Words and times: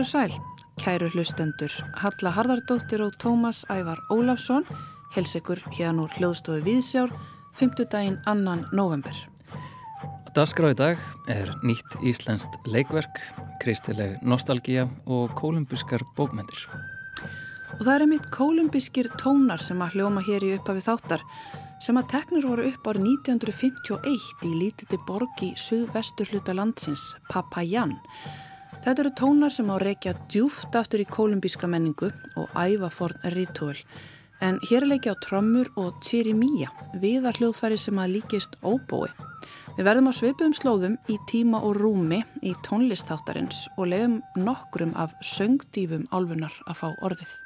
Heilu 0.00 0.08
sæl, 0.08 0.32
kæru 0.80 1.10
hlustendur, 1.12 1.72
Halla 2.00 2.30
Harðardóttir 2.32 3.02
og 3.04 3.18
Tómas 3.20 3.66
Ævar 3.68 3.98
Ólafsson, 4.08 4.64
helsekur 5.12 5.60
hérna 5.76 6.06
úr 6.06 6.14
hljóðstofu 6.16 6.62
Víðsjár, 6.64 7.12
5. 7.60 7.84
daginn 7.92 8.16
annan 8.24 8.64
november. 8.72 9.12
Dasgrá 10.32 10.72
í 10.72 10.78
dag 10.80 11.04
er 11.28 11.52
nýtt 11.60 11.98
íslenskt 12.00 12.56
leikverk, 12.64 13.20
kristileg 13.60 14.16
nostalgía 14.24 14.88
og 15.04 15.36
kolumbískar 15.36 16.00
bókmendir. 16.16 16.64
Og 17.76 17.84
það 17.84 17.94
er 17.98 18.08
einmitt 18.08 18.32
kolumbískir 18.32 19.12
tónar 19.20 19.60
sem 19.60 19.84
að 19.84 19.98
hljóma 19.98 20.24
hér 20.24 20.48
í 20.48 20.54
upphafi 20.56 20.88
þáttar 20.88 21.28
sem 21.84 22.00
að 22.00 22.12
teknir 22.16 22.48
voru 22.48 22.70
upp 22.72 22.88
árið 22.88 23.10
1951 23.20 24.48
í 24.48 24.58
lítiti 24.64 25.04
borg 25.04 25.44
í 25.44 25.52
suðvestur 25.60 26.32
hluta 26.32 26.56
landsins, 26.56 27.10
Papayan. 27.28 27.98
Þetta 28.80 29.02
eru 29.02 29.10
tónar 29.12 29.52
sem 29.52 29.68
á 29.68 29.76
reykja 29.76 30.14
djúft 30.32 30.72
aftur 30.78 31.02
í 31.02 31.04
kolumbíska 31.04 31.68
menningu 31.68 32.08
og 32.40 32.54
ævaforn 32.56 33.20
rítúl. 33.34 33.76
En 34.40 34.56
hér 34.70 34.86
leikja 34.88 35.12
á 35.12 35.20
trömmur 35.20 35.68
og 35.76 35.98
tjirimíja, 36.00 36.70
viðar 36.96 37.36
hljóðfæri 37.36 37.76
sem 37.76 38.00
að 38.00 38.14
líkist 38.14 38.56
óbói. 38.64 39.12
Við 39.76 39.84
verðum 39.84 40.08
á 40.08 40.12
sveipum 40.16 40.56
slóðum 40.56 40.96
í 41.12 41.18
tíma 41.28 41.60
og 41.60 41.76
rúmi 41.76 42.22
í 42.40 42.54
tónlistáttarins 42.64 43.66
og 43.76 43.92
leiðum 43.92 44.18
nokkrum 44.40 44.96
af 44.96 45.12
söngdýfum 45.20 46.08
álfunar 46.08 46.56
að 46.64 46.80
fá 46.80 46.88
orðið. 47.04 47.36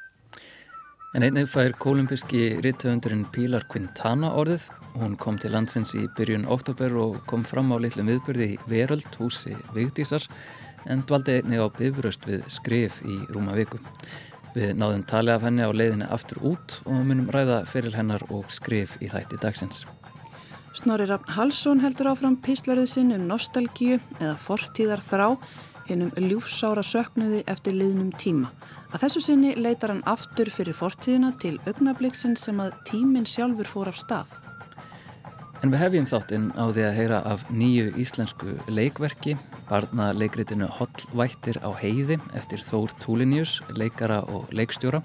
En 1.15 1.23
einnig 1.23 1.51
fær 1.51 1.75
kolumbíski 1.75 2.61
rittöfundurinn 2.63 3.27
Pilar 3.35 3.67
Quintana 3.67 4.31
orðið. 4.39 4.69
Hún 4.95 5.19
kom 5.19 5.35
til 5.39 5.51
landsins 5.51 5.91
í 5.99 6.07
byrjun 6.15 6.47
oktober 6.47 6.95
og 6.95 7.25
kom 7.27 7.43
fram 7.43 7.75
á 7.75 7.77
litlum 7.79 8.07
viðbyrði 8.07 8.53
í 8.55 8.61
Veröld 8.71 9.19
húsi 9.19 9.51
Vigdísar 9.75 10.23
en 10.89 11.03
dvaldi 11.07 11.39
einnig 11.39 11.61
á 11.61 11.67
bifröst 11.73 12.25
við 12.29 12.45
skrif 12.51 13.01
í 13.05 13.19
rúma 13.33 13.57
viku. 13.57 13.81
Við 14.55 14.71
náðum 14.79 15.03
tali 15.03 15.33
af 15.33 15.43
henni 15.43 15.65
á 15.67 15.71
leiðinni 15.73 16.07
aftur 16.07 16.39
út 16.53 16.79
og 16.85 17.03
munum 17.03 17.27
ræða 17.33 17.65
fyrir 17.67 17.97
hennar 17.97 18.23
og 18.31 18.47
skrif 18.53 18.95
í 19.03 19.09
þætti 19.11 19.41
dagsins. 19.43 19.83
Snorri 20.75 21.07
Raffn 21.07 21.31
Halsson 21.35 21.79
heldur 21.83 22.11
áfram 22.11 22.35
píslaruð 22.43 22.89
sinn 22.91 23.13
um 23.15 23.27
nostalgíu 23.29 23.99
eða 24.19 24.35
fortíðar 24.39 25.03
þrá 25.03 25.27
hennum 25.87 26.11
ljúfsára 26.17 26.83
söknuði 26.83 27.43
eftir 27.51 27.75
liðnum 27.77 28.09
tíma. 28.19 28.49
Að 28.91 29.05
þessu 29.05 29.21
sinni 29.27 29.53
leitar 29.59 29.93
hann 29.93 30.03
aftur 30.09 30.49
fyrir 30.51 30.75
fortíðina 30.77 31.33
til 31.41 31.57
augnabliksinn 31.67 32.35
sem 32.39 32.59
að 32.63 32.73
tíminn 32.89 33.27
sjálfur 33.29 33.69
fór 33.69 33.91
af 33.91 33.99
stað. 34.01 34.33
En 35.63 35.71
við 35.71 35.81
hefjum 35.81 36.09
þáttinn 36.09 36.49
á 36.59 36.63
því 36.69 36.87
að 36.87 36.97
heyra 36.99 37.21
af 37.25 37.45
nýju 37.49 37.93
íslensku 38.01 38.57
leikverki, 38.67 39.37
barna 39.69 40.11
leikritinu 40.13 40.67
Hollvættir 40.77 41.59
á 41.65 41.69
heiði 41.79 42.19
eftir 42.37 42.61
Þór 42.61 42.93
Túlinjus, 43.01 43.59
leikara 43.77 44.21
og 44.29 44.51
leikstjóra. 44.55 45.01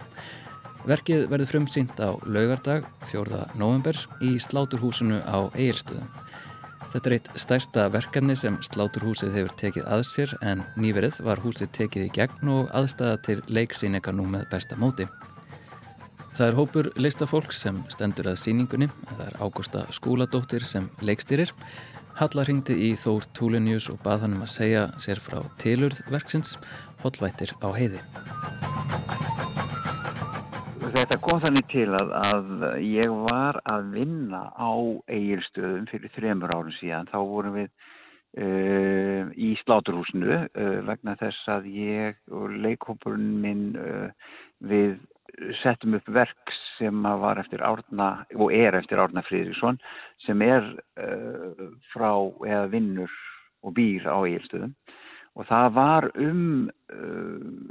Verkið 0.88 1.26
verður 1.28 1.50
frumsýnt 1.50 2.00
á 2.00 2.16
laugardag 2.24 2.86
4. 3.10 3.42
november 3.60 3.96
í 4.24 4.36
Sláturhúsinu 4.40 5.20
á 5.24 5.48
Egilstöðum. 5.52 6.08
Þetta 6.90 7.06
er 7.06 7.14
eitt 7.14 7.28
stærsta 7.38 7.86
verkefni 7.94 8.34
sem 8.34 8.56
Sláturhúsið 8.66 9.36
hefur 9.36 9.52
tekið 9.60 9.84
að 9.86 10.06
sér 10.08 10.32
en 10.42 10.64
nýverið 10.80 11.20
var 11.26 11.42
húsið 11.44 11.70
tekið 11.76 12.08
í 12.08 12.14
gegn 12.16 12.50
og 12.50 12.72
aðstæða 12.74 13.20
til 13.28 13.36
leiksýninga 13.46 14.16
nú 14.16 14.26
með 14.32 14.48
besta 14.50 14.78
móti. 14.80 15.06
Það 16.30 16.46
er 16.46 16.56
hópur 16.58 16.88
listafólk 16.94 17.52
sem 17.54 17.80
stendur 17.90 18.30
að 18.30 18.40
síningunni, 18.42 18.86
það 19.16 19.24
er 19.26 19.38
Ágústa 19.42 19.80
Skúladóttir 19.94 20.62
sem 20.66 20.86
leikstýrir. 21.02 21.50
Halla 22.20 22.42
ringdi 22.44 22.74
í 22.84 22.88
Þór 23.00 23.24
Túlinjus 23.32 23.86
og 23.88 24.02
bað 24.04 24.26
hann 24.26 24.34
um 24.36 24.42
að 24.44 24.50
segja 24.52 24.80
sér 25.00 25.22
frá 25.24 25.38
tilurð 25.62 26.02
verksins, 26.12 26.50
Hollvættir 27.00 27.54
á 27.64 27.68
heiði. 27.72 28.02
Þetta 30.98 31.18
kom 31.24 31.40
þannig 31.40 31.70
til 31.72 31.86
að, 31.96 32.12
að 32.20 32.50
ég 32.84 33.16
var 33.24 33.62
að 33.72 33.88
vinna 33.94 34.42
á 34.52 34.72
eigilstöðum 35.08 35.88
fyrir 35.88 36.12
þremur 36.18 36.52
árum 36.52 36.76
síðan. 36.76 37.08
Þá 37.08 37.18
vorum 37.30 37.56
við 37.56 37.70
uh, 38.44 39.32
í 39.32 39.54
sláturhúsinu 39.62 40.42
uh, 40.42 40.78
vegna 40.92 41.16
þess 41.24 41.54
að 41.56 41.72
ég 41.72 42.20
og 42.36 42.52
leikhópurinn 42.66 43.32
minn 43.46 43.64
uh, 43.80 44.34
við 44.60 44.98
settum 45.62 45.96
upp 45.96 46.12
verk 46.12 46.52
sem 46.80 47.04
var 47.22 47.38
eftir 47.42 47.62
Árna 47.62 48.10
og 48.34 48.50
er 48.56 48.80
eftir 48.80 48.98
Árna 49.02 49.22
Fríðriksson 49.28 49.78
sem 50.26 50.42
er 50.42 50.66
frá 51.92 52.10
eða 52.48 52.66
vinnur 52.72 53.12
og 53.62 53.76
býr 53.76 54.08
á 54.08 54.18
eigilstöðum 54.24 54.74
og 55.38 55.46
það 55.46 55.74
var 55.76 56.10
um 56.18 56.44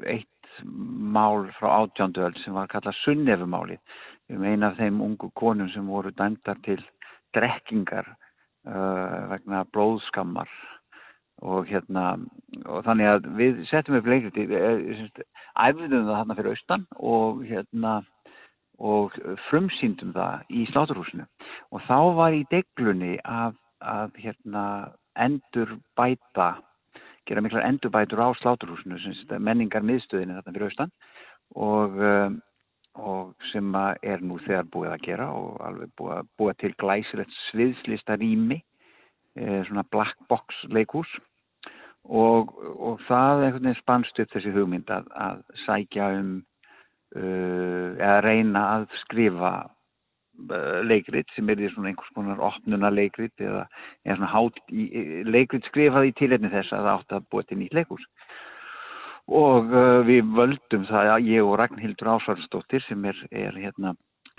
eitt 0.07 0.27
mál 0.63 1.47
frá 1.57 1.83
átjóndöld 1.83 2.37
sem 2.43 2.55
var 2.55 2.69
kallað 2.71 2.97
sunnefumálið 3.03 3.79
um 4.33 4.45
eina 4.45 4.71
af 4.71 4.79
þeim 4.79 5.01
ungu 5.03 5.29
konum 5.37 5.69
sem 5.73 5.87
voru 5.87 6.11
dæmdar 6.15 6.59
til 6.65 6.81
drekkingar 7.35 8.07
uh, 8.67 9.29
vegna 9.31 9.63
blóðskammar. 9.73 10.49
Og 11.39 11.69
hérna 11.69 12.17
og 12.67 12.83
þannig 12.83 13.07
að 13.07 13.27
við 13.39 13.59
settum 13.69 13.95
upp 13.95 14.07
leikriti 14.11 14.43
æfðum 14.49 16.09
það 16.09 16.17
hérna 16.17 16.35
fyrir 16.35 16.51
austan 16.51 16.83
og 16.99 17.45
hérna 17.47 17.93
og 18.79 19.15
frumsýndum 19.49 20.13
það 20.15 20.55
í 20.55 20.65
sláturhúsinu. 20.71 21.27
Og 21.75 21.83
þá 21.87 21.99
var 22.15 22.35
í 22.35 22.45
deglunni 22.51 23.17
að, 23.27 23.59
að 23.83 24.17
hérna 24.23 24.65
endur 25.19 25.75
bæta 25.99 26.53
gera 27.29 27.43
miklar 27.45 27.67
endurbætur 27.67 28.21
á 28.25 28.29
sláturhúsinu 28.41 28.97
menningar 29.37 29.85
miðstöðinu 29.85 30.37
þarna 30.37 30.53
fyrir 30.55 30.69
austan 30.69 30.93
og, 31.55 31.99
um, 31.99 32.39
og 32.97 33.47
sem 33.51 33.75
er 34.01 34.23
nú 34.25 34.39
þegar 34.45 34.69
búið 34.73 34.93
að 34.95 35.05
gera 35.05 35.29
og 35.37 35.59
alveg 35.65 35.93
búið 35.99 36.29
búið 36.39 36.59
til 36.63 36.73
glæsilegt 36.81 37.35
sviðslista 37.49 38.17
rými 38.17 38.59
eh, 39.37 39.61
svona 39.69 39.85
black 39.93 40.17
box 40.31 40.63
leikús 40.73 41.11
og, 42.03 42.55
og 42.57 43.01
það 43.07 43.45
einhvern 43.45 43.67
veginn 43.67 43.81
spannst 43.83 44.21
upp 44.23 44.33
þessi 44.33 44.55
hugmynd 44.55 44.89
að, 44.93 45.11
að 45.13 45.43
sækja 45.67 46.11
um 46.17 46.39
eða 47.15 48.21
reyna 48.21 48.61
að 48.75 48.83
skrifa 49.03 49.53
Eh, 50.39 50.81
leikrit 50.87 51.27
sem 51.35 51.49
er 51.51 51.57
því 51.59 51.69
svona 51.73 51.89
einhvers 51.91 52.11
konar 52.15 52.41
opnuna 52.47 52.89
leikrit 52.93 53.41
eða, 53.43 53.65
í, 54.07 54.85
leikrit 55.27 55.65
skrifað 55.67 56.07
í 56.07 56.13
tilhefni 56.15 56.51
þess 56.53 56.71
að 56.71 56.85
það 56.85 56.93
átt 56.93 57.15
að 57.17 57.25
búa 57.33 57.43
til 57.43 57.57
nýtt 57.59 57.75
leikús 57.75 58.05
og 59.27 59.67
uh, 59.75 59.99
við 60.07 60.31
völdum 60.37 60.85
það 60.87 61.11
að 61.15 61.27
ég 61.27 61.43
og 61.43 61.57
Ragnhildur 61.59 62.11
Ásvarsdóttir 62.15 62.85
sem 62.87 63.03
er, 63.11 63.19
er 63.35 63.59
hérna 63.59 63.93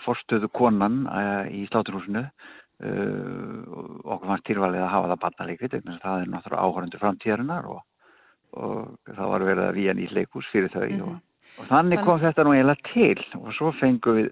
forstöðu 0.07 0.49
konan 0.57 1.05
í 1.53 1.67
sláturhúsinu 1.69 2.25
uh, 2.25 3.61
okkur 4.01 4.31
fannst 4.33 4.49
tilvalið 4.49 4.87
að 4.87 4.93
hafa 4.95 5.13
það 5.13 5.25
barnaleikrit 5.27 5.77
þannig 5.77 5.99
að 5.99 6.05
það 6.07 6.25
er 6.25 6.33
náttúrulega 6.33 6.65
áhörundur 6.65 7.05
framtíðarinnar 7.05 7.69
og, 7.77 7.85
og 8.57 9.13
það 9.13 9.35
var 9.37 9.51
verið 9.53 9.67
að 9.69 9.83
við 9.83 9.99
nýtt 10.01 10.17
leikús 10.17 10.49
fyrir 10.55 10.73
þau 10.73 10.87
mm 10.87 10.97
-hmm. 10.97 11.11
og, 11.11 11.21
og 11.59 11.71
þannig 11.71 12.05
kom 12.05 12.21
þetta 12.23 12.45
nú 12.45 12.55
eiginlega 12.55 12.93
til 12.93 13.41
og 13.41 13.51
svo 13.57 13.73
fengum 13.81 14.21
við 14.21 14.31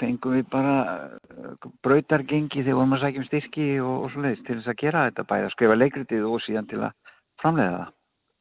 fengum 0.00 0.36
við 0.36 0.48
bara 0.52 0.76
uh, 0.84 1.68
brautargengi 1.84 2.62
þegar 2.62 2.80
vorum 2.80 2.96
að 2.96 3.04
sækja 3.04 3.22
um 3.22 3.28
styrki 3.28 3.68
og, 3.82 3.92
og 4.04 4.12
svo 4.12 4.24
leiðist 4.24 4.46
til 4.48 4.58
þess 4.58 4.72
að 4.72 4.80
gera 4.80 5.04
þetta 5.08 5.26
bæði 5.30 5.48
að 5.48 5.54
skrifa 5.54 5.78
leikritið 5.78 6.26
og 6.28 6.42
síðan 6.44 6.70
til 6.70 6.80
að 6.80 6.96
framlega 7.42 7.76
það. 7.76 7.92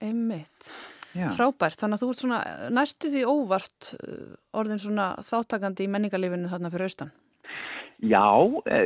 Einmitt. 0.03 0.71
Já. 1.13 1.27
Frábært, 1.37 1.77
þannig 1.77 1.99
að 1.99 2.03
þú 2.03 2.09
ert 2.09 2.23
svona 2.23 2.39
næstu 2.73 3.11
því 3.13 3.25
óvart 3.29 3.91
uh, 3.99 4.31
orðin 4.57 4.81
svona 4.81 5.09
þáttakandi 5.27 5.85
í 5.85 5.91
menningarlífinu 5.93 6.49
þarna 6.49 6.73
fyrir 6.73 6.89
austan. 6.89 7.13
Já, 8.03 8.25
e, 8.67 8.79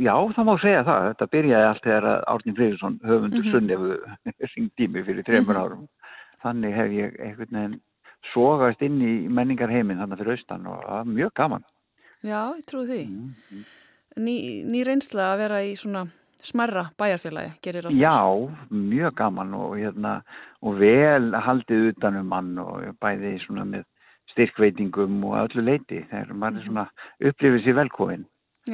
já, 0.00 0.14
það 0.34 0.48
má 0.48 0.54
segja 0.62 0.86
það. 0.88 1.10
Þetta 1.12 1.28
byrjaði 1.34 1.66
allt 1.68 1.84
þegar 1.84 2.06
Árnir 2.32 2.56
Freyrsson 2.56 2.96
höfundur 3.04 3.44
mm 3.44 3.44
-hmm. 3.44 3.52
sunnefu 3.52 4.48
ringdi 4.54 4.88
mig 4.88 5.04
fyrir 5.06 5.26
trefnur 5.26 5.54
-hmm. 5.54 5.62
árum. 5.62 5.84
Þannig 6.42 6.74
hef 6.74 6.90
ég 6.96 7.20
einhvern 7.20 7.54
veginn 7.58 7.76
sogast 8.32 8.82
inn 8.84 9.00
í 9.02 9.14
menningarheimin 9.32 10.00
þannig 10.02 10.22
fyrir 10.22 10.36
austan 10.36 10.70
og 10.70 10.84
það 10.84 11.02
er 11.02 11.10
mjög 11.18 11.34
gaman. 11.40 11.66
Já, 12.26 12.40
ég 12.58 12.64
trúi 12.66 12.86
því. 12.88 13.02
Mm, 13.06 13.34
mm. 13.52 13.66
Ný, 14.18 14.36
ný 14.66 14.80
reynsla 14.86 15.32
að 15.32 15.42
vera 15.44 15.60
í 15.62 15.74
svona 15.78 16.08
smerra 16.42 16.88
bæjarfélagi, 16.98 17.52
gerir 17.62 17.86
á 17.86 17.90
þessu? 17.90 18.00
Já, 18.00 18.16
mjög 18.70 19.14
gaman 19.18 19.54
og, 19.58 19.76
hérna, 19.78 20.14
og 20.62 20.80
vel 20.80 21.30
haldið 21.34 21.92
utanum 21.92 22.28
mann 22.32 22.58
og 22.62 22.90
bæði 23.02 23.36
svona 23.44 23.66
með 23.68 23.86
styrkveitingum 24.32 25.22
og 25.26 25.38
öllu 25.44 25.64
leiti 25.64 26.02
þegar 26.10 26.34
maður 26.34 26.60
mm. 26.60 26.66
svona 26.66 26.86
upplifir 27.30 27.64
sér 27.64 27.78
velkofinn 27.80 28.26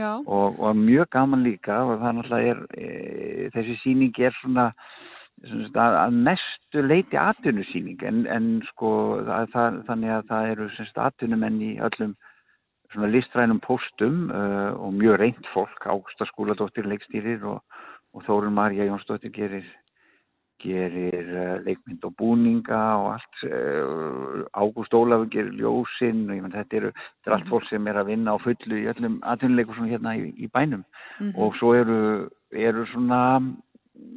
og, 0.03 0.59
og 0.59 0.77
mjög 0.77 1.11
gaman 1.15 1.45
líka 1.47 1.79
og 1.87 2.01
þannig 2.03 2.33
að 2.33 2.49
er, 2.51 2.63
e, 2.75 3.49
þessi 3.55 3.77
síning 3.83 4.19
er 4.19 4.35
svona 4.41 4.71
að, 5.53 5.97
að 6.01 6.21
mestu 6.29 6.83
leiti 6.85 7.19
atvinnusýning 7.21 8.03
en, 8.07 8.25
en 8.31 8.47
sko 8.73 8.91
að, 9.25 9.51
það, 9.53 9.81
þannig 9.89 10.15
að 10.17 10.31
það 10.31 10.53
eru 10.55 10.71
atvinnumenn 11.09 11.61
í 11.63 11.73
öllum 11.85 12.15
listræðnum 12.95 13.61
póstum 13.65 14.29
uh, 14.31 14.75
og 14.79 14.93
mjög 14.95 15.19
reynd 15.19 15.49
fólk, 15.53 15.87
Ágústa 15.87 16.27
skóladóttir 16.31 16.87
leikstýrir 16.87 17.43
og, 17.43 17.63
og 18.15 18.23
Þórun 18.27 18.55
Marja 18.55 18.87
Jónsdóttir 18.87 19.33
gerir, 19.35 19.67
gerir 20.63 21.33
uh, 21.35 21.57
leikmynd 21.67 22.07
og 22.07 22.15
búninga 22.21 22.83
og 23.01 23.09
allt 23.17 23.43
uh, 23.49 24.45
Ágúst 24.55 24.95
Ólafur 24.95 25.27
gerir 25.33 25.59
ljósinn 25.59 26.29
og 26.29 26.39
ég 26.39 26.45
menn 26.45 26.55
þetta 26.55 26.81
eru 26.81 26.95
þetta 26.95 27.33
er 27.33 27.37
allt 27.39 27.51
fólk 27.51 27.69
sem 27.71 27.91
er 27.91 27.99
að 27.99 28.13
vinna 28.13 28.37
á 28.37 28.45
fullu 28.45 28.79
í 28.79 28.89
öllum 28.95 29.19
atvinnuleikur 29.27 29.81
svona 29.81 29.91
hérna 29.91 30.17
í, 30.21 30.31
í 30.39 30.51
bænum. 30.55 30.85
Mm 31.19 31.27
-hmm. 31.27 31.39
og 31.43 31.59
svo 31.59 31.75
eru, 31.75 32.01
eru 32.53 32.87
svona 32.95 33.25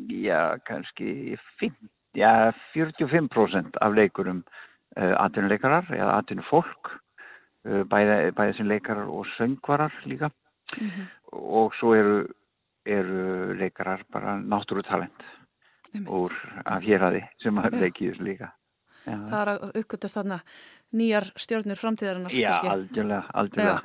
já 0.09 0.57
kannski 0.65 1.37
5, 1.59 1.73
já, 2.15 2.53
45% 2.75 3.77
af 3.81 3.93
leikurum 3.93 4.43
uh, 4.97 5.13
atvinnuleikarar 5.21 5.85
eða 5.91 6.17
atvinnufólk 6.21 6.91
uh, 7.65 7.83
bæði, 7.89 8.31
bæði 8.37 8.57
sem 8.57 8.67
leikarar 8.67 9.07
og 9.07 9.25
söngvarar 9.37 9.93
líka 10.05 10.31
Mm 10.67 10.89
-hmm. 10.89 11.07
og 11.31 11.73
svo 11.79 11.95
eru, 11.95 12.27
eru 12.85 13.53
leikarar 13.53 14.03
bara 14.11 14.35
náttúrutalent 14.35 15.23
úr 16.07 16.31
af 16.65 16.83
hérhaði 16.83 17.23
sem 17.43 17.57
að 17.57 17.73
Já. 17.73 17.79
leiki 17.79 18.09
þessu 18.09 18.23
líka. 18.23 18.51
Já, 19.05 19.29
Það 19.29 19.41
er 19.41 19.47
að 19.47 19.77
uppgötast 19.79 20.15
þarna 20.17 20.39
nýjar 20.93 21.25
stjórnir 21.35 21.77
framtíðarinnar. 21.77 22.31
Já 22.31 22.51
algjörlega, 22.71 23.23
algjörlega. 23.33 23.81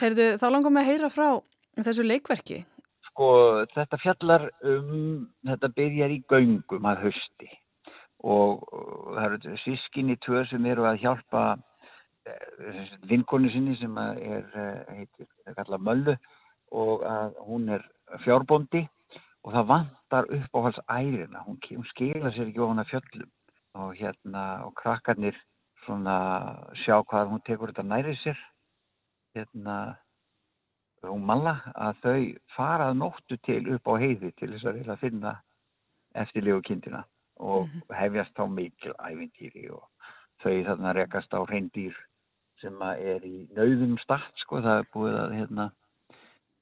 Heyrðu, 0.00 0.26
þá 0.40 0.50
langar 0.50 0.70
mig 0.70 0.82
að 0.82 0.90
heyra 0.90 1.08
frá 1.08 1.42
þessu 1.76 2.02
leikverki. 2.02 2.64
Sko, 3.18 3.64
þetta 3.74 3.98
fjallar 3.98 4.44
um, 4.62 5.24
þetta 5.42 5.68
byrjar 5.74 6.12
í 6.14 6.20
göngum 6.30 6.84
að 6.86 7.00
hausti. 7.08 7.48
Og 8.22 8.62
það 9.16 9.24
eru 9.24 9.54
sískinni 9.64 10.14
tvö 10.22 10.44
sem 10.46 10.68
eru 10.70 10.86
að 10.86 11.00
hjálpa 11.02 11.42
vinkonu 13.10 13.50
sinni 13.50 13.74
sem 13.80 13.98
er, 13.98 14.46
eh, 14.54 14.94
heitir, 15.00 15.26
er 15.50 15.58
kallað 15.58 15.82
Möllu 15.88 16.16
og 16.70 17.02
að 17.02 17.34
hún 17.48 17.68
er 17.74 17.82
fjárbóndi. 18.22 18.86
Og 19.42 19.50
það 19.50 19.68
vantar 19.74 20.30
upp 20.38 20.54
á 20.54 20.58
hals 20.68 20.80
ærina, 20.86 21.42
hún, 21.42 21.58
hún 21.74 21.90
skila 21.90 22.30
sér 22.30 22.52
ekki 22.52 22.62
ofan 22.62 22.84
að 22.84 22.92
fjöllum. 22.92 23.30
Og 23.82 23.94
hérna 23.98 24.44
og 24.62 24.76
krakkarnir 24.78 25.34
svona 25.88 26.20
sjá 26.84 27.02
hvað 27.02 27.34
hún 27.34 27.42
tekur 27.42 27.74
þetta 27.74 27.82
næri 27.82 28.14
sér. 28.22 28.38
Hérna 29.34 29.98
hún 31.06 31.24
malla 31.26 31.58
að 31.74 32.00
þau 32.02 32.22
farað 32.56 32.96
nóttu 32.98 33.38
til 33.46 33.62
upp 33.74 33.90
á 33.90 33.94
heiði 34.02 34.32
til 34.38 34.50
þess 34.54 34.66
að 34.66 34.80
vilja 34.80 34.98
finna 35.00 35.34
eftirlegu 36.18 36.62
kindina 36.66 37.04
og 37.38 37.68
hefjast 37.94 38.34
þá 38.34 38.46
mikil 38.50 38.94
ævintýri 38.98 39.68
og 39.70 39.84
þau 40.42 40.54
þarna 40.66 40.94
rekast 40.96 41.34
á 41.34 41.40
reyndýr 41.46 41.96
sem 42.62 42.80
er 42.82 43.26
í 43.26 43.46
nauðum 43.54 43.98
start 44.02 44.42
sko, 44.42 44.62
það 44.64 44.80
er 44.80 44.88
búið 44.94 45.18
að 45.20 45.34
hérna, 45.36 45.66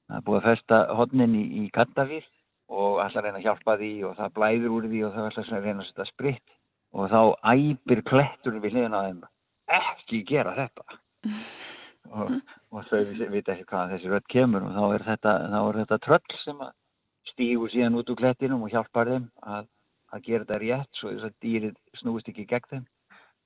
það 0.07 0.19
er 0.19 0.25
búið 0.27 0.39
að 0.39 0.49
festa 0.51 0.81
hodnin 0.99 1.37
í, 1.37 1.45
í 1.61 1.63
Kattavýr 1.73 2.27
og 2.67 2.99
allar 3.01 3.25
reyna 3.25 3.41
að 3.41 3.47
hjálpa 3.47 3.77
því 3.79 3.93
og 4.09 4.13
það 4.19 4.35
blæður 4.37 4.75
úr 4.75 4.89
því 4.91 5.01
og 5.07 5.15
það 5.15 5.31
allar 5.31 5.65
reyna 5.65 5.81
að 5.81 5.89
setja 5.89 6.07
spritt 6.11 6.55
og 6.93 7.09
þá 7.13 7.21
æpir 7.55 8.03
klettur 8.05 8.61
við 8.61 8.77
hliðina 8.77 9.01
á 9.01 9.05
þeim. 9.07 9.25
Ekki 9.79 10.21
gera 10.27 10.53
þetta 10.57 11.01
og, 12.11 12.35
og 12.71 12.85
þau 12.89 13.01
vita 13.33 13.53
ekki 13.53 13.67
hvað 13.69 13.95
þessi 13.95 14.11
rödd 14.11 14.27
kemur 14.31 14.67
og 14.67 14.75
þá 14.75 14.83
er 14.87 15.07
þetta, 15.07 15.33
þá 15.53 15.57
er 15.61 15.79
þetta 15.81 15.99
tröll 16.05 16.37
sem 16.43 16.61
að 16.65 16.75
stígur 17.31 17.73
síðan 17.73 17.97
út 17.99 18.11
úr 18.11 18.19
klettinum 18.21 18.63
og 18.65 18.71
hjálpar 18.73 19.11
þeim 19.11 19.27
að, 19.43 19.67
að 20.13 20.23
gera 20.27 20.45
þetta 20.45 20.61
rétt 20.63 20.99
svo 20.99 21.11
þess 21.13 21.27
að 21.27 21.35
dýrið 21.45 21.75
snúist 22.01 22.31
ekki 22.31 22.47
gegn 22.49 22.71
þeim 22.71 22.85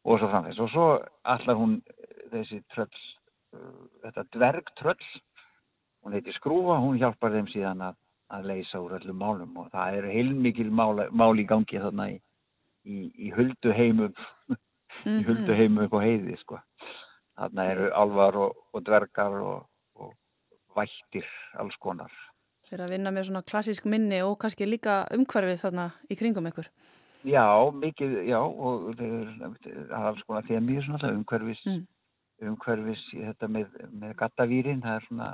og 0.06 0.22
svo 0.22 0.30
framvegis. 0.31 0.62
Og 0.62 0.72
svo 0.74 0.88
allar 1.34 1.60
hún 1.60 1.75
þessi 2.31 2.62
tröll 2.74 2.88
uh, 3.58 3.84
þetta 4.06 4.25
dvergtröll 4.38 5.12
hún 6.02 6.16
heiti 6.18 6.34
Skrúfa, 6.38 6.80
hún 6.81 7.00
hjálpar 7.02 7.36
þeim 7.36 7.50
síðan 7.52 7.86
að, 7.90 8.00
að 8.34 8.50
leysa 8.52 8.81
úr 8.81 8.98
öllum 8.98 9.22
málum 9.22 9.62
og 9.62 9.69
það 9.74 10.00
eru 10.00 10.13
heilmikil 10.16 10.69
mál, 10.74 11.06
mál 11.12 11.34
í 11.40 11.46
gangi 11.50 11.81
þarna 11.84 12.10
í, 12.13 12.18
í, 12.86 12.98
í 13.28 13.34
huldu 13.36 13.75
heimum 13.75 14.16
í 15.19 15.22
huldu 15.28 15.58
heimum 15.58 15.86
upp 15.86 15.98
á 15.98 16.02
heiði 16.06 16.38
sko. 16.42 16.62
Þarna 17.41 17.67
eru 17.73 17.91
alvar 17.97 18.38
og, 18.38 18.59
og 18.73 18.83
dvergar 18.88 19.38
og, 19.41 19.63
og 19.99 20.13
vættir 20.77 21.27
alls 21.59 21.77
konar 21.81 22.13
Þeir 22.71 22.85
að 22.85 22.93
vinna 22.93 23.11
með 23.11 23.25
svona 23.27 23.43
klassísk 23.43 23.88
minni 23.91 24.21
og 24.23 24.38
kannski 24.39 24.63
líka 24.63 25.01
umhverfið 25.11 25.57
þarna 25.59 25.89
í 26.07 26.15
kringum 26.15 26.45
ykkur. 26.47 26.69
Já, 27.27 27.43
mikið, 27.75 28.13
já, 28.29 28.38
og 28.39 28.93
það 28.95 29.65
er 29.67 29.91
alls 29.97 30.21
konar 30.23 30.47
þemið 30.47 30.79
svona 30.85 31.01
alltaf 31.01 31.17
umhverfis, 31.17 31.65
Mm. 31.67 31.81
umhverfis 32.47 33.03
þetta 33.11 33.49
með, 33.51 33.75
með 33.91 34.15
gattavýrin, 34.21 34.79
það 34.85 34.95
er 34.95 35.07
svona 35.09 35.27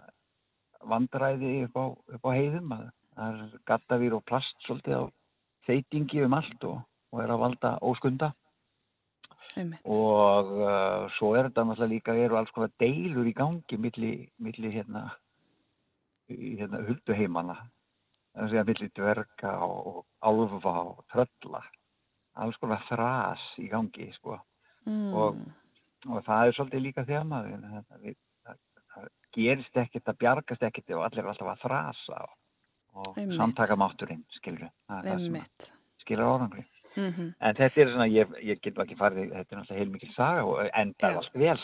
vandræði 0.82 1.54
upp 1.68 1.78
á, 1.78 1.86
upp 2.18 2.26
á 2.26 2.32
heiðum, 2.34 2.74
að, 2.74 2.90
það 3.14 3.38
er 3.38 3.62
gattavýr 3.70 4.18
og 4.18 4.26
plast 4.26 4.66
svolítið 4.66 4.98
á 4.98 5.04
þeitingi 5.70 6.26
um 6.26 6.34
allt 6.42 6.68
og, 6.72 6.82
og 7.14 7.22
er 7.22 7.36
að 7.36 7.44
valda 7.46 7.78
óskunda 7.86 8.34
Einmitt. 9.58 9.82
og 9.86 10.52
uh, 10.62 11.08
svo 11.18 11.34
er 11.36 11.48
þetta 11.50 11.64
náttúrulega 11.66 11.94
líka, 11.94 12.16
eru 12.16 12.38
alls 12.40 12.52
konar 12.56 12.72
deilur 12.80 13.26
í 13.28 13.34
gangi 13.36 13.78
milli, 13.82 14.12
milli 14.40 14.72
hérna, 14.74 15.06
hérna 16.30 16.82
hulduheimana, 16.88 17.56
er 18.36 18.44
að 18.46 18.52
segja 18.54 18.66
milli 18.68 18.90
dverga 18.96 19.54
og, 19.66 20.04
álfa 20.22 20.74
og 20.84 21.04
trölla, 21.14 21.64
alls 22.38 22.58
konar 22.62 22.84
þras 22.90 23.44
í 23.64 23.70
gangi, 23.72 24.12
sko, 24.20 24.40
Mm. 24.88 25.14
og- 25.14 25.40
og 26.08 26.24
það 26.24 26.48
er 26.48 26.54
svolítið 26.56 26.82
líka 26.86 27.04
þema, 27.04 27.42
það, 27.44 28.06
það, 28.46 28.58
það 28.94 29.08
gerist 29.36 29.76
ekkert, 29.76 30.04
það 30.06 30.18
bjargast 30.22 30.62
ekkert 30.64 30.92
og 30.96 31.04
allir 31.04 31.20
er 31.26 31.28
alltaf 31.28 31.50
að 31.52 31.64
þrasa 31.66 32.22
og, 32.24 32.30
og 32.96 33.18
Einmitt. 33.18 33.38
samtakamátturinn, 33.42 34.24
skilur, 34.38 34.70
skilur 36.00 36.24
árangri. 36.24 36.64
Mm 36.98 37.34
En 37.40 37.56
þetta 37.56 37.82
er 37.82 37.92
svona, 37.94 38.08
ég, 38.10 38.28
ég 38.44 38.62
get 38.62 38.78
ekki 38.78 38.96
farið, 38.98 39.32
þetta 39.32 39.56
er 39.56 39.60
náttúrulega 39.62 39.80
heilmikið 39.80 40.14
saga 40.16 40.46
og 40.46 40.70
endar 40.74 41.12
Já. 41.14 41.18
allt 41.18 41.34
vel. 41.34 41.60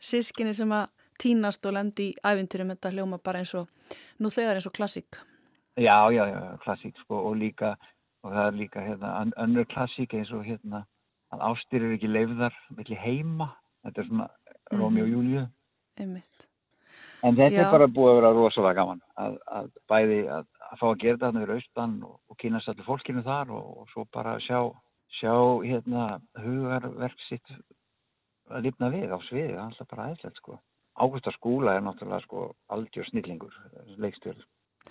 Sískinni 0.00 0.54
sem 0.54 0.68
að 0.74 0.88
tínast 1.22 1.66
og 1.66 1.72
lendi 1.76 2.10
í 2.10 2.14
ævintyrum 2.26 2.72
þetta 2.74 2.90
hljóma 2.92 3.18
bara 3.22 3.38
eins 3.44 3.54
og, 3.54 3.68
nú 4.20 4.28
þegar 4.34 4.58
eins 4.58 4.66
og 4.66 4.72
klassík. 4.74 5.20
Já, 5.78 6.10
já, 6.10 6.24
já, 6.26 6.58
klassík 6.64 6.96
sko 7.02 7.20
og 7.30 7.36
líka, 7.36 7.76
og 8.24 8.32
það 8.32 8.46
er 8.48 8.58
líka 8.58 8.80
hérna, 8.82 9.12
ön- 9.22 9.34
önnur 9.38 9.64
klassík 9.66 10.14
eins 10.14 10.32
og 10.32 10.44
hérna 10.44 10.84
að 11.32 11.40
ástir 11.50 11.82
eru 11.82 11.94
ekki 11.96 12.08
leifðar 12.10 12.54
milli 12.76 12.96
heima, 12.96 13.48
þetta 13.84 13.98
er 14.00 14.06
svona 14.10 14.28
Mhm. 14.72 14.80
Rómi 14.80 15.02
og 15.02 15.08
Júliu. 15.08 15.46
Einmitt. 16.00 16.46
En 17.24 17.38
þetta 17.38 17.56
Já. 17.56 17.62
er 17.64 17.72
bara 17.72 17.88
búið 17.88 18.10
að 18.10 18.18
vera 18.18 18.32
rosalega 18.36 18.80
gaman 18.82 18.98
að, 19.20 19.36
að 19.58 19.68
bæði 19.88 20.18
að, 20.28 20.48
að 20.68 20.80
fá 20.80 20.84
að 20.90 20.98
gera 21.00 21.14
þetta 21.14 21.26
þarna 21.26 21.44
fyrir 21.44 21.54
austan 21.54 21.94
og, 22.04 22.16
og 22.28 22.38
kynast 22.42 22.68
allir 22.68 22.88
fólkinu 22.88 23.24
þar 23.24 23.54
og, 23.56 23.70
og 23.80 23.94
svo 23.94 24.04
bara 24.12 24.34
sjá, 24.44 24.58
sjá 25.20 25.32
hérna 25.64 26.08
hugarverk 26.44 27.24
sitt 27.30 27.54
að 28.52 28.66
lifna 28.66 28.90
við 28.92 29.14
á 29.14 29.18
sviði, 29.24 29.54
það 29.54 29.60
er 29.60 29.64
alltaf 29.64 29.90
bara 29.90 30.08
aðeinslega 30.08 30.40
sko. 30.42 30.58
Ágústa 30.94 31.32
skúla 31.34 31.74
er 31.74 31.82
náttúrulega 31.86 32.26
sko 32.26 32.44
algjör 32.76 33.08
snillingur, 33.08 33.56
leikstjóð. 34.04 34.44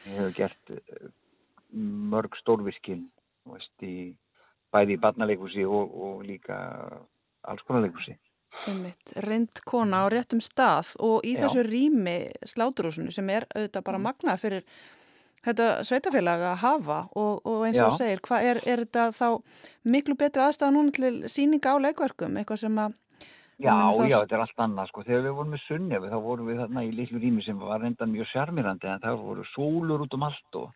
Ég 0.09 0.17
hef 0.19 0.33
gert 0.35 0.73
eh, 0.73 1.07
mörg 2.13 2.35
stórvirkin, 2.41 3.05
þú 3.43 3.55
veist, 3.55 3.73
í, 3.85 4.09
bæði 4.73 4.97
í 4.97 5.01
barnaleikusi 5.05 5.67
og, 5.69 5.93
og 5.93 6.25
líka 6.27 6.57
alls 7.45 7.63
konar 7.67 7.85
leikusi. 7.85 8.17
Einmitt. 8.67 9.13
Rind 9.27 9.59
kona 9.65 10.05
á 10.05 10.07
réttum 10.13 10.39
stað 10.41 10.93
og 10.99 11.21
í 11.27 11.33
Já. 11.35 11.43
þessu 11.45 11.63
rými 11.67 12.17
sláturúsinu 12.47 13.11
sem 13.11 13.29
er 13.29 13.45
auðvitað 13.55 13.83
bara 13.83 13.97
Mm. 13.99 14.03
magnað 14.07 14.39
fyrir 14.39 14.63
þetta 15.43 15.83
sveitafélag 15.83 16.39
að 16.39 16.57
hafa 16.63 16.99
og, 17.15 17.41
og 17.45 17.65
eins 17.67 17.79
og 17.81 17.91
Já. 17.91 17.97
segir, 17.97 18.21
hvað 18.21 18.43
er, 18.43 18.57
er 18.65 18.77
þetta 18.85 19.07
þá 19.11 19.43
miklu 19.85 20.15
betri 20.15 20.41
aðstæða 20.41 20.71
núna 20.71 20.91
til 20.95 21.23
síninga 21.27 21.73
á 21.75 21.77
leikverkum, 21.83 22.37
eitthvað 22.39 22.59
sem 22.59 22.75
að 22.79 22.93
Já, 23.59 23.71
það- 23.93 24.09
já, 24.09 24.19
þetta 24.23 24.33
er 24.35 24.41
allt 24.41 24.57
annað 24.63 24.87
sko. 24.89 25.03
Þegar 25.03 25.21
við 25.23 25.35
vorum 25.37 25.51
með 25.53 25.61
Sunnefi 25.67 26.07
þá 26.09 26.19
vorum 26.23 26.47
við 26.47 26.57
þarna 26.63 26.81
í 26.83 26.91
litlu 26.95 27.19
rými 27.21 27.43
sem 27.45 27.59
var 27.59 27.79
reyndan 27.81 28.11
mjög 28.11 28.27
sjarmirandi 28.31 28.87
en 28.89 28.99
það 28.99 29.19
voru 29.21 29.43
sólur 29.55 30.01
út 30.07 30.13
um 30.17 30.23
allt 30.23 30.55
og, 30.55 30.71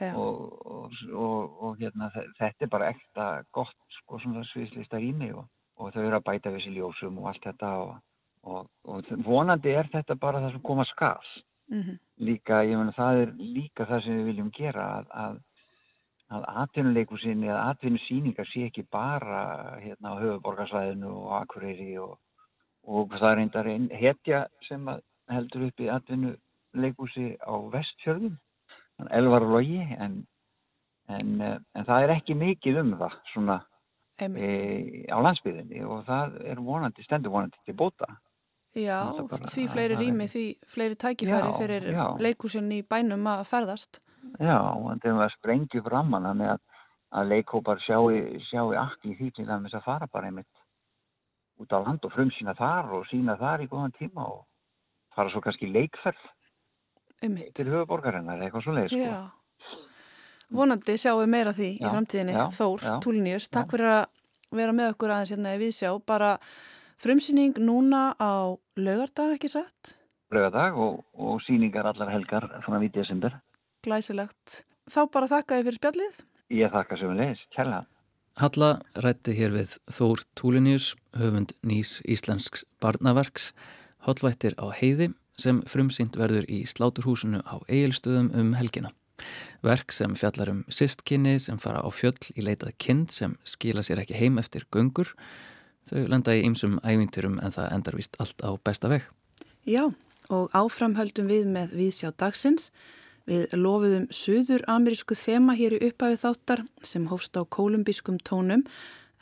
og, 0.00 0.92
og, 1.14 1.62
og, 1.62 1.76
hérna, 1.78 2.10
þe- 2.12 2.26
þetta 2.38 2.62
er 2.66 2.68
bara 2.68 2.88
ekta 2.92 3.28
gott 3.52 3.76
sko, 4.00 4.18
svona 4.18 4.42
sviðslista 4.44 4.98
rými 5.00 5.30
og, 5.34 5.46
og 5.76 5.92
þau 5.94 6.02
eru 6.04 6.18
að 6.18 6.26
bæta 6.28 6.52
við 6.54 6.64
sér 6.64 6.76
ljósum 6.78 7.18
og 7.20 7.28
allt 7.30 7.48
þetta 7.48 7.72
og, 7.82 7.96
og, 8.44 8.70
og 8.84 9.12
vonandi 9.26 9.74
er 9.76 9.90
þetta 9.92 10.16
bara 10.20 10.40
það 10.44 10.56
sem 10.56 10.66
koma 10.70 10.88
skal. 10.92 11.34
mm 11.72 12.02
Líka, 12.16 12.62
ég 12.64 12.78
meina, 12.78 12.94
það 12.96 13.18
er 13.22 13.32
líka 13.36 13.84
það 13.84 13.98
sem 14.02 14.14
við 14.16 14.28
viljum 14.30 14.52
gera 14.56 14.84
að, 14.96 15.08
að 15.12 15.34
að 16.34 16.46
atvinnuleikusin 16.62 17.44
eða 17.46 17.58
atvinnusýningar 17.72 18.48
sé 18.50 18.66
ekki 18.66 18.86
bara 18.90 19.42
hérna 19.78 20.14
á 20.14 20.20
höfuborgarsvæðinu 20.22 21.12
og 21.20 21.34
Akureyri 21.40 21.92
og, 22.02 22.16
og 22.82 23.14
það 23.14 23.28
er 23.30 23.38
reyndar 23.40 23.70
einn 23.70 23.86
hetja 23.94 24.46
sem 24.66 24.88
að 24.90 25.04
heldur 25.30 25.68
upp 25.68 25.82
í 25.82 25.90
atvinnuleikusi 25.90 27.28
á 27.42 27.54
vestfjörðum, 27.74 28.34
Elvar 29.12 29.44
Logi, 29.44 29.82
en, 29.98 30.20
en, 31.12 31.32
eh, 31.42 31.56
en 31.76 31.86
það 31.86 32.06
er 32.06 32.14
ekki 32.16 32.38
mikið 32.38 32.82
um 32.82 32.94
það 33.02 33.16
svona. 33.32 33.60
E, 34.18 35.06
á 35.12 35.18
landsbyðinni 35.20 35.82
og 35.84 36.04
það 36.06 36.38
er 36.52 36.60
vonandi, 36.60 37.04
stendur 37.04 37.30
vonandi 37.34 37.58
til 37.66 37.74
bóta. 37.76 38.08
Já, 38.76 39.00
bara- 39.28 39.48
því 39.48 39.68
fleiri 39.72 39.96
rými, 39.96 40.26
því 40.28 40.44
fleiri 40.68 40.96
tækifæri 41.00 41.48
Já, 41.52 41.58
fyrir 41.58 41.82
já. 41.94 42.06
leikúsin 42.20 42.68
í 42.72 42.82
bænum 42.84 43.24
að 43.26 43.44
ferðast. 43.48 44.00
Já, 44.40 44.58
en 44.92 45.00
þegar 45.00 45.16
maður 45.20 45.36
sprengju 45.38 45.82
framann, 45.84 46.24
þannig 46.28 46.50
að, 46.52 46.60
að 47.12 47.28
leikópar 47.32 47.78
sjáu, 47.80 48.10
sjáu 48.50 48.74
afti 48.76 49.12
í 49.14 49.16
því 49.16 49.30
til 49.34 49.46
þess 49.46 49.74
að 49.78 49.84
fara 49.84 50.06
bara 50.12 50.26
einmitt 50.26 50.46
út 51.58 51.72
á 51.72 51.78
land 51.80 52.04
og 52.04 52.12
frumsýna 52.12 52.52
þar 52.56 52.90
og 52.98 53.06
sína 53.08 53.38
þar 53.40 53.62
í 53.64 53.68
góðan 53.68 53.94
tíma 53.96 54.26
og 54.28 54.44
fara 55.14 55.30
svo 55.30 55.40
kannski 55.40 55.70
leikferð 55.72 56.20
Einmitt. 57.22 57.54
til 57.54 57.66
höfuborgarinnar 57.72 58.42
eitthvað 58.44 58.62
svo 58.66 58.72
leið 58.76 58.90
sko. 58.92 59.30
Já. 60.46 60.56
Vonandi 60.60 60.94
sjáum 61.00 61.20
við 61.24 61.30
meira 61.32 61.52
því 61.56 61.68
í 61.72 61.80
Já, 61.82 61.88
framtíðinni. 61.90 62.32
já, 62.36 62.44
Þór, 62.54 62.84
Túlinius, 63.02 63.48
takk 63.50 63.66
já. 63.66 63.72
fyrir 63.74 63.90
að 63.96 64.04
vera 64.60 64.72
með 64.72 64.92
okkur 64.94 65.10
aðeins 65.10 65.32
hérna 65.34 65.54
í 65.56 65.60
Viðsjá. 65.64 65.90
Bara 66.06 66.30
frumsýning 67.02 67.58
núna 67.58 68.14
á 68.20 68.54
laugardag, 68.78 69.34
ekki 69.36 69.50
satt? 69.50 69.96
Laugardag 70.32 70.78
og, 70.78 71.02
og 71.18 71.42
síningar 71.46 71.86
allar 71.90 72.12
helgar 72.14 72.46
svona 72.64 72.78
í 72.86 72.90
desember. 72.94 73.34
Glæsilegt. 73.82 74.62
Þá 74.90 75.00
bara 75.10 75.26
þakka 75.30 75.58
ég 75.60 75.66
fyrir 75.66 75.78
spjallið. 75.80 76.22
Ég 76.54 76.70
þakka 76.70 76.98
sem 76.98 77.10
við 77.10 77.20
leiðis, 77.20 77.42
kærlega. 77.56 77.86
Halla 78.36 78.70
rætti 79.02 79.32
hér 79.34 79.54
við 79.54 79.70
Þór 79.90 80.22
Túlinius, 80.38 80.90
höfund 81.16 81.54
nýs 81.66 81.96
íslensks 82.04 82.66
barnaverks, 82.84 83.50
hotvættir 84.06 84.54
á 84.60 84.70
heiði 84.76 85.10
sem 85.40 85.62
frumsýnt 85.68 86.16
verður 86.16 86.46
í 86.52 86.62
sláturhúsinu 86.68 87.40
á 87.44 87.58
eigilstöðum 87.66 88.30
um 88.36 88.52
helgina. 88.56 88.92
Verk 89.66 89.92
sem 89.94 90.14
fjallar 90.18 90.52
um 90.52 90.64
sistkinni 90.68 91.36
sem 91.42 91.58
fara 91.62 91.82
á 91.82 91.88
fjöll 91.92 92.18
í 92.36 92.44
leitað 92.44 92.76
kind 92.82 93.12
sem 93.12 93.36
skila 93.44 93.84
sér 93.86 94.02
ekki 94.02 94.18
heim 94.18 94.38
eftir 94.42 94.66
göngur. 94.74 95.12
Þau 95.86 96.02
lenda 96.10 96.34
í 96.34 96.42
ymsum 96.46 96.80
ævinturum 96.82 97.38
en 97.38 97.54
það 97.54 97.72
endar 97.78 97.96
vist 97.98 98.18
allt 98.22 98.42
á 98.42 98.50
besta 98.58 98.90
veg. 98.90 99.06
Já, 99.66 99.88
og 100.30 100.50
áframhöldum 100.54 101.30
við 101.30 101.48
með 101.50 101.74
Viðsjá 101.78 102.12
dagsins. 102.18 102.70
Við 103.26 103.56
lofuðum 103.58 104.06
suður-amerísku 104.14 105.16
þema 105.18 105.56
hér 105.58 105.74
í 105.78 105.82
upphæfið 105.88 106.22
þáttar 106.22 106.62
sem 106.86 107.08
hófst 107.10 107.34
á 107.34 107.42
kolumbískum 107.42 108.20
tónum 108.22 108.62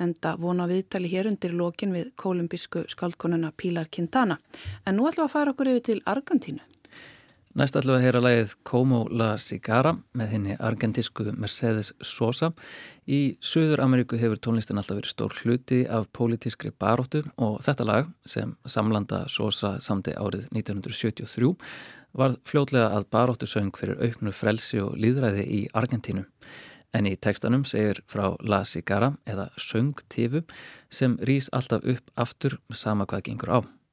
enda 0.02 0.34
vona 0.40 0.66
viðtali 0.68 1.08
hér 1.12 1.28
undir 1.30 1.54
lokin 1.54 1.94
við 1.94 2.10
kolumbísku 2.20 2.84
skaldkonuna 2.90 3.52
Pilar 3.56 3.88
Quintana. 3.90 4.38
En 4.86 4.98
nú 4.98 5.06
ætlum 5.08 5.24
við 5.24 5.28
að 5.28 5.34
fara 5.36 5.54
okkur 5.54 5.70
yfir 5.72 5.84
til 5.88 6.00
Argentínu. 6.10 6.62
Næst 7.54 7.76
ætlum 7.78 7.94
við 7.94 8.00
að 8.00 8.02
heyra 8.02 8.20
lægið 8.24 8.52
Como 8.66 8.96
la 9.14 9.28
Cigara 9.38 9.92
með 10.18 10.32
henni 10.32 10.54
argentísku 10.58 11.28
Mercedes 11.38 11.92
Sosa. 12.02 12.48
Í 13.06 13.36
Suður 13.38 13.84
Ameríku 13.84 14.18
hefur 14.18 14.40
tónlistin 14.42 14.80
alltaf 14.80 14.98
verið 14.98 15.12
stór 15.12 15.36
hluti 15.38 15.78
af 15.86 16.08
pólitískri 16.10 16.72
baróttu 16.74 17.20
og 17.38 17.60
þetta 17.62 17.86
lag 17.86 18.08
sem 18.26 18.56
samlanda 18.66 19.20
Sosa 19.30 19.76
samti 19.78 20.16
árið 20.18 20.48
1973 20.50 21.52
varð 22.18 22.42
fljótlega 22.50 22.88
að 22.96 23.06
baróttu 23.14 23.46
söng 23.46 23.70
fyrir 23.78 24.02
auknu 24.02 24.34
frelsi 24.34 24.82
og 24.82 24.98
líðræði 24.98 25.46
í 25.46 25.62
Argentínu. 25.78 26.26
En 26.90 27.06
í 27.06 27.14
tekstanum 27.14 27.62
segir 27.62 28.02
frá 28.10 28.32
La 28.42 28.64
Cigara 28.66 29.12
eða 29.30 29.46
söngtífu 29.54 30.42
sem 30.90 31.14
rýs 31.22 31.52
alltaf 31.54 31.86
upp 31.86 32.14
aftur 32.18 32.58
sama 32.74 33.06
hvað 33.06 33.28
gengur 33.30 33.56
á. 33.62 33.83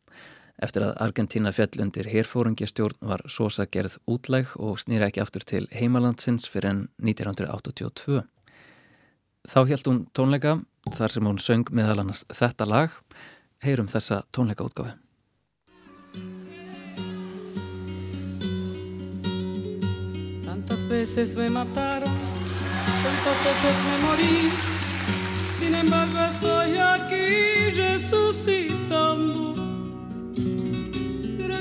Eftir 0.61 0.83
að 0.85 0.97
Argentína 1.01 1.49
fjall 1.55 1.81
undir 1.81 2.05
herfóringjastjórn 2.11 2.99
var 3.09 3.23
Sosa 3.25 3.65
gerð 3.65 3.95
útlæg 4.05 4.51
og 4.61 4.77
snýra 4.77 5.07
ekki 5.09 5.23
aftur 5.23 5.41
til 5.41 5.65
heimalandsins 5.73 6.45
fyrir 6.45 6.69
enn 6.69 6.83
1982. 7.01 8.21
Þá 9.49 9.61
held 9.71 9.87
hún 9.89 10.05
tónleika 10.13 10.59
þar 10.93 11.09
sem 11.15 11.25
hún 11.25 11.39
söng 11.41 11.65
meðal 11.73 12.03
annars 12.03 12.21
þetta 12.29 12.65
lag. 12.69 12.89
Heyrum 13.65 13.89
þessa 13.89 14.21
tónleika 14.29 14.65
útgáfi. 14.69 14.93
Tantas 20.45 20.85
veces 20.85 21.35
me 21.37 21.49
mataron, 21.49 22.19
tantas 23.01 23.39
veces 23.47 23.81
me 23.87 23.97
morí. 24.05 24.51
Sin 25.57 25.73
embargo 25.75 26.19
estoy 26.29 26.77
aquí 26.77 27.69
resucitando. 27.73 29.60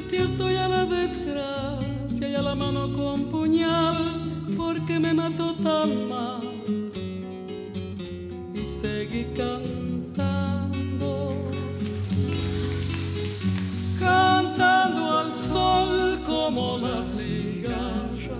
Gracias 0.00 0.30
estoy 0.30 0.56
a 0.56 0.66
la 0.66 0.86
desgracia 0.86 2.26
y 2.26 2.34
a 2.34 2.40
la 2.40 2.54
mano 2.54 2.90
con 2.90 3.24
puñal 3.26 4.46
porque 4.56 4.98
me 4.98 5.12
mató 5.12 5.54
tan 5.56 6.08
mal. 6.08 6.40
Y 8.54 8.64
seguí 8.64 9.26
cantando, 9.36 10.70
cantando 13.98 15.18
al 15.18 15.34
sol 15.34 16.18
como 16.24 16.78
la 16.78 17.02
cigarra 17.02 18.38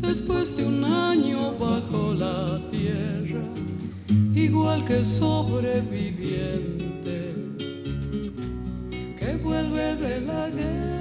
después 0.00 0.56
de 0.56 0.66
un 0.66 0.84
año 0.84 1.52
bajo 1.58 2.14
la 2.14 2.60
tierra, 2.70 3.42
igual 4.36 4.84
que 4.84 5.02
sobreviviente 5.02 6.89
vuelve 9.36 9.96
de 9.96 10.20
la 10.20 10.48
guerra. 10.48 11.00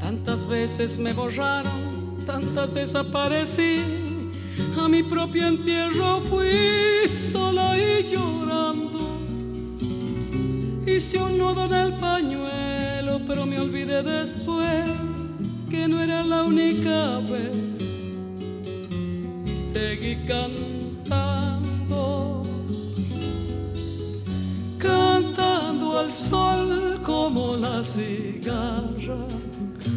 Tantas 0.00 0.46
veces 0.46 0.98
me 0.98 1.12
borraron, 1.12 2.18
tantas 2.26 2.72
desaparecí, 2.72 3.82
a 4.78 4.88
mi 4.88 5.02
propio 5.02 5.46
entierro 5.46 6.20
fui 6.20 7.06
sola 7.06 7.76
y 7.76 8.02
llorando. 8.02 9.00
Hice 10.86 11.18
un 11.18 11.38
nudo 11.38 11.64
en 11.64 11.74
el 11.74 11.94
pañuelo, 11.96 13.20
pero 13.26 13.46
me 13.46 13.58
olvidé 13.58 14.02
después 14.02 14.90
que 15.70 15.88
no 15.88 16.00
era 16.00 16.22
la 16.22 16.42
única 16.42 17.18
vez. 17.20 17.58
Y 19.46 19.56
seguí 19.56 20.16
cantando, 20.26 20.71
cantando 24.78 25.98
al 25.98 26.10
sol 26.10 27.00
como 27.02 27.56
la 27.56 27.82
cigarra, 27.82 29.26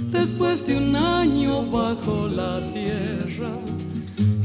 después 0.10 0.66
de 0.68 0.78
un 0.78 0.96
año 0.96 1.64
bajo 1.70 2.28
la 2.28 2.60
tierra, 2.74 3.52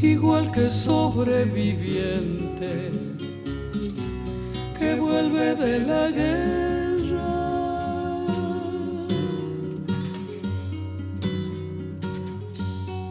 igual 0.01 0.51
que 0.51 0.69
sobreviviente 0.69 2.91
que 4.79 4.95
vuelve 4.95 5.57
de 5.57 5.81
la 5.81 6.11
guerra. 6.11 6.61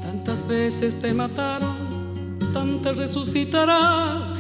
Tantas 0.02 0.48
veces 0.48 1.00
te 1.00 1.14
mataron, 1.14 1.76
tantas 2.54 2.98
resucitarás, 2.98 4.32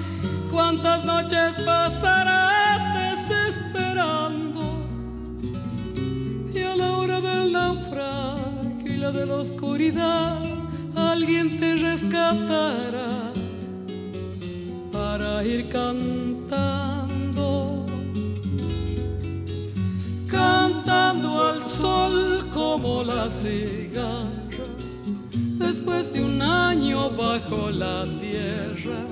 cuántas 0.51 1.03
noches 1.05 1.57
pasarás 1.65 2.83
desesperando. 2.93 4.61
Y 6.53 6.61
a 6.63 6.75
la 6.75 6.97
hora 6.97 7.21
del 7.21 7.51
naufragio 7.51 8.93
y 8.93 8.97
la 8.97 9.11
de 9.11 9.25
la 9.25 9.35
oscuridad, 9.35 10.41
alguien 10.95 11.59
te 11.59 11.75
rescatará 11.75 13.31
para 14.91 15.43
ir 15.45 15.69
cantando, 15.69 16.55
cantando 20.27 21.41
al 21.41 21.61
sol 21.61 22.49
como 22.51 23.03
la 23.03 23.29
cigarra, 23.29 24.38
después 25.59 26.11
de 26.13 26.23
un 26.23 26.41
año 26.41 27.11
bajo 27.11 27.69
la 27.69 28.05
tierra, 28.19 29.05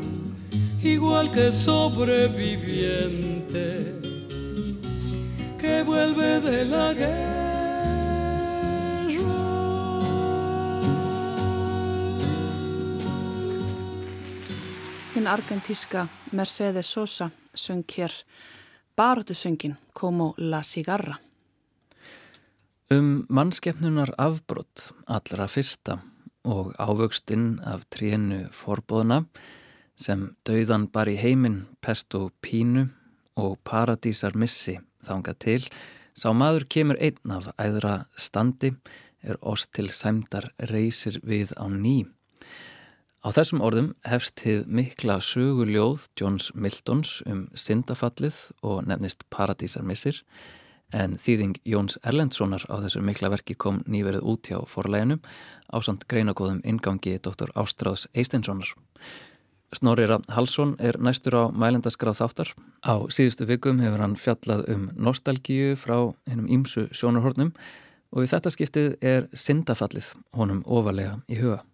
igual 0.82 1.32
que 1.32 1.52
sobreviviente 1.52 3.94
que 5.60 5.84
vuelve 5.84 6.40
de 6.40 6.66
la 6.66 6.94
guerra. 6.94 7.38
Hinn 15.16 15.28
argentíska 15.28 16.08
Mercedes 16.32 16.88
Sosa 16.88 17.32
söng 17.54 17.84
hér 17.98 18.12
baróttusöngin 18.96 19.78
Como 19.94 20.34
la 20.38 20.64
Cigarra. 20.64 21.20
Um 22.92 23.26
mannskeppnunar 23.30 24.14
afbrott 24.18 24.96
allra 25.06 25.48
fyrsta 25.48 25.98
og 26.48 26.72
ávöxtinn 26.80 27.60
af 27.68 27.84
trénu 27.94 28.48
forbóðna 28.56 29.26
sem 30.00 30.30
dauðan 30.48 30.88
bar 30.94 31.10
í 31.12 31.18
heiminn 31.20 31.66
pest 31.84 32.16
og 32.16 32.32
pínu 32.46 32.88
og 33.38 33.58
paradísar 33.68 34.38
missi 34.40 34.78
þangað 35.06 35.40
til 35.44 35.62
sá 36.18 36.32
maður 36.34 36.68
kemur 36.74 37.00
einn 37.04 37.34
af 37.34 37.50
æðra 37.62 37.98
standi 38.16 38.72
er 39.22 39.40
oss 39.42 39.68
til 39.68 39.90
sæmdar 39.92 40.52
reysir 40.72 41.20
við 41.26 41.54
á 41.58 41.66
ný. 41.68 42.06
Á 43.26 43.34
þessum 43.34 43.64
orðum 43.66 43.90
hefst 44.08 44.40
þið 44.44 44.68
mikla 44.80 45.18
söguljóð 45.20 46.08
Johns 46.20 46.52
Miltons 46.56 47.20
um 47.28 47.48
syndafallið 47.58 48.38
og 48.64 48.86
nefnist 48.88 49.26
Paradísarmissir 49.34 50.22
en 50.94 51.16
þýðing 51.20 51.58
Jóns 51.68 51.98
Erlendssonar 52.04 52.64
á 52.72 52.80
þessu 52.84 53.02
mikla 53.04 53.32
verki 53.34 53.56
kom 53.60 53.82
nýverið 53.88 54.24
út 54.24 54.48
hjá 54.48 54.62
forleginu 54.70 55.20
á 55.68 55.78
samt 55.84 56.08
greinagóðum 56.08 56.62
ingangi 56.64 57.18
Dr. 57.20 57.52
Ástráðs 57.56 58.08
Eisteinssonar. 58.14 58.72
Snorrira 59.76 60.22
Halsson 60.32 60.78
er 60.80 60.96
næstur 61.04 61.36
á 61.36 61.44
mælendaskrað 61.52 62.22
þáttar. 62.22 62.54
Á 62.88 63.04
síðustu 63.12 63.48
vikum 63.50 63.82
hefur 63.84 64.00
hann 64.00 64.16
fjallað 64.16 64.64
um 64.72 64.86
nostalgíu 64.96 65.76
frá 65.76 66.14
hennum 66.30 66.48
ímsu 66.48 66.88
sjónarhornum 66.96 67.52
og 68.16 68.24
í 68.24 68.30
þetta 68.32 68.54
skiptið 68.54 68.94
er 69.04 69.28
syndafallið 69.36 70.14
honum 70.40 70.64
ofalega 70.64 71.20
í 71.28 71.42
huga. 71.42 71.66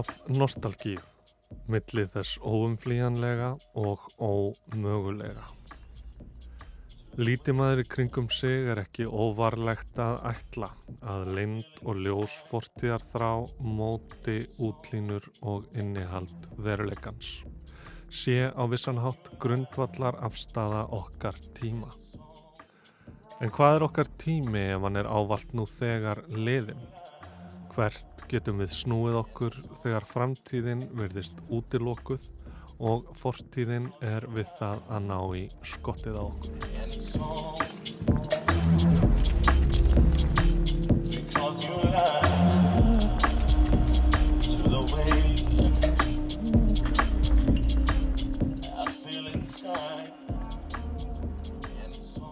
Af 0.00 0.10
nostalgíu, 0.32 1.00
millið 1.70 2.12
þess 2.16 2.40
óumflýjanlega 2.40 3.54
og 3.78 4.04
ómögulega. 4.16 5.48
Lítimaður 7.20 7.82
í 7.82 7.84
kringum 7.90 8.28
sig 8.32 8.68
er 8.70 8.78
ekki 8.80 9.04
óvarlegt 9.04 9.98
að 10.00 10.20
ætla 10.30 10.68
að 11.12 11.24
lind 11.36 11.80
og 11.82 11.98
ljós 12.04 12.36
fortíðar 12.48 13.02
þrá 13.12 13.32
móti 13.60 14.36
útlínur 14.62 15.26
og 15.42 15.66
innihald 15.74 16.46
veruleikans. 16.56 17.40
Sé 18.08 18.46
á 18.48 18.62
vissanhátt 18.70 19.34
grundvallar 19.42 20.16
afstafa 20.24 20.86
okkar 20.96 21.36
tíma. 21.58 21.90
En 23.42 23.52
hvað 23.52 23.76
er 23.76 23.86
okkar 23.90 24.14
tími 24.22 24.64
ef 24.70 24.86
hann 24.86 25.02
er 25.02 25.10
ávalt 25.10 25.52
nú 25.52 25.66
þegar 25.68 26.22
liðin? 26.30 26.80
Hvert 27.70 28.24
getum 28.30 28.58
við 28.62 28.70
snúið 28.74 29.16
okkur 29.20 29.54
þegar 29.82 30.04
framtíðin 30.10 30.82
verðist 30.98 31.36
útilokuð 31.50 32.22
og 32.80 33.10
fortíðin 33.20 33.86
er 34.00 34.26
við 34.34 34.48
það 34.58 34.78
að 34.88 35.00
ná 35.10 35.18
í 35.36 35.44
skottið 35.74 36.14
á 36.16 36.24
okkur. 36.24 36.50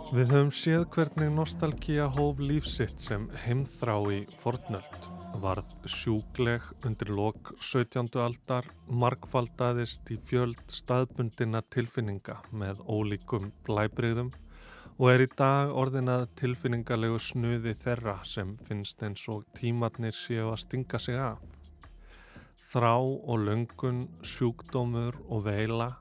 Við 0.09 0.31
höfum 0.33 0.51
séð 0.57 0.83
hvernig 0.95 1.29
nostalgíja 1.37 2.07
hóf 2.09 2.39
lífsitt 2.41 3.03
sem 3.05 3.27
heimþrá 3.43 3.97
í 4.15 4.21
fornöld 4.41 5.09
varð 5.43 5.75
sjúkleg 5.85 6.65
undir 6.89 7.11
lok 7.13 7.51
17. 7.61 8.09
aldar, 8.25 8.65
markfaldaðist 8.89 10.09
í 10.09 10.17
fjöld 10.25 10.63
staðbundina 10.73 11.61
tilfinninga 11.69 12.39
með 12.57 12.81
ólíkum 12.89 13.51
blæbriðum 13.69 14.33
og 14.97 15.13
er 15.13 15.27
í 15.27 15.29
dag 15.37 15.77
orðinað 15.77 16.25
tilfinningalegu 16.41 17.21
snuði 17.21 17.77
þeirra 17.77 18.17
sem 18.25 18.57
finnst 18.65 19.05
eins 19.05 19.29
og 19.29 19.45
tímatnir 19.61 20.17
séu 20.17 20.49
að 20.55 20.63
stinga 20.65 21.05
sig 21.05 21.21
af. 21.21 21.45
Þrá 22.73 22.95
og 22.97 23.45
löngun, 23.45 24.07
sjúkdómur 24.25 25.21
og 25.29 25.45
veila, 25.45 25.99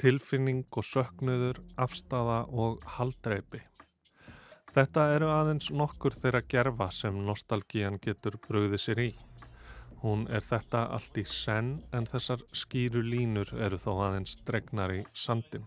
tilfinning 0.00 0.66
og 0.72 0.84
söknuður, 0.84 1.62
afstafa 1.76 2.44
og 2.50 2.84
haldreipi. 2.96 3.62
Þetta 4.76 5.06
eru 5.14 5.30
aðeins 5.32 5.70
nokkur 5.72 6.12
þeirra 6.12 6.42
gerfa 6.52 6.90
sem 6.92 7.16
nostalgían 7.24 7.96
getur 8.02 8.36
bröðið 8.48 8.82
sér 8.82 8.98
í. 9.06 9.12
Hún 10.02 10.26
er 10.28 10.44
þetta 10.44 10.82
allt 10.92 11.16
í 11.16 11.24
senn 11.24 11.78
en 11.96 12.04
þessar 12.10 12.42
skýru 12.52 13.00
línur 13.00 13.54
eru 13.56 13.78
þó 13.80 13.94
aðeins 14.08 14.36
dregnar 14.44 14.92
í 14.92 15.00
sandin. 15.16 15.64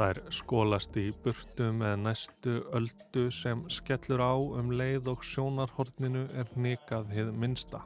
Er 0.00 0.18
skólast 0.34 0.96
í 0.98 1.10
burtu 1.22 1.68
með 1.76 1.98
næstu 2.06 2.54
öldu 2.74 3.26
sem 3.30 3.66
skellur 3.70 4.24
á 4.24 4.34
um 4.34 4.72
leið 4.72 5.12
og 5.12 5.22
sjónarhorninu 5.22 6.24
er 6.32 6.48
nikað 6.56 7.12
hið 7.14 7.30
minsta. 7.44 7.84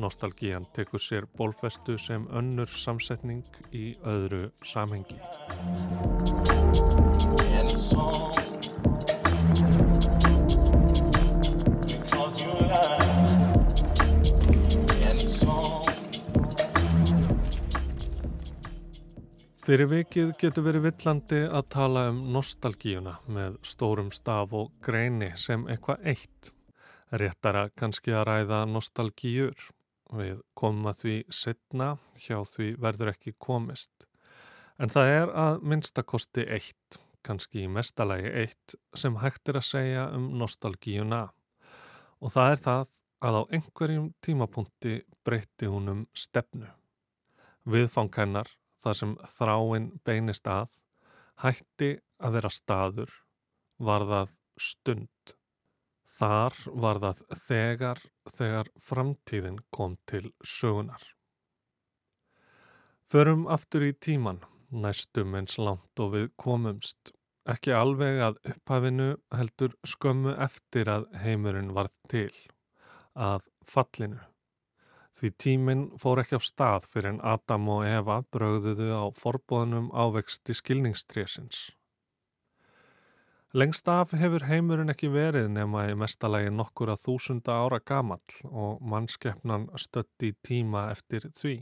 Nostalgían 0.00 0.64
tekur 0.74 1.00
sér 1.00 1.26
bólfestu 1.36 1.98
sem 1.98 2.24
önnur 2.32 2.70
samsetning 2.70 3.44
í 3.72 3.92
öðru 4.08 4.48
samhengi. 4.64 5.18
Fyrir 19.62 19.86
vikið 19.86 20.32
getur 20.40 20.64
verið 20.66 20.88
villandi 20.88 21.38
að 21.46 21.68
tala 21.70 22.08
um 22.10 22.16
nostalgíuna 22.34 23.12
með 23.30 23.60
stórum 23.62 24.08
staf 24.10 24.56
og 24.58 24.72
greini 24.82 25.30
sem 25.38 25.68
eitthvað 25.70 26.08
eitt. 26.12 26.50
Réttara 27.12 27.68
kannski 27.78 28.10
að 28.16 28.26
ræða 28.26 28.64
nostalgíur. 28.72 29.54
Við 30.12 30.42
komum 30.58 30.90
að 30.90 30.98
því 31.02 31.14
setna, 31.32 31.86
hjá 32.20 32.42
því 32.44 32.72
verður 32.82 33.12
ekki 33.14 33.32
komist. 33.40 34.04
En 34.76 34.92
það 34.92 35.12
er 35.12 35.32
að 35.38 35.62
minnstakosti 35.64 36.44
eitt, 36.52 36.98
kannski 37.24 37.64
í 37.64 37.70
mestalagi 37.70 38.32
eitt, 38.42 38.74
sem 38.98 39.16
hægt 39.22 39.48
er 39.48 39.60
að 39.60 39.68
segja 39.68 40.08
um 40.12 40.26
nostalgíuna. 40.40 41.22
Og 42.20 42.34
það 42.34 42.52
er 42.52 42.62
það 42.66 42.92
að 43.22 43.38
á 43.38 43.42
einhverjum 43.56 44.08
tímapunkti 44.24 44.94
breytti 45.24 45.70
hún 45.70 45.92
um 45.92 46.06
stefnu. 46.12 46.68
Viðfang 47.64 48.12
hennar 48.18 48.50
þar 48.82 48.98
sem 48.98 49.12
þráinn 49.36 49.92
beinist 50.04 50.48
að, 50.50 50.68
hætti 51.40 51.94
að 52.18 52.38
vera 52.38 52.50
staður, 52.50 53.12
var 53.78 54.04
það 54.10 54.34
stund. 54.60 55.36
Þar 56.12 56.56
var 56.84 57.00
það 57.00 57.20
þegar, 57.46 58.00
þegar 58.36 58.68
framtíðin 58.88 59.58
kom 59.72 59.96
til 60.10 60.28
sögunar. 60.44 61.02
Förum 63.08 63.46
aftur 63.48 63.84
í 63.86 63.92
tíman, 63.92 64.42
næstum 64.72 65.34
eins 65.36 65.58
langt 65.60 66.00
og 66.00 66.12
við 66.14 66.28
komumst, 66.40 67.14
ekki 67.48 67.72
alveg 67.76 68.20
að 68.28 68.38
upphafinu 68.52 69.08
heldur 69.36 69.74
skömmu 69.88 70.36
eftir 70.40 70.88
að 70.92 71.08
heimurinn 71.24 71.72
var 71.76 71.90
til, 72.08 72.32
að 73.12 73.48
fallinu. 73.68 74.20
Því 75.12 75.30
tíminn 75.44 75.82
fór 76.00 76.22
ekki 76.22 76.40
á 76.40 76.42
stað 76.44 76.88
fyrir 76.88 77.10
en 77.12 77.20
Adam 77.34 77.68
og 77.68 77.84
Eva 77.84 78.22
brögðuðu 78.32 78.88
á 78.96 79.04
forbóðanum 79.12 79.90
ávexti 79.92 80.56
skilningstrésins. 80.56 81.70
Lengst 83.52 83.88
af 83.92 84.14
hefur 84.16 84.46
heimurinn 84.48 84.88
ekki 84.88 85.10
verið 85.12 85.50
nema 85.52 85.82
í 85.90 85.96
mestalagi 86.00 86.48
nokkur 86.56 86.94
að 86.94 87.02
þúsunda 87.02 87.58
ára 87.64 87.82
gamall 87.84 88.38
og 88.48 88.78
mannskeppnan 88.80 89.66
stötti 89.76 90.32
tíma 90.40 90.86
eftir 90.94 91.28
því. 91.36 91.58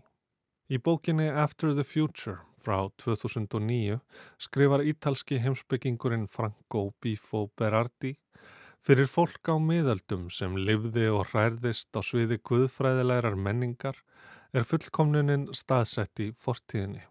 Í 0.70 0.78
bókinni 0.78 1.26
After 1.26 1.74
the 1.74 1.82
Future 1.82 2.38
frá 2.62 2.86
2009 3.02 3.98
skrifar 4.38 4.84
ítalski 4.86 5.40
heimsbyggingurinn 5.42 6.28
Franco 6.30 6.92
Bifo 7.02 7.48
Berardi 7.58 8.14
Fyrir 8.80 9.08
fólk 9.12 9.50
á 9.52 9.60
miðaldum 9.60 10.30
sem 10.32 10.54
livði 10.56 11.10
og 11.12 11.26
hrærðist 11.32 11.92
á 11.92 12.00
sviði 12.00 12.38
guðfræðilegar 12.48 13.34
menningar 13.36 13.98
er 14.56 14.64
fullkomnunin 14.64 15.50
staðsett 15.52 16.22
í 16.24 16.30
fortíðinni, 16.32 17.02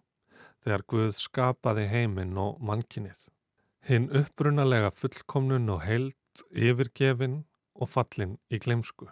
þegar 0.64 0.86
Guð 0.90 1.12
skapaði 1.20 1.86
heiminn 1.92 2.34
og 2.42 2.58
mannkinnið. 2.66 3.28
Hinn 3.88 4.10
upprunalega 4.12 4.92
fullkomnun 4.92 5.70
og 5.72 5.86
heilt, 5.86 6.44
yfirgefin 6.52 7.44
og 7.80 7.90
fallin 7.90 8.38
í 8.52 8.60
glemsku. 8.60 9.08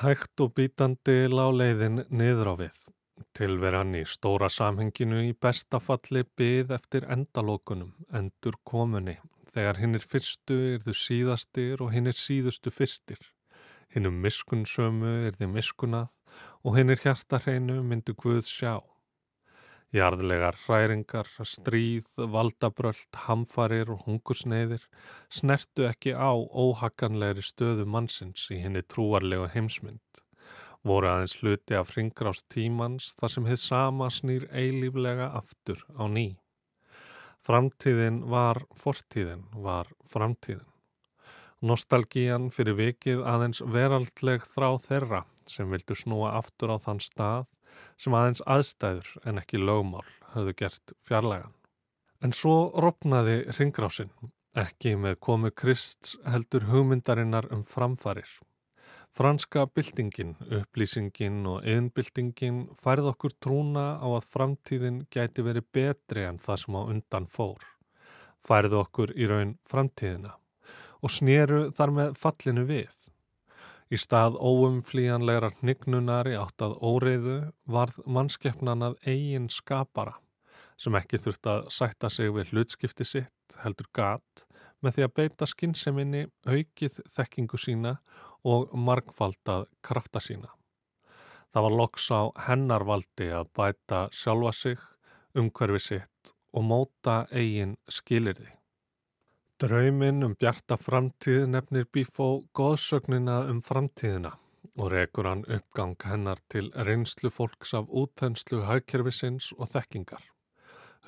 Hægt 0.00 0.40
og 0.42 0.54
bítandi 0.56 1.28
láleiðin 1.30 2.02
niður 2.10 2.50
á 2.50 2.54
við, 2.64 2.80
tilveran 3.36 3.94
í 3.94 4.02
stóra 4.08 4.48
samhenginu 4.50 5.20
í 5.28 5.36
bestafalli 5.38 6.24
byð 6.38 6.74
eftir 6.78 7.06
endalókunum, 7.14 7.92
endur 8.10 8.58
komunni 8.66 9.20
þegar 9.54 9.78
hinn 9.78 9.94
er 9.94 10.04
fyrstu 10.10 10.56
er 10.74 10.82
þau 10.82 10.96
síðastir 10.98 11.82
og 11.84 11.92
hinn 11.94 12.10
er 12.10 12.18
síðustu 12.18 12.72
fyrstir. 12.74 13.20
Hinn 13.94 14.08
um 14.10 14.16
miskunnsömu 14.24 15.12
er 15.28 15.38
þau 15.38 15.46
miskunnað 15.52 16.10
og 16.66 16.78
hinn 16.78 16.90
er 16.90 17.02
hjartarheinu 17.04 17.82
myndu 17.86 18.16
Guð 18.18 18.42
sjá. 18.48 18.80
Jarðlegar 19.94 20.56
hræringar, 20.64 21.28
stríð, 21.46 22.08
valdabröld, 22.18 23.14
hamfarir 23.28 23.92
og 23.94 24.00
hungursneiðir 24.08 24.82
snertu 25.30 25.86
ekki 25.86 26.16
á 26.18 26.34
óhaganlegri 26.34 27.44
stöðu 27.46 27.86
mannsins 27.86 28.48
í 28.50 28.58
henni 28.64 28.82
trúarlega 28.82 29.46
heimsmynd. 29.54 30.02
voru 30.84 31.08
aðeins 31.08 31.36
hluti 31.40 31.76
af 31.78 31.94
ringrást 31.96 32.44
tímans 32.52 33.14
þar 33.20 33.30
sem 33.32 33.46
þið 33.48 33.60
sama 33.62 34.10
snýr 34.10 34.42
eilíflega 34.52 35.30
aftur 35.38 35.78
á 35.96 36.04
ný. 36.10 36.36
Framtíðin 37.46 38.18
var 38.28 38.64
fortíðin, 38.76 39.46
var 39.54 39.88
framtíðin. 40.04 40.66
Nostalgían 41.62 42.50
fyrir 42.50 42.76
vikið 42.76 43.22
aðeins 43.24 43.62
veraldleg 43.62 44.44
þrá 44.52 44.74
þeirra 44.76 45.24
sem 45.46 45.70
vildu 45.70 45.94
snúa 45.96 46.34
aftur 46.36 46.74
á 46.74 46.82
þann 46.82 47.00
stað 47.00 47.46
sem 48.00 48.14
aðeins 48.16 48.42
aðstæður 48.46 49.10
en 49.24 49.40
ekki 49.42 49.60
lögmál 49.60 50.06
höfðu 50.34 50.54
gert 50.62 50.94
fjarlægan. 51.06 51.54
En 52.24 52.32
svo 52.32 52.72
ropnaði 52.80 53.42
ringrásin, 53.58 54.10
ekki 54.56 54.94
með 54.96 55.18
komu 55.26 55.50
Krist 55.50 56.14
heldur 56.24 56.68
hugmyndarinnar 56.70 57.50
um 57.52 57.64
framfarir. 57.68 58.28
Franska 59.14 59.66
byltingin, 59.70 60.32
upplýsingin 60.50 61.44
og 61.46 61.66
yðnbyltingin 61.70 62.64
færð 62.82 63.12
okkur 63.12 63.34
trúna 63.38 63.84
á 64.02 64.06
að 64.10 64.26
framtíðin 64.26 65.04
gæti 65.06 65.44
verið 65.46 65.68
betri 65.76 66.24
en 66.26 66.40
það 66.42 66.62
sem 66.64 66.78
á 66.78 66.82
undan 66.82 67.28
fór. 67.30 67.62
Færð 68.42 68.74
okkur 68.80 69.12
í 69.14 69.28
raun 69.30 69.54
framtíðina 69.70 70.34
og 71.04 71.12
snéru 71.12 71.68
þar 71.76 71.92
með 71.94 72.18
fallinu 72.18 72.64
við. 72.66 72.96
Í 73.92 73.98
stað 74.00 74.38
óumflíjanlegra 74.40 75.50
hnignunar 75.58 76.30
í 76.30 76.36
átt 76.40 76.62
að 76.64 76.78
óreiðu 76.80 77.38
varð 77.68 78.00
mannskeppnan 78.08 78.86
að 78.86 78.96
eigin 79.04 79.50
skapara 79.52 80.16
sem 80.80 80.96
ekki 80.98 81.20
þurft 81.20 81.46
að 81.50 81.66
sætta 81.70 82.10
sig 82.10 82.32
við 82.34 82.52
hlutskipti 82.52 83.06
sitt 83.06 83.56
heldur 83.62 83.90
gat 83.94 84.44
með 84.82 84.96
því 84.96 85.04
að 85.06 85.14
beita 85.20 85.48
skinseminni 85.48 86.24
aukið 86.48 86.98
þekkingu 87.14 87.60
sína 87.60 87.94
og 88.44 88.72
margfaldað 88.76 89.68
krafta 89.84 90.20
sína. 90.20 90.50
Það 91.54 91.66
var 91.68 91.76
loks 91.78 92.08
á 92.10 92.22
hennarvaldi 92.48 93.30
að 93.30 93.52
bæta 93.56 94.00
sjálfa 94.12 94.52
sig, 94.58 94.80
umhverfi 95.38 95.80
sitt 95.80 96.34
og 96.54 96.66
móta 96.66 97.24
eigin 97.30 97.76
skilirði. 97.88 98.50
Drauminn 99.64 100.20
um 100.26 100.34
bjarta 100.36 100.76
framtíð 100.76 101.46
nefnir 101.48 101.86
Bífó 101.88 102.24
góðsögnina 102.58 103.36
um 103.48 103.62
framtíðina 103.64 104.34
og 104.76 104.90
rekur 104.92 105.24
hann 105.30 105.44
uppgang 105.56 105.94
hennar 106.04 106.42
til 106.52 106.66
reynslu 106.88 107.30
fólks 107.32 107.72
af 107.78 107.88
útþenslu 107.88 108.58
hagkerfisins 108.68 109.54
og 109.56 109.70
þekkingar. 109.72 110.20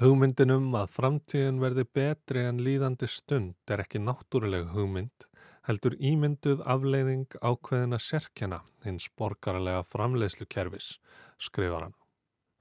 Hugmyndinum 0.01 0.71
að 0.81 0.89
framtíðin 0.95 1.61
verði 1.61 1.85
betri 1.99 2.47
en 2.49 2.63
líðandi 2.65 3.11
stund 3.13 3.75
er 3.75 3.83
ekki 3.85 4.01
náttúruleg 4.01 4.73
hugmynd 4.73 5.29
heldur 5.69 5.99
ímynduð 6.01 6.63
afleiðing 6.65 7.37
ákveðina 7.43 8.01
sérkjana 8.01 8.63
hins 8.87 9.11
borgarlega 9.21 9.85
framleiðslukerfis, 9.91 10.95
skrifar 11.37 11.91
hann. 11.91 11.99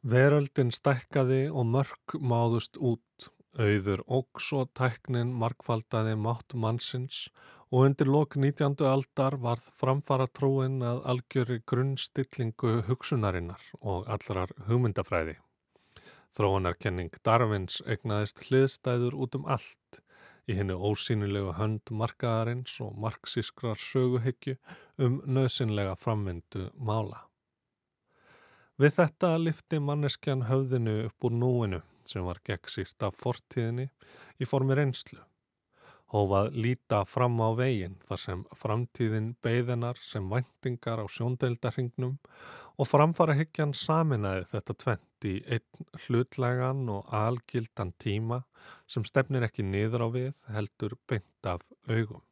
Veröldin 0.03 0.75
stækkaði 0.75 1.45
og 1.53 1.71
mörg 1.71 2.19
máðust 2.19 2.75
út, 2.83 3.31
auður 3.59 4.03
óks 4.11 4.51
og 4.55 4.71
tæknin 4.75 5.33
markfaldaði 5.39 6.15
mátt 6.19 6.55
mannsins 6.59 7.25
og 7.71 7.87
undir 7.87 8.09
lok 8.11 8.35
19. 8.37 8.75
aldar 8.87 9.37
varð 9.41 9.65
framfara 9.79 10.27
trúin 10.27 10.81
að 10.85 11.01
algjöri 11.11 11.61
grunnstillingu 11.67 12.81
hugsunarinnar 12.87 13.63
og 13.81 14.07
allrar 14.11 14.53
hugmyndafræði. 14.67 15.37
Þróunarkenning 16.35 17.13
Darvins 17.23 17.79
egnaðist 17.87 18.43
hliðstæður 18.43 19.15
út 19.23 19.37
um 19.39 19.45
allt, 19.47 20.01
í 20.45 20.57
hennu 20.57 20.75
ósýnilegu 20.75 21.55
hönd 21.57 21.89
markaðarins 21.89 22.75
og 22.83 22.97
marxískrar 23.01 23.79
söguhyggju 23.81 24.57
um 25.01 25.21
nöðsynlega 25.25 25.95
framvindu 25.97 26.69
mála. 26.75 27.23
Við 28.75 28.91
þetta 28.97 29.27
lifti 29.39 29.77
manneskjan 29.79 30.49
höfðinu 30.49 31.05
upp 31.05 31.23
úr 31.23 31.31
núinu 31.31 31.77
sem 32.03 32.25
var 32.27 32.41
gegnsýrt 32.43 33.05
af 33.07 33.15
fortíðinni 33.21 33.85
í 34.35 34.47
formi 34.49 34.75
reynslu. 34.75 35.21
Hófað 36.11 36.49
líta 36.59 36.99
fram 37.07 37.39
á 37.39 37.55
veginn 37.55 37.95
þar 38.05 38.19
sem 38.19 38.41
framtíðin 38.59 39.29
beigðinar 39.43 40.01
sem 40.03 40.27
væntingar 40.27 40.99
á 40.99 41.05
sjóndeildarhingnum 41.07 42.17
og 42.75 42.89
framfara 42.89 43.37
hyggjan 43.39 43.71
saminæði 43.71 44.43
þetta 44.51 44.75
tvent 44.83 45.27
í 45.31 45.35
einn 45.55 45.87
hlutlegan 46.03 46.83
og 46.91 47.07
algildan 47.15 47.93
tíma 48.03 48.41
sem 48.91 49.07
stefnir 49.07 49.47
ekki 49.47 49.63
niður 49.63 50.03
á 50.03 50.07
við 50.11 50.33
heldur 50.51 50.97
beint 51.07 51.47
af 51.47 51.63
augum. 51.87 52.25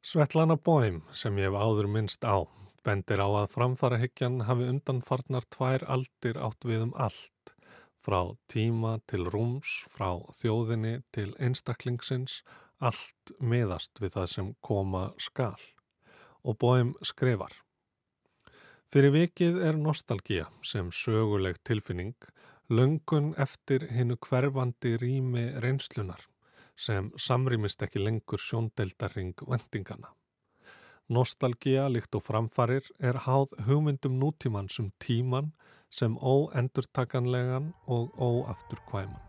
Svetlana 0.00 0.56
Bóim 0.56 1.02
sem 1.12 1.36
ég 1.36 1.52
hef 1.52 1.60
áður 1.60 1.92
minnst 1.92 2.24
á 2.24 2.48
bendir 2.88 3.20
á 3.20 3.28
að 3.28 3.52
framfara 3.52 4.00
hyggjan 4.00 4.46
hafi 4.48 4.66
undanfarnar 4.72 5.44
tvær 5.52 5.84
aldir 5.92 6.40
átt 6.40 6.64
við 6.64 6.88
um 6.88 6.94
allt 6.96 7.52
frá 8.08 8.22
tíma 8.48 8.98
til 9.10 9.26
rúms, 9.28 9.82
frá 9.92 10.16
þjóðinni 10.38 11.02
til 11.12 11.34
einstaklingsins, 11.36 12.40
allt 12.80 13.32
miðast 13.40 14.00
við 14.00 14.14
það 14.16 14.28
sem 14.32 14.52
koma 14.64 15.10
skal. 15.20 15.58
Og 16.40 16.56
bóim 16.62 16.94
skrifar. 17.04 17.52
Fyrir 18.88 19.12
vikið 19.12 19.58
er 19.68 19.76
nostalgía 19.76 20.46
sem 20.64 20.88
söguleg 20.94 21.58
tilfinning, 21.68 22.16
löngun 22.72 23.34
eftir 23.36 23.84
hinnu 23.92 24.16
hverfandi 24.24 24.96
rými 25.02 25.50
reynslunar 25.60 26.24
sem 26.78 27.10
samrýmist 27.18 27.82
ekki 27.82 28.00
lengur 28.00 28.40
sjóndeldarring 28.40 29.34
vendingana. 29.44 30.14
Nostalgía 31.08 31.86
líkt 31.88 32.18
og 32.18 32.26
framfarir 32.26 32.84
er 33.00 33.16
háð 33.24 33.54
hugmyndum 33.64 34.18
nútímann 34.20 34.68
sem 34.68 34.90
tíman 35.00 35.54
sem 35.90 36.18
óendurtakanlegan 36.20 37.72
og 37.86 38.12
óafturkvæman. 38.20 39.24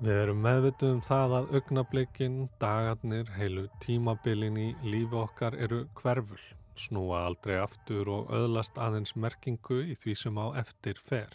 Við 0.00 0.16
erum 0.16 0.38
meðvituð 0.42 0.94
um 0.96 1.00
það 1.06 1.32
að 1.38 1.50
augnablikin, 1.58 2.36
dagarnir, 2.58 3.30
heilu 3.36 3.68
tímabilin 3.84 4.56
í 4.58 4.70
lífi 4.82 5.22
okkar 5.22 5.54
eru 5.54 5.84
hverful, 6.00 6.40
snúa 6.78 7.24
aldrei 7.26 7.56
aftur 7.60 8.08
og 8.10 8.32
öðlast 8.34 8.78
aðeins 8.78 9.14
merkingu 9.16 9.80
í 9.84 9.96
því 9.98 10.14
sem 10.18 10.40
á 10.40 10.46
eftir 10.60 11.00
fer. 11.02 11.32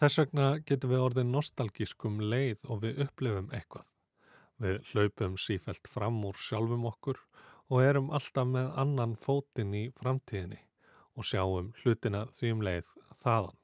Þess 0.00 0.18
vegna 0.18 0.46
getum 0.66 0.90
við 0.90 1.04
orðið 1.06 1.28
nostalgískum 1.30 2.20
leið 2.32 2.64
og 2.68 2.82
við 2.82 3.02
upplifum 3.04 3.52
eitthvað. 3.54 3.86
Við 4.62 4.80
hlaupum 4.92 5.36
sífælt 5.38 5.88
fram 5.90 6.18
úr 6.26 6.38
sjálfum 6.38 6.88
okkur 6.90 7.20
og 7.70 7.82
erum 7.82 8.10
alltaf 8.14 8.48
með 8.48 8.72
annan 8.82 9.14
fótinn 9.16 9.74
í 9.78 9.84
framtíðinni 9.98 10.60
og 11.16 11.28
sjáum 11.28 11.72
hlutina 11.82 12.26
því 12.36 12.52
um 12.56 12.66
leið 12.66 12.90
þaðan. 13.22 13.56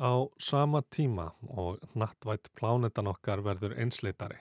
Á 0.00 0.12
sama 0.40 0.80
tíma 0.88 1.30
og 1.48 1.82
nattvætt 1.94 2.52
plánetan 2.56 3.10
okkar 3.10 3.42
verður 3.44 3.76
einsleitari 3.76 4.40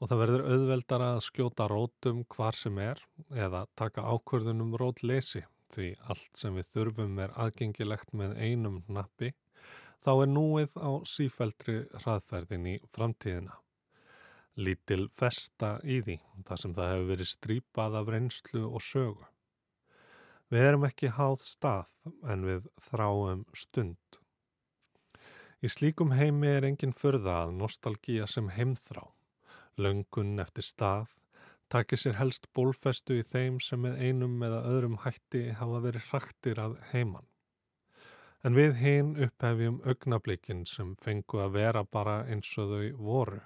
og 0.00 0.10
það 0.10 0.20
verður 0.24 0.46
auðveldara 0.50 1.10
að 1.14 1.24
skjóta 1.28 1.68
rótum 1.70 2.24
hvar 2.34 2.56
sem 2.58 2.78
er 2.82 3.00
eða 3.30 3.64
taka 3.78 4.04
ákvörðunum 4.04 4.74
rótleysi 4.80 5.44
því 5.74 5.94
allt 6.10 6.38
sem 6.38 6.54
við 6.58 6.70
þurfum 6.74 7.18
er 7.24 7.34
aðgengilegt 7.40 8.12
með 8.16 8.36
einum 8.38 8.82
nappi 8.88 9.32
þá 10.04 10.10
er 10.14 10.30
núið 10.30 10.74
á 10.76 10.90
sífældri 11.08 11.76
hraðferðin 12.02 12.66
í 12.74 12.74
framtíðina. 12.94 13.54
Lítil 14.54 15.08
festa 15.10 15.78
í 15.82 15.98
því, 16.04 16.18
þar 16.46 16.60
sem 16.60 16.74
það 16.76 16.90
hefur 16.92 17.08
verið 17.08 17.30
strýpað 17.30 17.96
af 17.98 18.10
reynslu 18.12 18.66
og 18.68 18.84
sögu. 18.84 19.24
Við 20.52 20.66
erum 20.68 20.84
ekki 20.86 21.10
háð 21.16 21.40
stað 21.48 21.88
en 22.30 22.44
við 22.46 22.68
þráum 22.86 23.42
stund. 23.56 24.20
Í 25.64 25.70
slíkum 25.72 26.12
heimi 26.12 26.52
er 26.52 26.68
engin 26.68 26.92
förða 26.94 27.40
að 27.46 27.56
nostalgíja 27.56 28.28
sem 28.30 28.52
heimþrá. 28.52 29.08
Löngun 29.78 30.38
eftir 30.42 30.66
stað 30.66 31.14
takir 31.74 31.98
sér 31.98 32.18
helst 32.18 32.46
bólfestu 32.54 33.16
í 33.18 33.24
þeim 33.26 33.56
sem 33.62 33.80
með 33.82 33.96
einum 34.06 34.42
eða 34.46 34.60
öðrum 34.70 34.98
hætti 35.02 35.48
hafa 35.58 35.80
verið 35.82 36.10
hraktir 36.10 36.60
að 36.62 36.76
heiman. 36.92 37.26
En 38.44 38.54
við 38.54 38.76
hinn 38.78 39.14
upphefjum 39.24 39.80
augnablikin 39.88 40.64
sem 40.68 40.92
fengu 41.00 41.40
að 41.42 41.56
vera 41.56 41.82
bara 41.84 42.18
eins 42.30 42.50
og 42.60 42.74
þau 42.74 43.06
voru. 43.08 43.40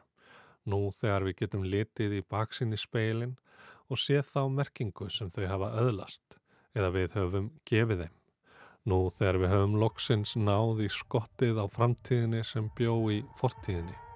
Nú 0.69 0.91
þegar 0.93 1.25
við 1.29 1.39
getum 1.39 1.65
litið 1.65 2.17
í 2.19 2.25
baksinni 2.29 2.77
speilin 2.77 3.37
og 3.89 4.03
séð 4.03 4.27
þá 4.33 4.43
merkingu 4.59 5.09
sem 5.09 5.31
þau 5.33 5.47
hafa 5.47 5.71
öðlast 5.85 6.37
eða 6.77 6.91
við 6.99 7.17
höfum 7.17 7.49
gefið 7.71 8.03
þeim. 8.05 8.19
Nú 8.89 8.99
þegar 9.15 9.41
við 9.41 9.55
höfum 9.55 9.79
loksins 9.81 10.35
náð 10.37 10.85
í 10.85 10.91
skottið 10.93 11.63
á 11.63 11.67
framtíðinni 11.71 12.45
sem 12.45 12.69
bjó 12.77 12.99
í 13.15 13.23
fortíðinni. 13.41 14.08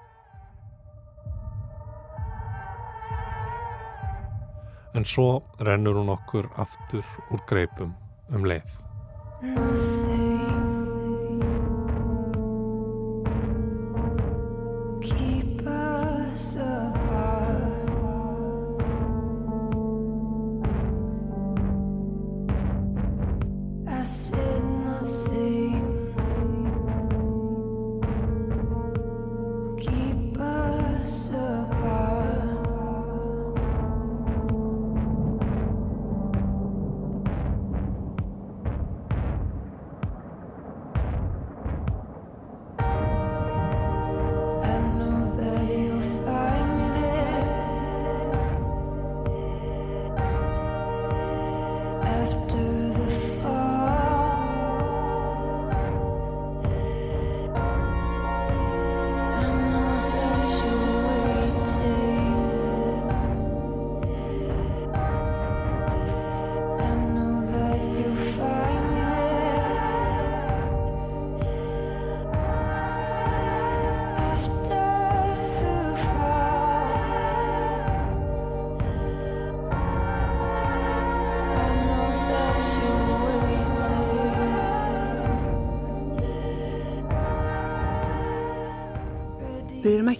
En 4.95 5.05
svo 5.09 5.43
rennur 5.59 5.97
hún 5.97 6.13
okkur 6.13 6.51
aftur 6.61 7.05
úr 7.33 7.45
greipum 7.49 7.95
um 8.33 8.45
leið. 8.45 10.02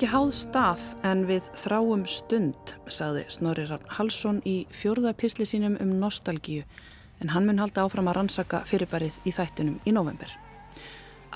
Ekki 0.03 0.17
háð 0.17 0.31
stað 0.35 0.81
en 1.07 1.21
við 1.29 1.45
þráum 1.55 2.01
stund, 2.11 2.73
sagði 2.91 3.21
Snorri 3.31 3.69
Rafn 3.69 3.93
Halsson 3.95 4.41
í 4.43 4.65
fjörða 4.75 5.13
pisli 5.15 5.47
sínum 5.47 5.77
um 5.79 5.93
nostalgíu 6.01 6.65
en 7.23 7.31
hann 7.31 7.47
mun 7.47 7.63
halda 7.63 7.85
áfram 7.85 8.11
að 8.11 8.17
rannsaka 8.19 8.65
fyrirbærið 8.67 9.21
í 9.23 9.35
þættunum 9.37 9.77
í 9.87 9.95
november. 9.95 10.27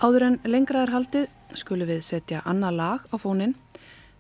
Áður 0.03 0.27
en 0.27 0.41
lengra 0.51 0.83
er 0.83 0.95
haldið 0.97 1.29
skulum 1.55 1.87
við 1.93 2.03
setja 2.09 2.43
annað 2.43 2.81
lag 2.81 3.07
á 3.07 3.17
fónin. 3.23 3.55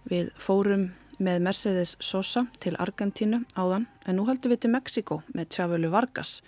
Við 0.06 0.30
fórum 0.38 0.92
með 1.18 1.42
Mercedes 1.48 1.96
Sosa 1.98 2.46
til 2.62 2.76
Argentínu 2.78 3.42
áðan 3.58 3.90
en 4.06 4.20
nú 4.20 4.30
haldum 4.30 4.54
við 4.54 4.62
til 4.62 4.74
Mexiko 4.76 5.22
með 5.34 5.56
Tjafölu 5.56 5.90
Vargas. 5.90 6.38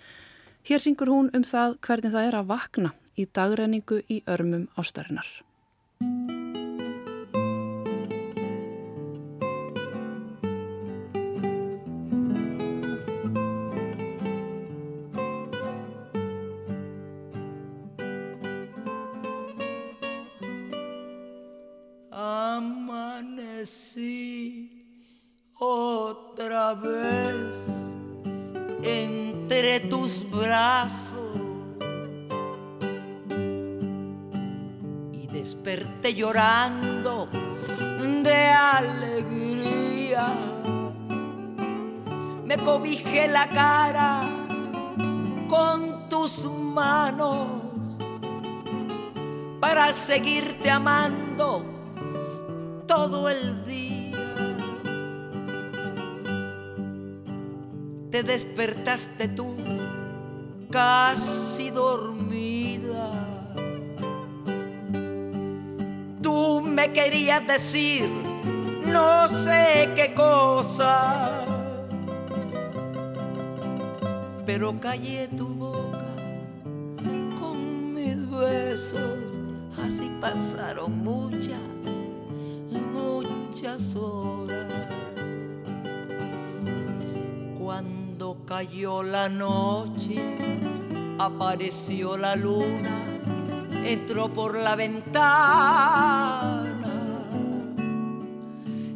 Hér 0.70 0.86
syngur 0.86 1.10
hún 1.10 1.34
um 1.34 1.42
það 1.42 1.80
hvernig 1.82 2.14
það 2.14 2.30
er 2.30 2.42
að 2.44 2.50
vakna 2.54 2.94
í 3.18 3.26
dagrenningu 3.26 4.04
í 4.06 4.22
örmum 4.30 4.68
ástarinnar. 4.78 5.26
Vez 26.80 27.66
entre 28.82 29.80
tus 29.80 30.28
brazos 30.30 31.14
y 35.12 35.26
desperté 35.28 36.14
llorando 36.14 37.28
de 38.22 38.44
alegría. 38.44 40.32
Me 42.44 42.56
cobijé 42.58 43.28
la 43.28 43.48
cara 43.48 44.22
con 45.48 46.08
tus 46.08 46.44
manos 46.44 47.48
para 49.60 49.92
seguirte 49.92 50.70
amando 50.70 51.27
te 58.18 58.32
despertaste 58.32 59.28
tú 59.28 59.54
casi 60.70 61.70
dormida. 61.70 63.12
Tú 66.20 66.60
me 66.60 66.92
querías 66.92 67.46
decir 67.46 68.08
no 68.86 69.28
sé 69.28 69.90
qué 69.94 70.14
cosa, 70.14 71.44
pero 74.46 74.80
callé 74.80 75.28
tu 75.28 75.46
boca 75.46 76.08
con 77.38 77.94
mis 77.94 78.28
besos. 78.30 79.38
Así 79.84 80.10
pasaron 80.20 80.98
muchas, 81.04 81.60
muchas 82.94 83.94
horas. 83.94 84.97
Cayó 88.58 89.04
la 89.04 89.28
noche, 89.28 90.16
apareció 91.20 92.16
la 92.16 92.34
luna, 92.34 92.90
entró 93.84 94.32
por 94.32 94.56
la 94.56 94.74
ventana. 94.74 95.22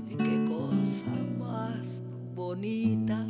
Qué 0.09 0.45
cosa 0.45 1.13
más 1.39 2.03
bonita 2.35 3.25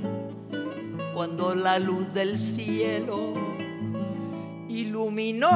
cuando 1.13 1.55
la 1.55 1.79
luz 1.79 2.15
del 2.15 2.39
cielo 2.39 3.35
iluminó 4.71 5.51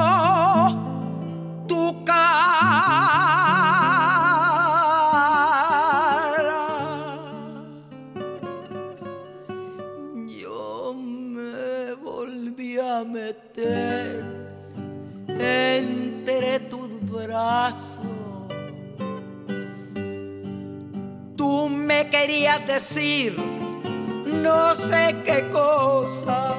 tu 1.67 2.05
cara. 2.05 3.26
Tú 21.35 21.69
me 21.69 22.09
querías 22.09 22.65
decir 22.65 23.35
no 24.25 24.73
sé 24.75 25.15
qué 25.25 25.49
cosa, 25.49 26.55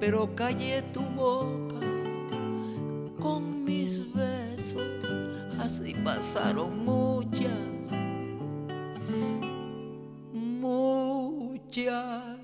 pero 0.00 0.34
callé 0.34 0.82
tu 0.92 1.02
boca 1.02 1.80
con 3.20 3.64
mis 3.64 4.12
besos, 4.12 5.12
así 5.60 5.94
pasaron 6.04 6.84
muchas, 6.84 7.92
muchas 10.32 12.36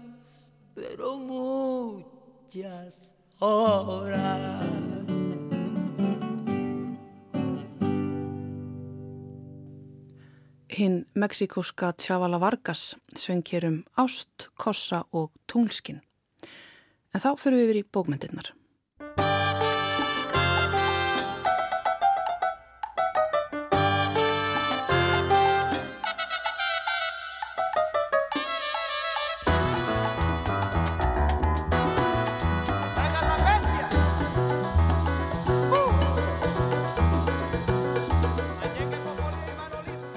pero 0.74 1.18
muchas 1.18 3.14
horas. 3.40 4.81
Hinn 10.82 11.04
meksikóska 11.14 11.92
Tjavala 11.92 12.40
Vargas 12.42 12.96
sveng 13.14 13.46
hér 13.46 13.68
um 13.68 13.76
ást, 13.94 14.48
kossa 14.58 15.04
og 15.14 15.28
tunglskinn. 15.46 16.00
En 17.14 17.22
þá 17.22 17.28
fyrir 17.38 17.60
við 17.60 17.68
yfir 17.68 17.78
í 17.78 17.82
bókmyndirnar. 17.94 18.48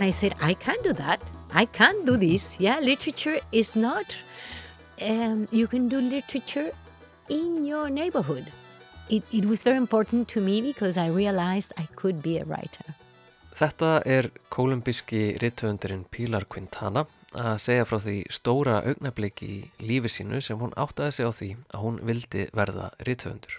I 0.06 0.12
said, 0.12 0.36
I 0.40 0.54
can't 0.54 0.84
do 0.84 0.94
that. 0.94 1.20
I 1.52 1.66
can't 1.66 2.06
do 2.06 2.16
this. 2.16 2.60
Yeah, 2.60 2.80
literature 2.80 3.40
is 3.52 3.76
not, 3.76 4.16
um, 5.02 5.48
you 5.52 5.66
can 5.68 5.90
do 5.90 6.00
literature 6.00 6.72
in 7.28 7.66
your 7.66 7.90
neighborhood. 7.90 8.46
It, 9.10 9.24
it 9.32 9.46
was 9.46 9.64
very 9.64 9.78
important 9.78 10.28
to 10.28 10.42
me 10.42 10.62
because 10.62 10.96
I 10.96 11.08
realized 11.08 11.74
I 11.78 11.88
could 11.96 12.22
be 12.22 12.38
a 12.38 12.46
writer. 12.46 12.86
Þetta 13.56 14.04
er 14.06 14.30
kolumbíski 14.54 15.40
rittöfundurinn 15.42 16.06
Pilar 16.12 16.46
Quintana 16.46 17.08
að 17.34 17.58
segja 17.66 17.88
frá 17.90 17.98
því 18.04 18.16
stóra 18.30 18.78
augnabliki 18.86 19.50
í 19.56 19.60
lífi 19.82 20.12
sínu 20.20 20.44
sem 20.44 20.62
hún 20.62 20.76
áttaði 20.78 21.18
sig 21.18 21.26
á 21.26 21.32
því 21.40 21.50
að 21.72 21.88
hún 21.88 22.00
vildi 22.06 22.46
verða 22.54 22.92
rittöfundur. 23.10 23.58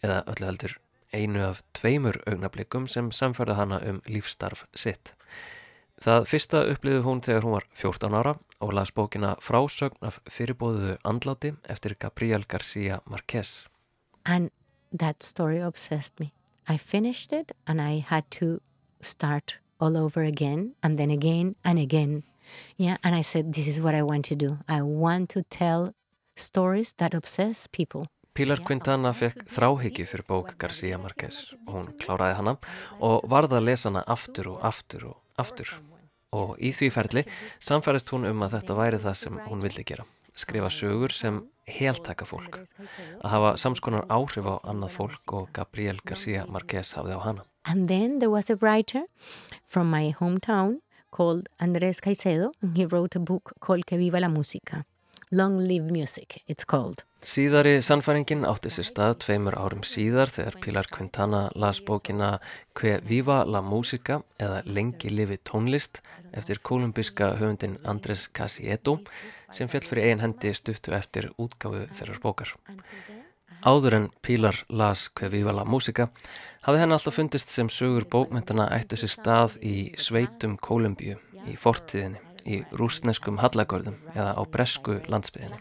Eða 0.00 0.22
öllu 0.32 0.48
heldur 0.48 0.78
einu 1.12 1.44
af 1.50 1.62
tveimur 1.76 2.22
augnablikum 2.24 2.88
sem 2.88 3.12
samförða 3.12 3.60
hana 3.60 3.82
um 3.84 4.00
lífstarf 4.08 4.64
sitt. 4.72 5.12
Það 5.98 6.26
fyrsta 6.30 6.60
uppliði 6.70 7.02
hún 7.02 7.20
þegar 7.26 7.46
hún 7.46 7.56
var 7.56 7.64
14 7.74 8.14
ára 8.14 8.34
og 8.62 8.72
las 8.74 8.92
bókina 8.94 9.34
Frásögn 9.42 9.98
af 10.06 10.20
fyrirbóðuðu 10.30 10.98
andláti 11.02 11.56
eftir 11.66 11.96
Gabriel 11.98 12.44
García 12.46 13.00
Márquez. 13.04 13.66
And 14.24 14.50
that 14.96 15.22
story 15.22 15.58
obsessed 15.58 16.20
me. 16.20 16.32
I 16.68 16.76
finished 16.78 17.32
it 17.32 17.52
and 17.66 17.80
I 17.80 18.04
had 18.06 18.30
to 18.38 18.60
start 19.00 19.58
all 19.80 19.96
over 19.96 20.22
again 20.22 20.74
and 20.82 20.98
then 20.98 21.10
again 21.10 21.56
and 21.64 21.78
again. 21.78 22.22
Yeah, 22.76 22.96
and 23.02 23.14
I 23.14 23.22
said 23.22 23.52
this 23.54 23.66
is 23.66 23.82
what 23.82 23.94
I 23.94 24.02
want 24.02 24.24
to 24.26 24.36
do. 24.36 24.58
I 24.68 24.82
want 24.82 25.30
to 25.30 25.42
tell 25.42 25.94
stories 26.36 26.94
that 26.94 27.14
obsess 27.14 27.66
people. 27.66 28.06
Pilar 28.34 28.60
Quintana 28.62 29.10
fekk 29.18 29.48
þráhyggju 29.50 30.04
fyrir 30.06 30.26
bók 30.28 30.52
García 30.62 30.98
Márquez 31.02 31.56
og 31.66 31.72
hún 31.74 31.88
kláraði 31.98 32.36
hana 32.38 32.52
og 33.02 33.24
varða 33.26 33.58
að 33.58 33.66
lesa 33.66 33.88
hana 33.90 34.04
aftur 34.06 34.52
og 34.52 34.60
aftur 34.62 35.08
og 35.10 35.16
aftur. 35.38 35.72
Og 36.36 36.58
í 36.60 36.74
því 36.76 36.92
ferli 36.92 37.24
samfærist 37.64 38.12
hún 38.12 38.28
um 38.28 38.44
að 38.44 38.58
þetta 38.58 38.78
væri 38.82 39.02
það 39.06 39.20
sem 39.22 39.42
hún 39.48 39.64
vildi 39.64 39.86
gera 39.88 40.04
skrifa 40.38 40.70
sögur 40.70 41.12
sem 41.14 41.40
heltaka 41.68 42.26
fólk 42.28 42.60
að 42.60 43.30
hafa 43.32 43.54
samskonar 43.60 44.06
áhrif 44.12 44.46
á 44.46 44.56
annað 44.70 44.94
fólk 44.94 45.32
og 45.34 45.48
Gabriel 45.56 45.98
García 46.06 46.46
Márquez 46.46 46.94
hafði 46.96 47.18
á 47.18 47.20
hana. 47.24 47.44
And 47.64 47.88
then 47.88 48.18
there 48.20 48.30
was 48.30 48.50
a 48.50 48.56
writer 48.56 49.04
from 49.66 49.90
my 49.90 50.14
hometown 50.20 50.80
called 51.10 51.48
Andrés 51.60 52.00
Caicedo 52.00 52.52
and 52.62 52.76
he 52.76 52.86
wrote 52.86 53.16
a 53.16 53.20
book 53.20 53.52
called 53.60 53.86
Que 53.86 53.98
viva 53.98 54.20
la 54.20 54.28
música. 54.28 54.84
Long 55.30 55.58
live 55.58 55.90
music 55.90 56.42
it's 56.46 56.64
called 56.64 57.04
Síðari 57.18 57.80
sannfæringin 57.82 58.44
átti 58.46 58.70
sér 58.70 58.86
stað 58.86 59.16
tveimur 59.24 59.56
árum 59.58 59.80
síðar 59.82 60.30
þegar 60.30 60.56
Pilar 60.62 60.86
Quintana 60.86 61.40
las 61.58 61.80
bókina 61.82 62.36
Que 62.78 63.00
viva 63.02 63.40
la 63.44 63.58
músika 63.60 64.20
eða 64.38 64.60
Lengi 64.64 65.10
lifi 65.10 65.40
tónlist 65.42 65.98
eftir 66.30 66.60
kolumbíska 66.62 67.32
höfundin 67.40 67.74
Andrés 67.82 68.28
Casieto 68.28 69.00
sem 69.50 69.66
fjall 69.66 69.88
fyrir 69.90 70.12
ein 70.12 70.22
hendi 70.22 70.54
stuttu 70.54 70.94
eftir 70.94 71.32
útgáfu 71.36 71.88
þeirrar 71.90 72.22
bókar. 72.22 72.54
Áður 73.66 73.98
en 73.98 74.08
Pilar 74.22 74.62
las 74.70 75.08
Que 75.10 75.26
viva 75.28 75.52
la 75.52 75.66
músika 75.66 76.12
hafði 76.62 76.84
henn 76.84 76.94
alltaf 76.94 77.18
fundist 77.18 77.50
sem 77.50 77.66
sögur 77.66 78.06
bókmyndana 78.06 78.70
ættu 78.78 78.94
sér 78.94 79.14
stað 79.16 79.58
í 79.58 79.90
sveitum 79.98 80.54
Kolumbíu 80.62 81.18
í 81.50 81.58
fortíðinni 81.58 82.27
í 82.48 82.60
rúsneskum 82.80 83.38
hallagörðum 83.42 83.98
eða 84.14 84.32
á 84.34 84.42
bresku 84.48 84.98
landsbyðinni. 85.10 85.60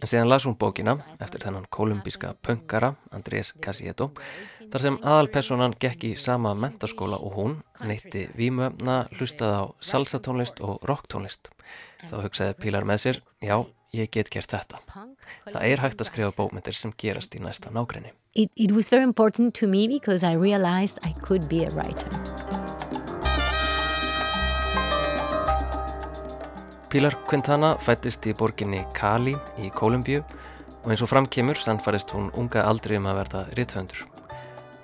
En 0.00 0.10
síðan 0.10 0.30
las 0.30 0.46
hún 0.48 0.58
bókina 0.58 0.96
eftir 1.22 1.44
þennan 1.44 1.68
kolumbíska 1.70 2.34
pöngara 2.42 2.94
Andrés 3.14 3.52
Casieto 3.62 4.10
þar 4.70 4.84
sem 4.84 5.00
aðalpersonan 5.00 5.76
gekk 5.80 6.08
í 6.10 6.14
sama 6.18 6.54
mentaskóla 6.58 7.20
og 7.20 7.36
hún 7.38 7.58
neytti 7.86 8.26
výmöfna, 8.36 9.04
hlustaði 9.18 9.62
á 9.62 9.64
salsatónlist 9.80 10.62
og 10.64 10.82
rocktónlist. 10.88 11.52
Þá 12.10 12.16
hugsaði 12.24 12.56
Pílar 12.60 12.86
með 12.88 13.04
sér, 13.04 13.22
já, 13.44 13.56
ég 13.96 14.10
get 14.14 14.30
gert 14.32 14.52
þetta. 14.54 14.80
Það 15.50 15.62
er 15.66 15.84
hægt 15.84 16.02
að 16.02 16.10
skrifa 16.10 16.34
bókmyndir 16.36 16.76
sem 16.76 16.94
gerast 16.98 17.34
í 17.36 17.42
næsta 17.42 17.72
nákrenni. 17.74 18.14
It, 18.34 18.50
it 18.54 18.72
was 18.72 18.90
very 18.90 19.02
important 19.02 19.54
to 19.58 19.66
me 19.66 19.88
because 19.88 20.22
I 20.22 20.34
realized 20.34 20.98
I 21.02 21.12
could 21.26 21.48
be 21.48 21.64
a 21.64 21.70
writer. 21.70 22.69
Pilar 26.90 27.14
Quintana 27.22 27.76
fættist 27.78 28.24
í 28.26 28.32
borginni 28.34 28.80
Cali 28.96 29.36
í 29.62 29.68
Kolumbíu 29.70 30.24
og 30.24 30.88
eins 30.90 31.02
og 31.04 31.10
framkemur 31.12 31.54
sannfærist 31.54 32.10
hún 32.16 32.32
unga 32.34 32.64
aldrei 32.66 32.96
um 32.98 33.04
að 33.06 33.20
verða 33.20 33.42
rithöndur. 33.54 34.00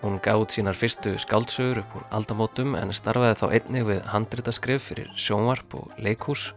Hún 0.04 0.20
gáð 0.22 0.44
sínar 0.54 0.78
fyrstu 0.78 1.16
skáldsögur 1.18 1.80
upp 1.80 1.96
úr 1.98 2.04
aldamótum 2.14 2.76
en 2.78 2.94
starfaði 2.94 3.40
þá 3.40 3.46
einnig 3.58 3.88
við 3.88 4.04
handritaskrif 4.12 4.86
fyrir 4.86 5.08
sjónvarp 5.18 5.74
og 5.80 5.96
leikhús. 5.98 6.52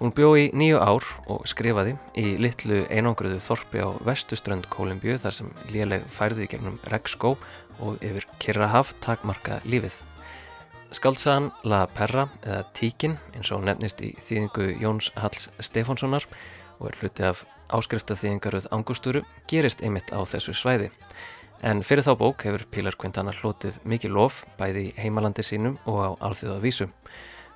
Hún 0.00 0.10
bjó 0.16 0.32
í 0.42 0.48
nýju 0.50 0.80
ár 0.82 1.06
og 1.30 1.46
skrifaði 1.46 1.94
í 2.18 2.32
litlu 2.42 2.80
einangruðu 2.90 3.38
þorpi 3.46 3.78
á 3.78 3.94
vestuströnd 4.10 4.66
Kolumbíu 4.74 5.20
þar 5.22 5.38
sem 5.38 5.52
léleg 5.70 6.02
færði 6.10 6.50
gegnum 6.50 6.82
regnskó 6.90 7.36
og 7.78 8.02
yfir 8.02 8.26
Kirrahaf 8.42 8.90
takmarka 9.06 9.60
lífið. 9.62 10.00
Skaldsagan 10.92 11.50
La 11.64 11.86
Perra 11.86 12.26
eða 12.42 12.62
Tíkin 12.76 13.16
eins 13.34 13.50
og 13.54 13.64
nefnist 13.64 14.02
í 14.04 14.12
þýðingu 14.20 14.66
Jóns 14.82 15.10
Halls 15.16 15.48
Stefánssonar 15.62 16.26
og 16.80 16.90
er 16.90 16.98
hluti 17.00 17.24
af 17.24 17.44
áskriftaþýðingaröð 17.72 18.68
Angusturu 18.74 19.22
gerist 19.48 19.82
einmitt 19.82 20.12
á 20.12 20.20
þessu 20.28 20.54
svæði. 20.56 20.90
En 21.64 21.80
fyrir 21.86 22.04
þá 22.04 22.12
bók 22.20 22.44
hefur 22.44 22.66
Pilar 22.70 22.98
Quintana 23.00 23.32
hlotið 23.32 23.78
mikið 23.88 24.12
lof 24.16 24.42
bæði 24.58 24.88
í 24.90 24.94
heimalandi 25.00 25.44
sínum 25.46 25.78
og 25.88 26.00
á 26.04 26.10
alþjóða 26.28 26.60
vísu. 26.60 26.90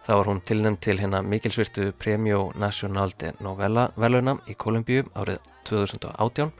Það 0.09 0.17
var 0.17 0.31
hún 0.31 0.41
tilnæmt 0.41 0.81
til 0.81 0.97
hérna 0.97 1.21
mikilsvirtu 1.21 1.91
Premio 1.93 2.53
Nacional 2.57 3.13
de 3.21 3.35
Novella 3.45 3.91
veluna 3.97 4.39
í 4.49 4.57
Kolumbíu 4.57 5.05
árið 5.13 5.43
2018 5.69 6.53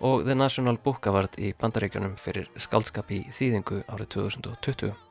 og 0.00 0.26
The 0.26 0.34
National 0.34 0.82
Book 0.82 1.06
Award 1.06 1.38
í 1.38 1.54
bandaríkjunum 1.54 2.18
fyrir 2.18 2.50
skaldskap 2.58 3.14
í 3.14 3.22
þýðingu 3.30 3.84
árið 3.86 4.16
2020. 4.18 5.05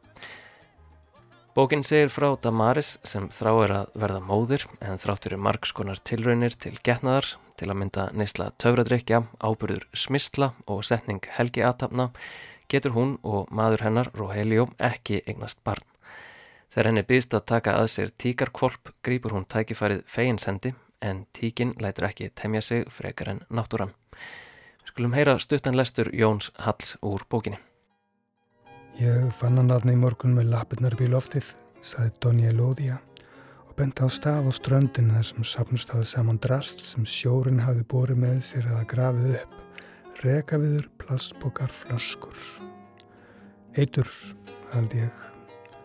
Bókin 1.56 1.86
segir 1.88 2.10
frá 2.12 2.34
Damaris 2.44 2.98
sem 3.08 3.30
þráir 3.32 3.72
að 3.72 3.94
verða 3.96 4.20
móðir 4.28 4.66
en 4.84 4.98
þráttur 5.00 5.38
margskonar 5.40 6.02
tilraunir 6.04 6.52
til 6.60 6.74
getnaðar 6.84 7.30
til 7.56 7.70
að 7.70 7.78
mynda 7.80 8.08
neysla 8.12 8.50
töfradrykja, 8.60 9.22
ábyrður 9.40 9.86
smisla 9.96 10.50
og 10.68 10.82
setning 10.84 11.24
helgi 11.38 11.64
aðtapna 11.64 12.10
getur 12.68 12.92
hún 12.98 13.14
og 13.24 13.48
maður 13.56 13.86
hennar, 13.86 14.10
Rogelio, 14.20 14.66
ekki 14.84 15.22
eignast 15.24 15.62
barn. 15.64 15.86
Þegar 16.74 16.90
henni 16.90 17.04
býðst 17.08 17.38
að 17.40 17.46
taka 17.54 17.78
að 17.80 17.88
sér 17.94 18.12
tíkarkvolp 18.20 18.92
grýpur 19.00 19.38
hún 19.38 19.48
tækifærið 19.48 20.02
feginsendi 20.12 20.74
en 21.00 21.24
tíkin 21.32 21.72
lætur 21.80 22.10
ekki 22.10 22.34
temja 22.36 22.66
sig 22.68 22.84
frekar 22.92 23.32
en 23.32 23.40
náttúran. 23.48 23.96
Við 24.12 24.92
skulum 24.92 25.16
heyra 25.16 25.38
stuttanlestur 25.40 26.12
Jóns 26.12 26.52
Halls 26.68 26.98
úr 27.00 27.24
bókinni. 27.32 27.64
Ég 28.96 29.26
fann 29.36 29.58
hann 29.60 29.74
aðna 29.76 29.92
í 29.92 29.98
morgun 30.00 30.38
með 30.38 30.54
lappirnar 30.54 30.94
upp 30.96 31.02
í 31.04 31.10
loftið, 31.12 31.50
saði 31.84 32.14
Donja 32.24 32.54
Lóðia 32.56 33.02
og 33.66 33.74
bent 33.76 34.00
á 34.00 34.08
stað 34.08 34.48
á 34.48 34.52
ströndin 34.56 35.10
þar 35.12 35.28
sem 35.28 35.48
sapnust 35.50 35.92
hafði 35.92 36.08
saman 36.14 36.40
drast 36.40 36.80
sem 36.88 37.04
sjórin 37.04 37.60
hafði 37.60 37.84
bórið 37.92 38.22
með 38.24 38.40
sér 38.48 38.70
eða 38.72 38.86
grafið 38.94 39.36
upp, 39.42 39.60
rekaviður, 40.24 40.88
plastbókar, 41.04 41.76
flaskur. 41.76 42.40
Eitur, 43.76 44.08
haldi 44.72 45.04
ég. 45.04 45.22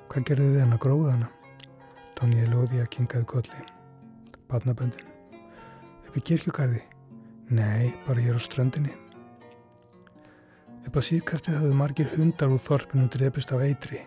Hvað 0.06 0.30
gerði 0.30 0.48
þið 0.54 0.62
hann 0.68 0.78
að 0.78 0.82
gróða 0.86 1.16
hana? 1.16 1.34
Donja 2.20 2.46
Lóðia 2.54 2.88
kingaði 2.94 3.30
kolli. 3.34 3.68
Batnaböndin. 4.46 5.10
Upp 6.06 6.14
í 6.14 6.28
kirkjugarði? 6.30 6.86
Nei, 7.50 7.90
bara 8.06 8.22
er 8.22 8.38
á 8.38 8.42
ströndinni. 8.46 8.94
Upp 10.86 10.96
á 10.96 11.02
síðkastið 11.04 11.58
hafðu 11.58 11.76
margir 11.76 12.08
hundar 12.14 12.52
úr 12.54 12.62
þorpinu 12.64 13.08
drepist 13.12 13.52
af 13.52 13.62
eitri. 13.66 14.00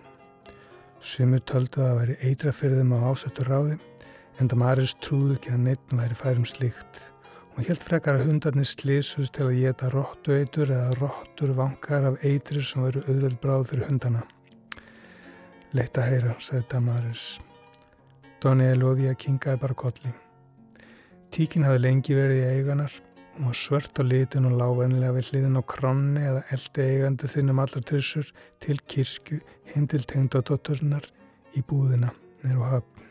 Sumur 1.03 1.41
töldu 1.45 1.83
að 1.83 1.89
það 1.89 1.97
væri 1.99 2.15
eitra 2.29 2.53
fyrir 2.55 2.79
þeim 2.81 2.93
á 2.97 2.99
ásættu 3.11 3.45
ráði 3.47 3.77
en 4.39 4.49
það 4.49 4.61
marist 4.63 4.99
trúðu 5.03 5.37
ekki 5.37 5.53
að 5.53 5.65
neitt 5.67 5.93
væri 5.93 6.17
færum 6.17 6.47
slíkt. 6.49 7.01
Hún 7.53 7.67
held 7.67 7.83
frekar 7.85 8.17
að 8.17 8.25
hundarnir 8.31 8.65
slísust 8.65 9.35
til 9.35 9.45
að 9.45 9.59
geta 9.61 9.91
róttu 9.93 10.33
eitur 10.33 10.71
eða 10.73 10.97
róttur 10.97 11.53
vankar 11.59 12.07
af 12.09 12.25
eitri 12.25 12.63
sem 12.65 12.81
veru 12.87 13.03
auðveld 13.05 13.39
bráð 13.43 13.67
fyrir 13.69 13.89
hundana. 13.91 14.23
Leitt 15.77 15.97
að 15.97 16.09
heyra, 16.09 16.35
sagði 16.41 16.65
Damaris. 16.73 17.27
Donni 18.41 18.71
Elóðia 18.73 19.13
kingaði 19.13 19.61
bara 19.61 19.77
kolli. 19.77 20.13
Tíkin 21.33 21.65
hafði 21.67 21.85
lengi 21.85 22.17
verið 22.17 22.41
í 22.41 22.49
eiganar 22.57 22.97
Hún 23.33 23.47
var 23.49 23.55
svört 23.57 23.97
á 23.97 24.03
litin 24.05 24.45
og 24.45 24.59
lávennilega 24.59 25.15
við 25.15 25.29
hliðin 25.31 25.57
á 25.57 25.63
kronni 25.65 26.21
eða 26.21 26.41
eldi 26.53 26.83
eigandi 26.85 27.29
þinnum 27.33 27.61
allar 27.63 27.85
trissur 27.89 28.27
til 28.61 28.75
kirsku 28.85 29.39
heim 29.71 29.87
til 29.89 30.03
tengdadótturnar 30.11 31.07
í 31.57 31.63
búðina 31.65 32.11
nýru 32.43 32.61
á 32.61 32.67
höfn. 32.75 33.07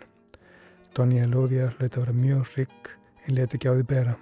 Donja 0.95 1.27
Lóðja 1.27 1.73
hlaut 1.73 1.97
að 1.97 2.05
vera 2.05 2.15
mjög 2.21 2.53
rygg 2.55 2.93
en 3.25 3.35
leti 3.35 3.59
ekki 3.59 3.73
á 3.73 3.75
því 3.75 3.89
bera. 3.91 4.15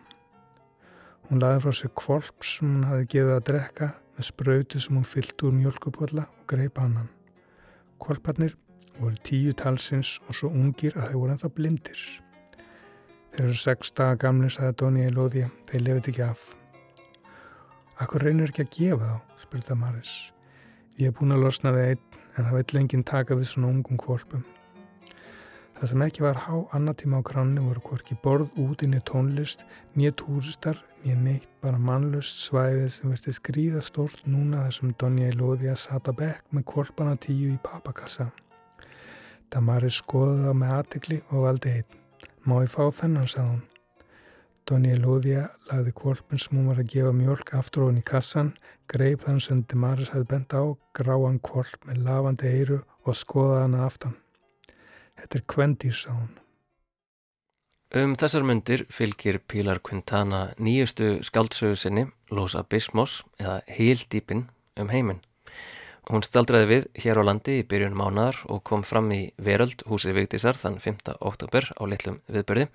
Hún 1.28 1.44
laði 1.44 1.60
frá 1.66 1.76
sig 1.82 1.92
kvolp 2.00 2.48
sem 2.48 2.72
hún 2.72 2.88
hafi 2.88 3.10
gefið 3.18 3.34
að 3.36 3.44
drekka 3.50 3.90
með 4.16 4.28
spröytu 4.30 4.80
sem 4.80 4.96
hún 4.96 5.08
fyllt 5.12 5.44
úr 5.44 5.54
mjölkupotla 5.58 6.24
og 6.30 6.48
greip 6.48 6.80
annan. 6.80 7.12
Kvolparnir 8.00 8.56
voru 8.96 9.20
tíu 9.28 9.52
talsins 9.52 10.16
og 10.30 10.40
svo 10.40 10.48
ungir 10.48 10.96
að 10.96 11.10
þeir 11.10 11.20
voru 11.20 11.36
ennþá 11.36 11.54
blindir. 11.60 12.02
Þeir 13.30 13.44
eru 13.46 13.56
sex 13.56 13.92
daga 13.94 14.16
gamli, 14.24 14.50
sagði 14.50 14.76
Dóni 14.80 15.06
í 15.06 15.10
Lóði, 15.14 15.44
þeir 15.70 15.84
lefið 15.86 16.08
ekki 16.12 16.22
af. 16.26 16.46
Akkur 18.02 18.24
reynir 18.26 18.50
ekki 18.50 18.64
að 18.64 18.72
gefa 18.76 19.10
þá, 19.10 19.36
spurði 19.44 19.76
Maris. 19.78 20.14
Ég 20.98 21.10
hef 21.10 21.18
búin 21.20 21.36
að 21.36 21.44
losna 21.44 21.70
við 21.76 21.92
einn, 21.92 22.08
en 22.34 22.48
það 22.48 22.56
veit 22.58 22.74
lenginn 22.74 23.04
taka 23.06 23.36
við 23.38 23.52
svona 23.52 23.70
ungum 23.70 24.00
kvolpum. 24.00 24.42
Það 25.80 25.92
sem 25.92 26.02
ekki 26.04 26.24
var 26.26 26.40
há 26.44 26.56
annatíma 26.76 27.22
á 27.22 27.28
kranni 27.30 27.62
voru 27.64 27.80
hvorki 27.86 28.16
borð 28.24 28.50
út 28.60 28.82
inn 28.84 28.98
í 28.98 29.00
tónlist, 29.08 29.62
nýja 29.96 30.12
túristar, 30.20 30.82
nýja 31.04 31.16
neitt, 31.22 31.46
bara 31.62 31.80
mannlust 31.80 32.42
svæðið 32.42 32.90
sem 32.96 33.14
verði 33.14 33.36
skrýða 33.38 33.84
stórt 33.86 34.20
núna 34.28 34.66
þar 34.66 34.76
sem 34.76 34.92
Donja 35.00 35.30
í 35.30 35.38
Lóði 35.38 35.70
að 35.72 35.80
sata 35.86 36.12
bekk 36.18 36.52
með 36.52 36.66
kvolpana 36.74 37.16
tíu 37.16 37.54
í 37.54 37.62
papakassa. 37.64 38.28
Damaris 39.48 40.02
skoði 40.02 40.44
það 40.44 40.60
með 40.60 40.76
aðtikli 40.80 41.22
og 41.30 41.48
valdi 41.48 41.78
einn. 41.78 41.99
Má 42.48 42.62
ég 42.64 42.70
fá 42.72 42.86
þennan, 42.94 43.28
sagði 43.28 43.50
hún. 43.50 43.62
Donni 44.68 44.92
Elóðia 44.94 45.48
lagði 45.68 45.92
kvolpin 45.98 46.40
sem 46.40 46.56
hún 46.56 46.68
var 46.70 46.80
að 46.80 46.92
gefa 46.92 47.12
mjölk 47.16 47.54
aftur 47.58 47.88
ofin 47.88 47.98
í 48.00 48.04
kassan, 48.06 48.52
greip 48.88 49.24
þann 49.26 49.40
sem 49.42 49.64
Demaris 49.68 50.12
hefði 50.14 50.28
bent 50.30 50.54
á, 50.54 50.62
gráan 50.96 51.40
kvolp 51.42 51.88
með 51.88 52.04
lavandi 52.06 52.52
eiru 52.52 52.78
og 53.04 53.18
skoðaði 53.18 53.64
hana 53.64 53.82
aftan. 53.86 54.14
Þetta 55.18 55.40
er 55.40 55.44
kvendýr, 55.54 55.96
sagði 55.96 56.20
hún. 56.20 56.36
Um 57.90 58.12
þessar 58.14 58.46
myndir 58.46 58.84
fylgir 58.94 59.40
Pilar 59.50 59.80
Quintana 59.82 60.52
nýjustu 60.62 61.16
skaldsögu 61.26 61.74
sinni, 61.74 62.06
Los 62.30 62.54
Abismos, 62.54 63.24
eða 63.42 63.58
Hildýpin 63.66 64.46
um 64.78 64.92
heiminn. 64.94 65.24
Hún 66.08 66.24
staldraði 66.24 66.66
við 66.70 66.86
hér 67.04 67.20
á 67.20 67.22
landi 67.28 67.58
í 67.60 67.66
byrjun 67.68 67.96
mánar 67.98 68.38
og 68.48 68.62
kom 68.64 68.82
fram 68.86 69.10
í 69.12 69.20
Veröld 69.36 69.84
húsi 69.90 70.14
Vigdísar 70.16 70.56
þann 70.56 70.80
5. 70.80 71.12
oktober 71.20 71.68
á 71.76 71.82
litlum 71.84 72.22
viðbörði 72.30 72.70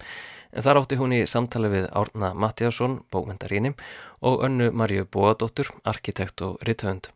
en 0.54 0.66
þar 0.66 0.82
átti 0.84 1.00
hún 1.00 1.16
í 1.18 1.24
samtali 1.28 1.72
við 1.74 1.88
Árna 1.90 2.36
Mattiásson, 2.38 3.02
bókmyndaríni 3.12 3.74
og 4.22 4.46
önnu 4.46 4.70
Marju 4.72 5.08
Bóadóttur, 5.10 5.74
arkitekt 5.84 6.46
og 6.46 6.62
rithöfund. 6.62 7.10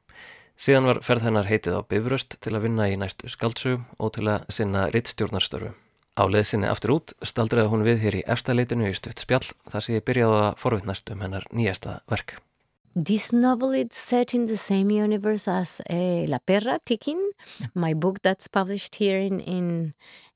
Síðan 0.59 0.89
var 0.89 1.03
ferð 1.05 1.29
hennar 1.29 1.47
heitið 1.47 1.77
á 1.79 1.81
Bifröst 1.87 2.35
til 2.43 2.57
að 2.57 2.65
vinna 2.65 2.89
í 2.91 2.97
næstu 2.99 3.29
skaldsög 3.31 3.85
og 3.95 4.11
til 4.17 4.25
að 4.27 4.49
sinna 4.51 4.89
rittstjórnarstörfu. 4.91 5.71
Á 6.19 6.23
leðsinni 6.27 6.67
aftur 6.67 6.97
út 6.97 7.15
staldraði 7.23 7.71
hún 7.71 7.87
við 7.87 8.03
hér 8.03 8.19
í 8.19 8.25
efstaleitinu 8.27 8.89
í 8.89 8.97
stutt 8.97 9.23
spjall 9.23 9.45
þar 9.71 9.85
sem 9.85 9.95
ég 9.95 10.07
byrjaði 10.09 10.43
að 10.49 10.59
forvittnast 10.59 11.15
um 11.15 11.23
hennar 11.23 11.47
nýjasta 11.55 12.01
verk. 12.11 12.41
This 13.01 13.31
novel 13.31 13.71
is 13.71 13.95
set 13.95 14.33
in 14.33 14.47
the 14.47 14.57
same 14.57 14.89
universe 14.89 15.47
as 15.47 15.79
uh, 15.89 16.25
La 16.27 16.39
Perra 16.39 16.79
Tikin, 16.85 17.29
my 17.73 17.93
book 17.93 18.21
that's 18.21 18.49
published 18.49 18.95
here 18.95 19.21
in, 19.21 19.39
in, 19.39 19.93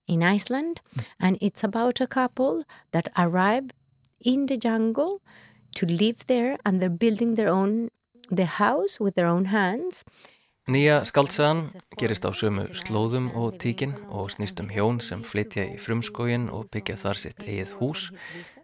in 0.07 0.23
Iceland. 0.23 0.79
And 1.19 1.37
it's 1.41 1.61
about 1.61 1.99
a 1.99 2.07
couple 2.07 2.63
that 2.93 3.09
arrive 3.17 3.71
in 4.23 4.45
the 4.45 4.55
jungle 4.55 5.21
to 5.75 5.85
live 5.85 6.25
there 6.27 6.55
and 6.65 6.81
they're 6.81 6.89
building 6.89 7.35
their 7.35 7.49
own, 7.49 7.89
the 8.31 8.45
house 8.45 8.97
with 8.97 9.15
their 9.15 9.27
own 9.27 9.45
hands. 9.45 10.05
Nýja 10.63 11.01
skaldsagan 11.03 11.65
gerist 11.99 12.23
á 12.23 12.31
sömu 12.31 12.69
slóðum 12.71 13.25
og 13.35 13.57
tíkin 13.59 13.97
og 14.07 14.29
snýst 14.31 14.61
um 14.63 14.69
hjón 14.71 15.01
sem 15.03 15.19
flytja 15.19 15.65
í 15.67 15.75
frumskógin 15.75 16.45
og 16.55 16.69
byggja 16.71 16.95
þar 17.01 17.17
sitt 17.19 17.41
eigið 17.43 17.73
hús. 17.81 18.03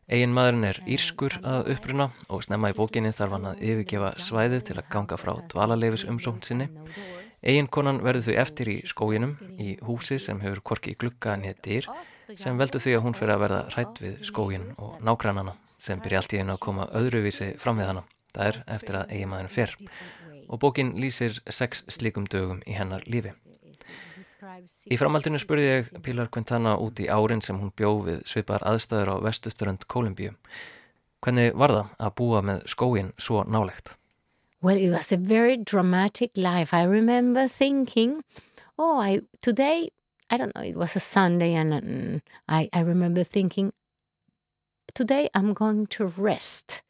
Egin 0.08 0.32
maðurinn 0.32 0.70
er 0.70 0.80
írskur 0.88 1.36
að 1.44 1.74
uppruna 1.74 2.06
og 2.32 2.46
snemma 2.46 2.72
í 2.72 2.78
bókinni 2.78 3.12
þarf 3.12 3.36
hann 3.36 3.50
að 3.50 3.64
yfirgefa 3.68 4.14
svæðið 4.16 4.64
til 4.70 4.78
að 4.80 4.88
ganga 4.94 5.18
frá 5.20 5.34
dvalarleifis 5.52 6.06
umsókn 6.08 6.40
sinni. 6.48 6.70
Egin 7.44 7.68
konan 7.68 8.00
verður 8.06 8.30
þau 8.30 8.40
eftir 8.46 8.72
í 8.72 8.78
skóginum 8.88 9.36
í 9.60 9.76
húsi 9.84 10.22
sem 10.24 10.40
hefur 10.40 10.64
korki 10.72 10.96
í 10.96 11.00
glugga 11.02 11.36
nýtt 11.36 11.60
dýr 11.68 11.90
sem 12.32 12.56
veldur 12.56 12.80
því 12.80 12.96
að 12.96 13.04
hún 13.10 13.20
fyrir 13.20 13.36
að 13.36 13.44
verða 13.44 13.60
hrætt 13.76 14.00
við 14.06 14.24
skógin 14.32 14.72
og 14.80 15.04
nágrannana 15.04 15.58
sem 15.68 16.00
byrja 16.00 16.24
allt 16.24 16.38
í 16.38 16.40
einu 16.40 16.56
að 16.56 16.64
koma 16.64 16.88
öðruvísi 16.96 17.52
fram 17.60 17.84
við 17.84 17.92
hana. 17.92 18.08
Það 18.30 18.48
er 18.48 18.64
eftir 18.78 18.96
að 19.02 19.12
eigin 19.12 19.32
maðurinn 19.34 19.52
fer 19.52 19.76
og 20.50 20.60
bókin 20.60 20.96
lýsir 20.98 21.38
sex 21.50 21.84
slikum 21.88 22.26
dögum 22.26 22.64
í 22.66 22.74
hennar 22.74 23.06
lífi. 23.06 23.36
Í 24.90 24.98
framhaldinu 24.98 25.40
spurði 25.40 25.68
ég 25.68 25.90
Pilar 26.04 26.30
Quintana 26.34 26.78
út 26.80 27.00
í 27.04 27.08
árin 27.12 27.44
sem 27.44 27.60
hún 27.60 27.72
bjó 27.76 27.92
við 28.06 28.24
svipar 28.28 28.64
aðstæður 28.68 29.14
á 29.14 29.16
vestusturönd 29.28 29.86
Kolumbíu. 29.92 30.34
Hvernig 31.20 31.56
var 31.60 31.74
það 31.76 31.96
að 32.00 32.14
búa 32.22 32.42
með 32.48 32.62
skóin 32.72 33.12
svo 33.20 33.44
nálegt? 33.44 33.94
Well, 34.62 34.78
it 34.78 34.90
was 34.90 35.12
a 35.12 35.18
very 35.18 35.56
dramatic 35.58 36.32
life. 36.36 36.74
I 36.74 36.84
remember 36.84 37.48
thinking, 37.48 38.24
oh, 38.78 39.00
I, 39.00 39.22
today, 39.42 39.90
I 40.30 40.38
don't 40.38 40.54
know, 40.56 40.64
it 40.64 40.76
was 40.76 40.96
a 40.96 41.00
Sunday 41.00 41.54
and 41.54 41.74
um, 41.74 42.22
I, 42.48 42.70
I 42.74 42.82
remember 42.82 43.24
thinking, 43.24 43.72
today 44.94 45.30
I'm 45.34 45.54
going 45.54 45.88
to 45.88 46.08
rest. 46.08 46.82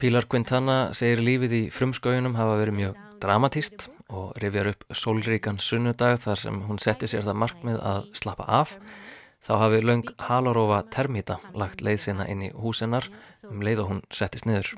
Pilar 0.00 0.24
Quintana 0.32 0.94
segir 0.96 1.20
lífið 1.20 1.52
í 1.52 1.64
frumskójunum 1.74 2.32
hafa 2.38 2.54
verið 2.56 2.76
mjög 2.78 3.00
dramatíst 3.20 3.82
og 4.08 4.30
rifjar 4.40 4.70
upp 4.70 4.86
sólríkan 4.96 5.60
sunnudag 5.60 6.16
þar 6.22 6.40
sem 6.40 6.62
hún 6.64 6.80
setti 6.80 7.10
sér 7.10 7.26
það 7.26 7.40
markmið 7.42 7.76
að 7.90 8.08
slappa 8.16 8.46
af. 8.48 8.72
Þá 9.44 9.52
hafi 9.60 9.82
laung 9.84 10.08
Halarofa 10.24 10.80
termita 10.96 11.36
lagt 11.52 11.84
leið 11.84 12.00
sinna 12.06 12.24
inn 12.32 12.48
í 12.48 12.50
húsinnar 12.56 13.10
um 13.50 13.60
leið 13.60 13.84
og 13.84 13.92
hún 13.92 14.02
settist 14.08 14.48
niður 14.48 14.72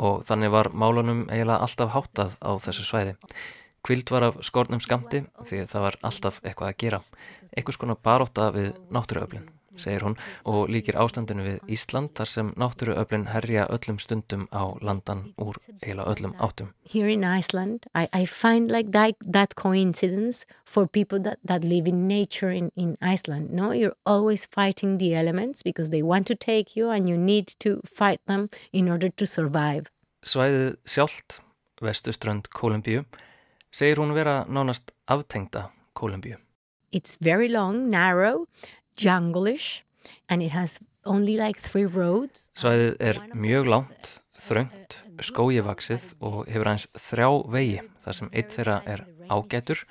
og 0.00 0.24
þannig 0.28 0.56
var 0.56 0.72
málunum 0.72 1.26
eiginlega 1.28 1.60
alltaf 1.68 1.92
háttað 1.92 2.36
á 2.40 2.52
þessu 2.64 2.88
svæði. 2.88 3.16
Kvild 3.84 4.08
var 4.14 4.30
af 4.30 4.44
skornum 4.46 4.80
skamti 4.80 5.26
því 5.42 5.66
það 5.68 5.90
var 5.90 6.00
alltaf 6.00 6.40
eitthvað 6.46 6.72
að 6.72 6.78
gera, 6.80 7.02
eitthvað 7.52 7.76
skona 7.76 8.04
baróta 8.08 8.54
við 8.56 8.72
náttúruöflin 8.88 9.50
segir 9.76 10.02
hún 10.04 10.16
og 10.44 10.68
líkir 10.72 10.96
ástandinu 10.98 11.44
við 11.46 11.72
Ísland 11.76 12.12
þar 12.18 12.28
sem 12.28 12.52
náttúruöflin 12.60 13.28
herja 13.32 13.66
öllum 13.72 13.98
stundum 14.02 14.46
á 14.52 14.76
landan 14.82 15.32
úr 15.40 15.56
heila 15.82 16.06
öllum 16.10 16.34
áttum. 16.38 16.72
Here 16.84 17.08
in 17.08 17.24
Iceland 17.24 17.86
I, 17.94 18.08
I 18.12 18.26
find 18.26 18.70
like 18.70 18.92
that, 18.92 19.16
that 19.20 19.54
coincidence 19.56 20.46
for 20.64 20.86
people 20.86 21.18
that, 21.20 21.38
that 21.44 21.64
live 21.64 21.88
in 21.88 22.06
nature 22.06 22.50
in, 22.50 22.70
in 22.76 22.96
Iceland. 23.00 23.50
No, 23.50 23.72
you're 23.72 23.96
always 24.04 24.46
fighting 24.46 24.98
the 24.98 25.14
elements 25.14 25.62
because 25.62 25.90
they 25.90 26.02
want 26.02 26.26
to 26.26 26.34
take 26.34 26.76
you 26.76 26.90
and 26.90 27.08
you 27.08 27.16
need 27.16 27.48
to 27.60 27.80
fight 27.84 28.20
them 28.26 28.48
in 28.72 28.88
order 28.88 29.10
to 29.10 29.26
survive. 29.26 29.90
Svæðið 30.22 30.76
sjálft, 30.86 31.40
vestuströnd 31.82 32.46
Kolumbíu, 32.54 33.04
segir 33.74 33.98
hún 33.98 34.14
vera 34.14 34.44
nánast 34.48 34.92
aftengta 35.10 35.70
Kolumbíu. 35.98 36.38
It's 36.92 37.16
very 37.16 37.48
long, 37.48 37.88
narrow 37.90 38.46
jungle-ish 38.96 39.84
and 40.28 40.42
it 40.42 40.52
has 40.52 40.78
only 41.04 41.36
like 41.36 41.58
three 41.58 41.86
roads. 41.86 42.50
Svæðið 42.58 42.96
er 43.00 43.20
mjög 43.34 43.68
langt, 43.70 44.10
þröngt, 44.38 44.98
skójivaksið 45.22 46.12
og 46.22 46.38
hefur 46.50 46.72
eins 46.72 46.88
þrjá 46.98 47.28
vegi 47.52 47.82
þar 48.04 48.18
sem 48.18 48.32
eitt 48.32 48.54
þeirra 48.56 48.78
er 48.86 49.04
ágætur 49.30 49.84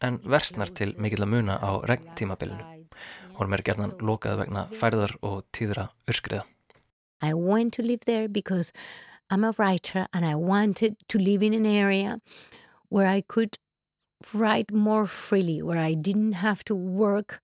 en 0.00 0.20
versnar 0.24 0.72
til 0.72 0.94
mikill 1.00 1.24
að 1.26 1.32
muna 1.34 1.58
á 1.60 1.80
regntímabilinu. 1.88 2.64
Hún 3.36 3.56
er 3.56 3.64
gerðan 3.64 3.96
lokað 4.04 4.42
vegna 4.42 4.66
færðar 4.76 5.14
og 5.24 5.44
tíðra 5.56 5.88
urskriða. 6.08 6.44
I 7.22 7.34
went 7.34 7.74
to 7.74 7.82
live 7.82 8.04
there 8.06 8.28
because 8.28 8.72
I'm 9.30 9.44
a 9.44 9.52
writer 9.58 10.06
and 10.12 10.24
I 10.24 10.34
wanted 10.34 10.96
to 11.08 11.18
live 11.18 11.42
in 11.42 11.54
an 11.54 11.66
area 11.66 12.20
where 12.88 13.06
I 13.06 13.20
could 13.20 13.58
write 14.34 14.72
more 14.72 15.06
freely, 15.06 15.62
where 15.62 15.78
I 15.78 15.94
didn't 15.94 16.40
have 16.40 16.64
to 16.64 16.74
work 16.74 17.40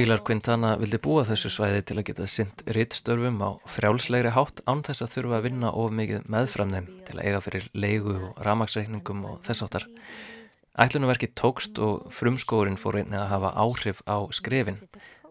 Pilar 0.00 0.22
Quintana 0.24 0.78
vildi 0.80 0.96
búa 1.04 1.26
þessu 1.28 1.50
svæði 1.52 1.80
til 1.84 1.94
að 2.00 2.06
geta 2.08 2.26
synd 2.32 2.62
rittstörfum 2.72 3.34
á 3.44 3.60
frjálslegri 3.68 4.30
hátt 4.32 4.62
án 4.64 4.80
þess 4.86 5.04
að 5.04 5.10
þurfa 5.12 5.34
að 5.36 5.42
vinna 5.44 5.72
of 5.76 5.90
mikið 5.92 6.30
meðframðum 6.32 6.86
til 7.04 7.16
að 7.18 7.26
eiga 7.26 7.40
fyrir 7.44 7.66
leigu 7.76 8.14
og 8.30 8.38
ramagsreikningum 8.46 9.26
og 9.28 9.42
þess 9.44 9.66
áttar. 9.66 9.84
Ætlunumverki 10.80 11.28
tókst 11.36 11.76
og 11.84 12.06
frumskórin 12.16 12.80
fór 12.80 12.96
einni 13.02 13.18
að 13.20 13.28
hafa 13.34 13.50
áhrif 13.60 14.00
á 14.08 14.24
skrefin, 14.32 14.80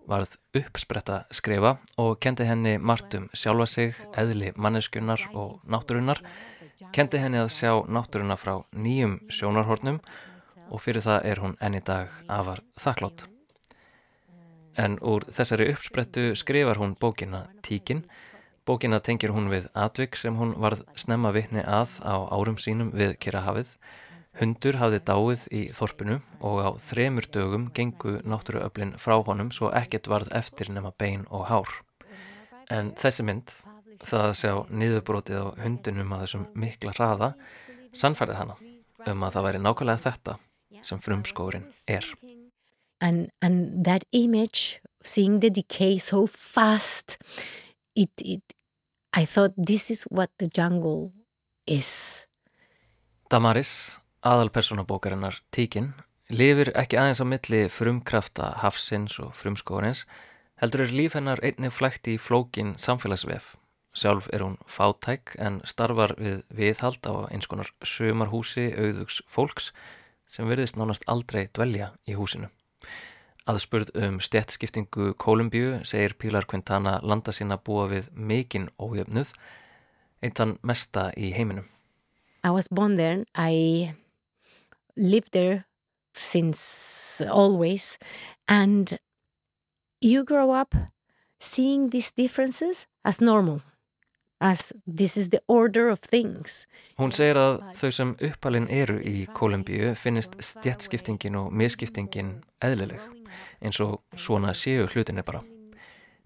varð 0.06 0.38
uppspretta 0.62 1.24
skrefa 1.34 1.80
og 1.98 2.20
kendi 2.22 2.46
henni 2.46 2.76
margt 2.78 3.18
um 3.18 3.26
sjálfa 3.34 3.68
sig, 3.74 3.98
eðli 4.14 4.54
manneskunnar 4.54 5.26
og 5.34 5.66
náttúrunnar, 5.66 6.22
kendi 6.94 7.26
henni 7.26 7.42
að 7.42 7.50
sjá 7.58 7.74
náttúruna 7.90 8.38
frá 8.38 8.60
nýjum 8.70 9.18
sjónarhornum 9.34 9.98
og 10.70 10.86
fyrir 10.86 11.02
það 11.10 11.28
er 11.34 11.46
hún 11.48 11.58
enni 11.58 11.82
dag 11.82 12.14
afar 12.30 12.62
þakklátt. 12.78 13.29
En 14.80 14.96
úr 15.04 15.26
þessari 15.28 15.68
uppsprettu 15.74 16.30
skrifar 16.40 16.80
hún 16.80 16.96
bókina 17.00 17.48
Tíkin. 17.66 18.06
Bókina 18.64 19.02
tengir 19.04 19.34
hún 19.36 19.50
við 19.52 19.68
atvik 19.76 20.16
sem 20.16 20.38
hún 20.40 20.54
varð 20.62 20.86
snemma 20.96 21.34
vitni 21.36 21.64
að 21.66 21.98
á 22.06 22.16
árum 22.32 22.60
sínum 22.62 22.94
við 22.96 23.18
Kirrahafið. 23.20 23.74
Hundur 24.40 24.78
hafði 24.80 25.02
dáið 25.04 25.46
í 25.52 25.62
þorpinu 25.76 26.20
og 26.46 26.60
á 26.64 26.70
þremur 26.86 27.28
dögum 27.34 27.68
gengu 27.76 28.20
náttúruöflin 28.24 28.96
frá 29.02 29.18
honum 29.18 29.50
svo 29.52 29.74
ekkert 29.76 30.08
varð 30.08 30.32
eftir 30.38 30.72
nema 30.72 30.94
bein 30.96 31.26
og 31.28 31.50
hár. 31.50 31.74
En 32.72 32.94
þessi 32.96 33.26
mynd, 33.26 33.52
það 34.06 34.26
að 34.30 34.38
sjá 34.40 34.54
niðurbrótið 34.70 35.44
á 35.44 35.48
hundunum 35.66 36.14
að 36.16 36.24
þessum 36.24 36.48
mikla 36.54 36.96
hraða, 36.96 37.34
sannfærði 37.92 38.38
hana 38.38 38.60
um 39.10 39.28
að 39.28 39.36
það 39.36 39.50
væri 39.50 39.64
nákvæmlega 39.66 40.06
þetta 40.06 40.40
sem 40.86 41.02
frumskórin 41.04 41.68
er. 41.90 42.06
And 43.02 43.30
and 43.42 43.84
that 43.84 44.06
image 44.12 44.82
seeing 45.04 45.40
the 45.40 45.50
decay 45.50 45.98
so 45.98 46.28
fast 46.28 47.18
it 47.96 48.12
it 48.22 48.44
i 49.14 49.26
thought 49.26 49.54
this 49.58 49.90
is 49.90 50.04
what 50.10 50.30
the 50.38 50.48
jungle 50.48 51.12
is. 51.68 52.26
Damaris 53.30 54.00
aðalpersonabókarinnar 54.26 55.40
Tíkin 55.54 55.94
lifir 56.30 56.74
ekki 56.78 56.98
aðeins 57.00 57.22
á 57.24 57.26
milli 57.26 57.62
frumkrafta 57.72 58.52
hafsins 58.64 59.20
og 59.22 59.36
frumskórins 59.38 60.04
heldur 60.62 60.86
er 60.86 60.94
líf 60.94 61.16
hennar 61.16 61.42
einnig 61.46 61.72
flægt 61.72 62.10
í 62.12 62.18
flókin 62.20 62.76
samfélagsvef. 62.78 63.56
Sjálf 63.96 64.28
er 64.34 64.44
hún 64.46 64.60
fátæk 64.70 65.34
en 65.40 65.62
starfar 65.66 66.14
við 66.20 66.44
viðhald 66.54 67.02
á 67.10 67.32
eins 67.32 67.50
konar 67.50 67.72
sömarhúsi 67.82 68.70
auðugs 68.76 69.24
fólks 69.26 69.72
sem 70.30 70.50
verðist 70.50 70.78
nánast 70.78 71.08
aldrei 71.10 71.48
dvelja 71.54 71.94
í 72.06 72.18
húsinu 72.18 72.52
Aðspurð 73.48 73.94
um 73.96 74.20
stjættskiptingu 74.20 75.14
Kolumbíu 75.18 75.80
segir 75.88 76.14
Pilar 76.20 76.46
Quintana 76.46 77.00
landa 77.02 77.32
sína 77.32 77.58
búa 77.58 77.88
við 77.90 78.10
mikinn 78.14 78.70
ójöfnuð, 78.80 79.32
eintan 80.22 80.58
mesta 80.62 81.10
í 81.18 81.32
heiminum. 81.34 81.70
I 82.44 82.52
was 82.52 82.68
born 82.68 82.98
there. 82.98 83.26
I 83.36 83.96
lived 84.96 85.32
there 85.32 85.66
since 86.14 87.22
always. 87.22 87.98
And 88.48 89.00
you 90.02 90.24
grow 90.24 90.52
up 90.52 90.76
seeing 91.40 91.90
these 91.90 92.12
differences 92.12 92.88
as 93.04 93.22
normal. 93.22 93.62
as 94.42 94.74
this 94.88 95.18
is 95.18 95.30
the 95.30 95.42
order 95.48 95.90
of 95.90 96.00
things. 96.00 96.66
Hún 96.98 97.12
segir 97.12 97.36
að 97.36 97.60
þau 97.76 97.90
sem 97.92 98.14
uppalinn 98.24 98.70
eru 98.72 99.00
í 99.04 99.26
Kolumbíu 99.36 99.94
finnist 100.00 100.38
stjætskiptingin 100.40 101.36
og 101.40 101.52
miskiptingin 101.52 102.38
eðlileg 102.64 103.19
eins 103.62 103.80
og 103.84 104.02
svona 104.16 104.54
séu 104.58 104.88
hlutinni 104.90 105.24
bara. 105.26 105.44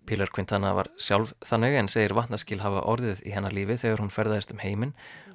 Pilar 0.05 0.31
Quintana 0.35 0.73
var 0.75 0.89
sjálf 0.99 1.31
þannig 1.47 1.77
en 1.79 1.87
segir 1.91 2.15
vatnaskil 2.17 2.59
hafa 2.59 2.83
orðið 2.91 3.23
í 3.23 3.31
hennar 3.35 3.55
lífi 3.55 3.77
þegar 3.85 4.03
hún 4.03 4.11
ferðaðist 4.11 4.51
um 4.51 4.59
heiminn 4.59 4.91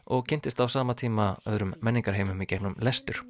og 0.06 0.26
kynntist 0.28 0.60
á 0.60 0.68
sama 0.68 0.96
tíma 0.98 1.36
öðrum 1.48 1.74
menningarheimum 1.80 2.42
í 2.44 2.48
gegnum 2.50 2.76
lestur. 2.84 3.22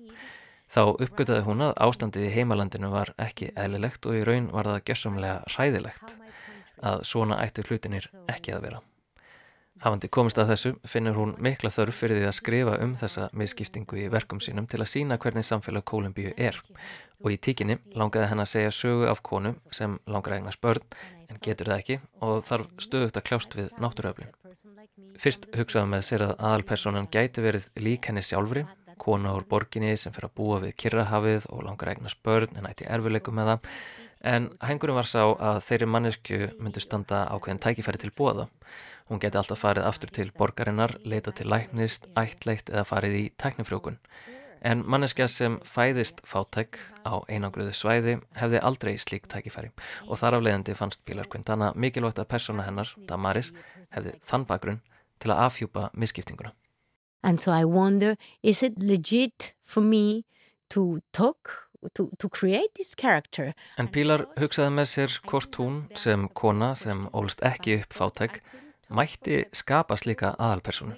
Þá 0.69 0.83
uppgötaði 0.99 1.47
hún 1.47 1.65
að 1.65 1.79
ástandið 1.87 2.29
í 2.29 2.35
heimalandinu 2.35 2.91
var 2.93 3.15
ekki 3.23 3.53
eðlilegt 3.57 4.05
og 4.07 4.19
í 4.19 4.25
raun 4.27 4.51
var 4.53 4.69
það 4.69 4.85
gessamlega 4.91 5.41
hræðilegt 5.55 6.15
að 6.85 7.03
svona 7.09 7.41
ættu 7.45 7.65
hlutinir 7.71 8.11
ekki 8.29 8.55
að 8.55 8.67
vera. 8.69 8.88
Hafandi 9.79 10.09
komist 10.11 10.39
að 10.43 10.49
þessu 10.53 10.71
finnur 10.91 11.15
hún 11.15 11.33
mikla 11.43 11.71
þörf 11.71 12.01
fyrir 12.01 12.19
því 12.19 12.27
að 12.27 12.35
skrifa 12.35 12.79
um 12.83 12.97
þessa 12.99 13.29
misskiptingu 13.39 14.01
í 14.03 14.07
verkum 14.11 14.41
sínum 14.43 14.67
til 14.67 14.81
að 14.83 14.91
sína 14.91 15.19
hvernig 15.23 15.47
samfélag 15.47 15.85
Kólumbíu 15.87 16.33
er. 16.35 16.59
Og 17.23 17.31
í 17.35 17.39
tíkinni 17.39 17.77
langaði 17.95 18.31
henn 18.33 18.43
að 18.43 18.51
segja 18.51 18.73
sögu 18.75 19.07
af 19.11 19.23
konu 19.23 19.55
sem 19.71 19.95
langar 20.11 20.35
eignar 20.35 20.57
spörn 20.57 20.83
en 21.31 21.39
getur 21.45 21.71
það 21.71 21.85
ekki 21.85 21.99
og 22.27 22.43
þarf 22.49 22.83
stöðugt 22.83 23.21
að 23.21 23.27
kljást 23.31 23.55
við 23.55 23.71
náttúröflin. 23.79 24.35
Fyrst 25.23 25.47
hugsaði 25.55 25.93
með 25.95 26.05
sér 26.09 26.27
að 26.27 26.35
aðalpersonan 26.51 27.09
gæti 27.15 27.47
verið 27.47 27.71
lík 27.79 28.11
henni 28.11 28.27
sjálfri, 28.27 28.67
kona 28.99 29.37
úr 29.39 29.47
borginni 29.47 29.95
sem 29.95 30.15
fyrir 30.15 30.33
að 30.33 30.37
búa 30.41 30.61
við 30.67 30.75
kirrahafið 30.83 31.47
og 31.55 31.63
langar 31.69 31.95
eignar 31.95 32.15
spörn 32.17 32.59
en 32.59 32.67
ætti 32.67 32.91
erfileikum 32.91 33.39
með 33.39 33.53
það. 33.53 33.73
En 34.27 34.49
hengurum 34.67 34.99
var 34.99 35.07
sá 35.07 35.23
að 35.23 35.61
þeirri 35.69 35.87
mannesku 35.87 36.39
myndi 36.59 36.83
standa 36.83 37.29
ákveðin 37.31 37.63
tækifæri 37.63 38.01
til 38.03 38.11
bóða 38.17 38.49
Hún 39.09 39.21
geti 39.23 39.39
alltaf 39.41 39.63
farið 39.63 39.87
aftur 39.89 40.11
til 40.13 40.33
borgarinnar, 40.37 40.99
leita 41.09 41.33
til 41.33 41.49
læknist, 41.49 42.11
ættleitt 42.19 42.69
eða 42.69 42.85
farið 42.85 43.15
í 43.17 43.23
tæknifrjókun. 43.41 43.97
En 44.69 44.83
manneskja 44.85 45.29
sem 45.31 45.57
fæðist 45.65 46.21
fátæk 46.27 46.77
á 47.07 47.23
einangruðu 47.31 47.73
svæði 47.73 48.17
hefði 48.37 48.61
aldrei 48.69 48.97
slík 48.99 49.29
tækifæri 49.31 49.71
og 50.09 50.19
þar 50.19 50.39
af 50.39 50.45
leiðandi 50.45 50.75
fannst 50.77 51.07
Pilar 51.07 51.31
Quintana 51.31 51.71
mikilvægt 51.79 52.19
að 52.19 52.29
persóna 52.35 52.67
hennar, 52.67 52.91
Damaris, 53.09 53.53
hefði 53.95 54.17
þann 54.27 54.49
bakgrunn 54.51 54.83
til 55.23 55.33
að 55.33 55.45
afhjúpa 55.47 55.89
misskiptinguna. 55.95 56.53
And 57.23 57.41
so 57.41 57.53
I 57.53 57.65
wonder, 57.65 58.17
is 58.43 58.63
it 58.63 58.79
legit 58.79 59.55
for 59.65 59.81
me 59.81 60.25
to 60.71 61.01
talk 61.13 61.69
To, 61.95 62.09
to 62.19 62.29
en 63.79 63.89
Pílar 63.95 64.25
hugsaði 64.35 64.73
með 64.75 64.89
sér 64.91 65.13
hvort 65.31 65.59
hún 65.61 65.77
sem 65.95 66.25
kona 66.35 66.73
sem 66.75 67.05
ólst 67.15 67.45
ekki 67.47 67.77
upp 67.79 67.95
fátæk 67.95 68.41
mætti 68.89 69.43
skapa 69.57 69.97
slíka 69.99 70.35
aðalpersonu. 70.37 70.97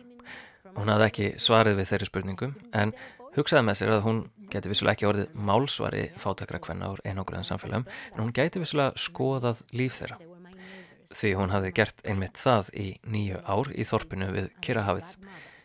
Hún 0.76 0.90
hafði 0.92 1.06
ekki 1.06 1.28
svarið 1.42 1.80
við 1.80 1.88
þeirri 1.90 2.08
spurningum 2.08 2.54
en 2.76 2.92
hugsaði 3.34 3.66
með 3.66 3.78
sér 3.80 3.92
að 3.96 4.04
hún 4.06 4.20
geti 4.50 4.70
vissulega 4.70 4.96
ekki 4.96 5.08
orðið 5.10 5.36
málsvari 5.50 6.04
fátakra 6.20 6.60
hvenna 6.62 6.90
úr 6.94 7.02
einhverjum 7.04 7.46
samfélagum 7.46 7.86
en 8.14 8.22
hún 8.22 8.34
geti 8.36 8.62
vissulega 8.62 8.94
skoðað 8.98 9.62
líf 9.74 9.98
þeirra. 9.98 10.20
Því 11.10 11.30
hún 11.40 11.50
hafði 11.50 11.72
gert 11.74 12.02
einmitt 12.06 12.38
það 12.38 12.70
í 12.78 12.88
nýju 13.02 13.42
ár 13.42 13.72
í 13.74 13.86
þorpinu 13.86 14.30
við 14.36 14.50
Kirrahafið. 14.62 15.16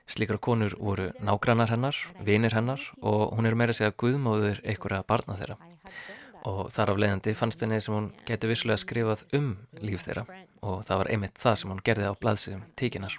Slíkra 0.09 0.37
konur 0.41 0.73
voru 0.77 1.11
nágrannar 1.25 1.71
hennar, 1.73 1.97
vinir 2.25 2.53
hennar 2.53 2.81
og 3.01 3.37
hún 3.37 3.49
er 3.49 3.57
meira 3.57 3.73
segja 3.73 3.93
guðmóður 3.97 4.61
einhverja 4.65 5.05
barna 5.07 5.37
þeirra 5.37 5.57
og 6.45 6.69
þar 6.75 6.93
af 6.93 6.99
leiðandi 7.01 7.33
fannst 7.37 7.63
henni 7.63 7.79
sem 7.81 7.95
hún 7.95 8.11
geti 8.27 8.49
vissulega 8.49 8.81
skrifað 8.81 9.25
um 9.37 9.49
líf 9.81 10.05
þeirra 10.05 10.25
og 10.65 10.85
það 10.87 11.01
var 11.01 11.09
einmitt 11.13 11.41
það 11.41 11.57
sem 11.61 11.73
hún 11.73 11.81
gerði 11.85 12.11
á 12.11 12.13
blaðsum 12.21 12.63
tíkinar. 12.79 13.17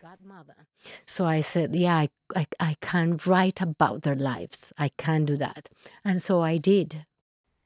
So 1.07 1.27
I 1.27 1.41
said, 1.43 1.75
yeah, 1.75 2.05
I, 2.05 2.09
I, 2.37 2.47
I 2.61 2.77
can 2.81 3.19
write 3.27 3.63
about 3.63 4.03
their 4.03 4.17
lives, 4.17 4.73
I 4.79 4.91
can 4.97 5.27
do 5.27 5.37
that 5.37 5.71
and 6.05 6.23
so 6.23 6.43
I 6.47 6.59
did. 6.59 7.03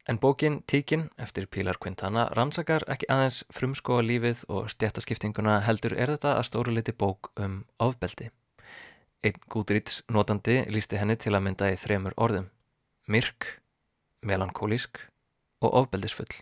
En 0.08 0.18
bókin 0.18 0.62
Tíkin 0.66 1.10
eftir 1.18 1.46
Pilar 1.46 1.76
Quintana 1.78 2.24
rannsakar 2.34 2.82
ekki 2.90 3.06
aðeins 3.12 3.44
frumskóa 3.54 4.02
lífið 4.02 4.40
og 4.48 4.70
stjættaskiptinguna 4.72 5.60
heldur 5.66 5.94
er 5.94 6.10
þetta 6.16 6.32
að 6.38 6.46
stóru 6.48 6.74
liti 6.74 6.94
bók 6.96 7.30
um 7.38 7.60
ofbeldi. 7.78 8.30
Einn 9.22 9.38
gúdrýts 9.52 10.00
notandi 10.08 10.64
lísti 10.72 10.98
henni 10.98 11.14
til 11.20 11.36
að 11.36 11.44
mynda 11.46 11.68
í 11.70 11.76
þremur 11.78 12.16
orðum. 12.16 12.48
Myrk, 13.06 13.60
melankólísk 14.24 14.98
og 15.60 15.74
ofbeldisfull. 15.82 16.32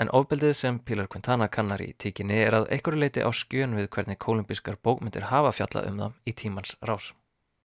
En 0.00 0.08
ofbeldið 0.16 0.52
sem 0.56 0.78
Pilar 0.80 1.08
Quintana 1.12 1.48
kannar 1.52 1.82
í 1.84 1.92
tíkinni 2.00 2.38
er 2.40 2.56
að 2.56 2.70
einhverju 2.72 3.00
leiti 3.02 3.24
á 3.24 3.30
skjön 3.36 3.76
við 3.76 3.90
hvernig 3.92 4.18
kolumbískar 4.22 4.78
bókmyndir 4.80 5.28
hafa 5.28 5.52
fjallað 5.52 5.88
um 5.90 5.98
það 6.00 6.14
í 6.24 6.36
tímans 6.40 6.76
rás. 6.88 7.12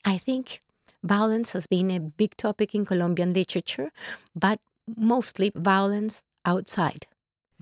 I 0.09 0.19
think 0.19 0.61
violence 1.03 1.53
has 1.53 1.69
been 1.69 1.91
a 1.91 2.01
big 2.01 2.37
topic 2.37 2.75
in 2.75 2.87
Colombian 2.87 3.35
literature 3.35 3.91
but 4.35 4.61
mostly 4.97 5.53
violence 5.55 6.23
outside. 6.45 7.07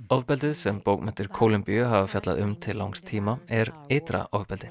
Ofbeldið 0.09 0.55
sem 0.57 0.79
bókmyndir 0.81 1.29
Kolumbíu 1.29 1.89
hafa 1.91 2.07
fjallað 2.15 2.45
um 2.45 2.55
til 2.57 2.79
langs 2.79 3.03
tíma 3.03 3.41
er 3.49 3.73
eitra 3.91 4.29
ofbeldi. 4.33 4.71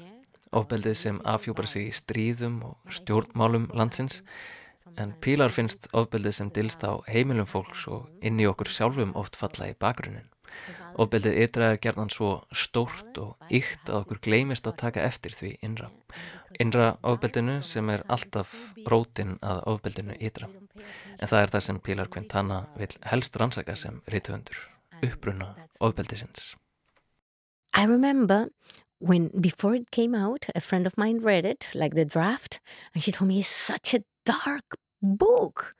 Ofbeldið 0.50 0.96
sem 0.98 1.20
afhjúpar 1.28 1.68
sig 1.70 1.90
í 1.90 1.94
stríðum 1.94 2.56
og 2.66 2.90
stjórnmálum 2.90 3.68
landsins 3.76 4.24
en 4.96 5.14
pílar 5.24 5.52
finnst 5.54 5.88
ofbeldið 5.96 6.36
sem 6.36 6.50
dilst 6.54 6.84
á 6.86 7.00
heimilum 7.10 7.48
fólks 7.48 7.86
og 7.90 8.08
inn 8.24 8.40
í 8.40 8.48
okkur 8.50 8.70
sjálfum 8.72 9.16
oft 9.18 9.38
falla 9.38 9.70
í 9.70 9.76
bakgrunin. 9.80 10.28
Ofbeldið 11.00 11.36
ytra 11.44 11.68
er 11.72 11.80
gerðan 11.82 12.10
svo 12.12 12.30
stórt 12.50 13.18
og 13.22 13.52
ykt 13.54 13.88
að 13.88 14.00
okkur 14.02 14.20
gleymist 14.26 14.66
að 14.66 14.80
taka 14.82 15.04
eftir 15.06 15.34
því 15.36 15.52
innra. 15.64 15.90
Innra 16.60 16.96
ofbeldinu 17.06 17.60
sem 17.66 17.88
er 17.94 18.02
alltaf 18.10 18.52
rótin 18.90 19.36
að 19.46 19.62
ofbeldinu 19.70 20.16
ytra. 20.18 20.50
En 21.20 21.30
það 21.30 21.44
er 21.44 21.54
það 21.54 21.66
sem 21.66 21.80
Pílar 21.86 22.10
Quintana 22.10 22.64
vil 22.76 22.90
helst 23.12 23.38
rannsaka 23.38 23.76
sem 23.78 24.00
rítuðundur, 24.10 24.58
uppbrunna 25.00 25.54
ofbeldisins. 25.78 26.54
I 27.72 27.86
remember 27.86 28.48
when 28.98 29.30
before 29.40 29.74
it 29.74 29.90
came 29.90 30.14
out, 30.14 30.46
a 30.54 30.60
friend 30.60 30.86
of 30.86 30.98
mine 30.98 31.20
read 31.22 31.46
it, 31.46 31.68
like 31.74 31.94
the 31.94 32.04
draft, 32.04 32.60
and 32.94 33.02
she 33.02 33.12
told 33.12 33.28
me 33.28 33.38
it's 33.38 33.48
such 33.48 33.94
a 33.94 34.02
dark 34.24 34.76
book. 35.02 35.74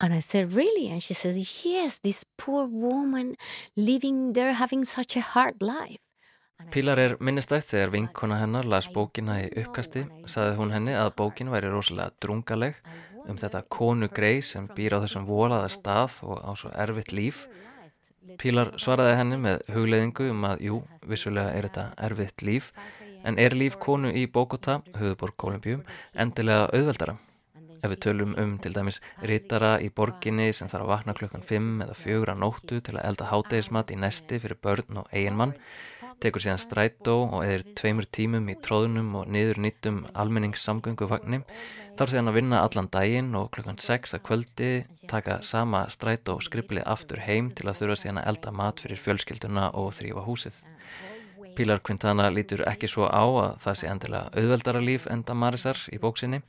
And 0.00 0.12
I 0.12 0.20
said, 0.20 0.52
Really? 0.52 0.90
And 0.90 1.02
she 1.02 1.14
says, 1.14 1.64
Yes, 1.64 1.98
this 1.98 2.24
poor 2.36 2.66
woman 2.66 3.36
living 3.76 4.32
there 4.32 4.52
having 4.52 4.84
such 4.84 5.16
a 5.16 5.20
hard 5.20 5.62
life. 5.62 5.98
Pílar 6.70 6.98
er 6.98 7.12
minnistætt 7.20 7.66
þegar 7.66 7.90
vinkona 7.92 8.38
hennar 8.40 8.64
las 8.64 8.86
bókina 8.88 9.40
í 9.42 9.48
uppkasti, 9.64 10.04
saði 10.30 10.54
hún 10.58 10.72
henni 10.72 10.94
að 10.96 11.10
bókin 11.18 11.50
væri 11.52 11.68
rosalega 11.72 12.14
drungaleg 12.22 12.78
um 13.28 13.38
þetta 13.40 13.62
konu 13.72 14.08
grei 14.12 14.40
sem 14.42 14.68
býr 14.76 14.96
á 14.96 15.02
þessum 15.02 15.26
volaða 15.28 15.68
stað 15.72 16.20
og 16.28 16.40
á 16.40 16.50
svo 16.56 16.70
erfitt 16.84 17.12
líf. 17.12 17.44
Pílar 18.40 18.72
svaraði 18.80 19.18
henni 19.20 19.38
með 19.44 19.66
hugleðingu 19.74 20.30
um 20.32 20.46
að 20.48 20.64
jú, 20.68 20.80
vissulega 21.08 21.52
er 21.52 21.68
þetta 21.68 21.86
erfitt 22.08 22.44
líf, 22.46 22.72
en 23.24 23.38
er 23.40 23.56
líf 23.56 23.76
konu 23.80 24.12
í 24.12 24.24
Bogota, 24.30 24.80
höfuborg 24.96 25.36
Kolumbíum, 25.40 25.84
endilega 26.16 26.70
auðveldara. 26.72 27.18
Ef 27.84 27.90
við 27.92 27.98
tölum 28.00 28.30
um 28.40 28.52
til 28.64 28.72
dæmis 28.72 28.96
rítara 29.28 29.74
í 29.84 29.90
borginni 29.92 30.46
sem 30.56 30.70
þarf 30.72 30.86
að 30.86 30.92
vakna 30.94 31.14
klukkan 31.18 31.42
5 31.44 31.82
eða 31.84 31.96
4 32.00 32.32
á 32.32 32.36
nóttu 32.40 32.78
til 32.80 32.94
að 32.96 33.04
elda 33.10 33.26
hátægismat 33.28 33.92
í 33.92 33.98
nesti 34.00 34.38
fyrir 34.40 34.56
börn 34.64 35.02
og 35.02 35.10
eiginmann, 35.12 35.52
tekur 36.24 36.40
síðan 36.40 36.62
strætó 36.62 37.18
og 37.26 37.42
eðir 37.44 37.66
tveimur 37.76 38.08
tímum 38.08 38.48
í 38.48 38.56
tróðunum 38.64 39.10
og 39.20 39.28
niður 39.28 39.60
nýttum 39.66 39.98
almenningssamgönguvagni, 40.16 41.42
þarf 41.98 42.14
síðan 42.14 42.32
að 42.32 42.38
vinna 42.38 42.62
allan 42.64 42.88
daginn 42.94 43.34
og 43.36 43.50
klukkan 43.52 43.76
6 43.76 44.16
að 44.16 44.24
kvöldi 44.30 44.70
taka 45.10 45.42
sama 45.44 45.84
strætó 45.92 46.38
skriplið 46.40 46.88
aftur 46.88 47.20
heim 47.26 47.52
til 47.52 47.68
að 47.68 47.82
þurfa 47.82 48.00
síðan 48.00 48.22
að 48.22 48.30
elda 48.32 48.54
mat 48.62 48.80
fyrir 48.80 49.04
fjölskylduna 49.04 49.74
og 49.76 49.92
þrýfa 49.98 50.24
húsið. 50.24 50.64
Pílar 51.54 51.78
Quintana 51.86 52.30
lítur 52.34 52.64
ekki 52.66 52.88
svo 52.90 53.06
á 53.06 53.22
að 53.22 53.60
það 53.62 53.76
sé 53.78 53.90
endilega 53.90 54.30
auðveldara 54.34 54.80
líf 54.82 55.04
enda 55.06 55.36
Marisar 55.38 55.78
í 55.94 56.00
bóksinni 56.02 56.40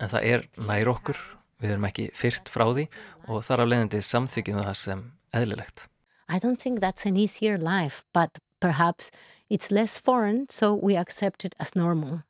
en 0.00 0.10
það 0.10 0.28
er 0.32 0.46
nær 0.58 0.90
okkur, 0.94 1.18
við 1.62 1.74
erum 1.74 1.88
ekki 1.88 2.10
fyrt 2.16 2.50
frá 2.52 2.66
því 2.72 2.86
og 3.28 3.44
þar 3.46 3.64
af 3.64 3.70
leiðandi 3.70 4.02
samþykjum 4.04 4.62
það 4.62 4.76
sem 4.80 5.04
eðlilegt. 5.34 5.88
I 6.28 6.38
don't 6.38 6.60
think 6.60 6.80
that's 6.80 7.06
an 7.06 7.16
easier 7.16 7.58
life, 7.58 8.04
but 8.12 8.38
perhaps 8.60 9.10
it's 9.50 9.70
less 9.70 9.98
foreign 9.98 10.46
so 10.48 10.74
we 10.74 10.96
accept 10.96 11.44
it 11.44 11.54
as 11.60 11.74
normal. 11.74 12.22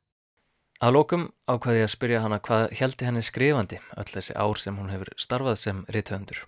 Að 0.83 0.97
lókum 0.97 1.29
ákvaði 1.47 1.79
ég 1.79 1.87
að 1.87 1.93
spyrja 1.93 2.19
hana 2.25 2.41
hvað 2.43 2.73
heldi 2.75 3.07
henni 3.07 3.23
skrifandi 3.23 3.79
öll 3.95 4.11
þessi 4.11 4.35
ár 4.35 4.59
sem 4.59 4.75
hún 4.75 4.91
hefur 4.91 5.13
starfað 5.15 5.57
sem 5.61 5.85
rithöndur. 5.95 6.43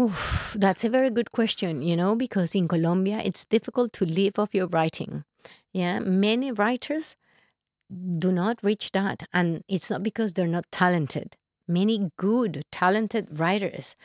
Oof, 0.00 0.56
that's 0.58 0.84
a 0.84 0.90
very 0.90 1.10
good 1.10 1.30
question, 1.32 1.82
you 1.82 1.96
know, 1.96 2.16
because 2.16 2.54
in 2.54 2.68
Colombia 2.68 3.20
it's 3.24 3.44
difficult 3.44 3.92
to 3.94 4.04
live 4.04 4.38
off 4.38 4.54
your 4.54 4.68
writing. 4.68 5.24
Yeah, 5.72 6.00
many 6.00 6.52
writers 6.52 7.16
do 7.90 8.32
not 8.32 8.58
reach 8.62 8.92
that. 8.92 9.24
And 9.32 9.62
it's 9.68 9.90
not 9.90 10.02
because 10.02 10.32
they're 10.32 10.46
not 10.46 10.66
talented. 10.70 11.36
Many 11.68 12.10
good, 12.16 12.62
talented 12.70 13.38
writers 13.38 13.96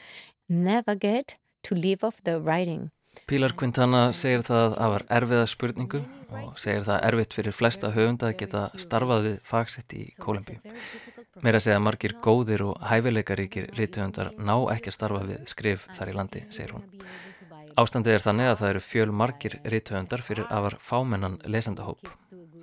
never 0.50 0.96
get 0.96 1.38
to 1.64 1.76
live 1.76 2.04
off 2.04 2.24
their 2.24 2.40
writing. 2.40 2.92
Pílar 3.28 3.52
Quintana 3.60 4.12
segir 4.16 4.44
það 4.48 4.78
að 4.80 4.92
var 4.94 5.04
erfiða 5.18 5.48
spurningu 5.52 6.00
og 6.32 6.54
segir 6.60 6.86
það 6.86 7.02
erfitt 7.10 7.36
fyrir 7.36 7.56
flesta 7.56 7.90
höfunda 7.92 8.30
að 8.30 8.38
geta 8.40 8.62
starfað 8.80 9.26
við 9.28 9.42
fagsett 9.48 9.96
í 9.98 10.06
Kólambi. 10.20 10.56
Meira 11.44 11.60
segja 11.60 11.82
margir 11.84 12.16
góðir 12.24 12.64
og 12.70 12.80
hæfileikaríkir 12.88 13.68
rítuhundar 13.76 14.32
ná 14.40 14.56
ekki 14.74 14.94
að 14.94 14.98
starfa 14.98 15.26
við 15.28 15.44
skrif 15.52 15.90
þar 15.98 16.14
í 16.14 16.16
landi, 16.22 16.46
segir 16.56 16.78
hún. 16.78 16.88
Ástandið 17.80 18.18
er 18.18 18.24
þannig 18.24 18.50
að 18.50 18.58
það 18.60 18.70
eru 18.70 18.82
fjöl 18.84 19.12
margir 19.16 19.56
rítuöndar 19.72 20.24
fyrir 20.26 20.48
afar 20.52 20.76
fámennan 20.84 21.38
lesendahóp. 21.48 22.10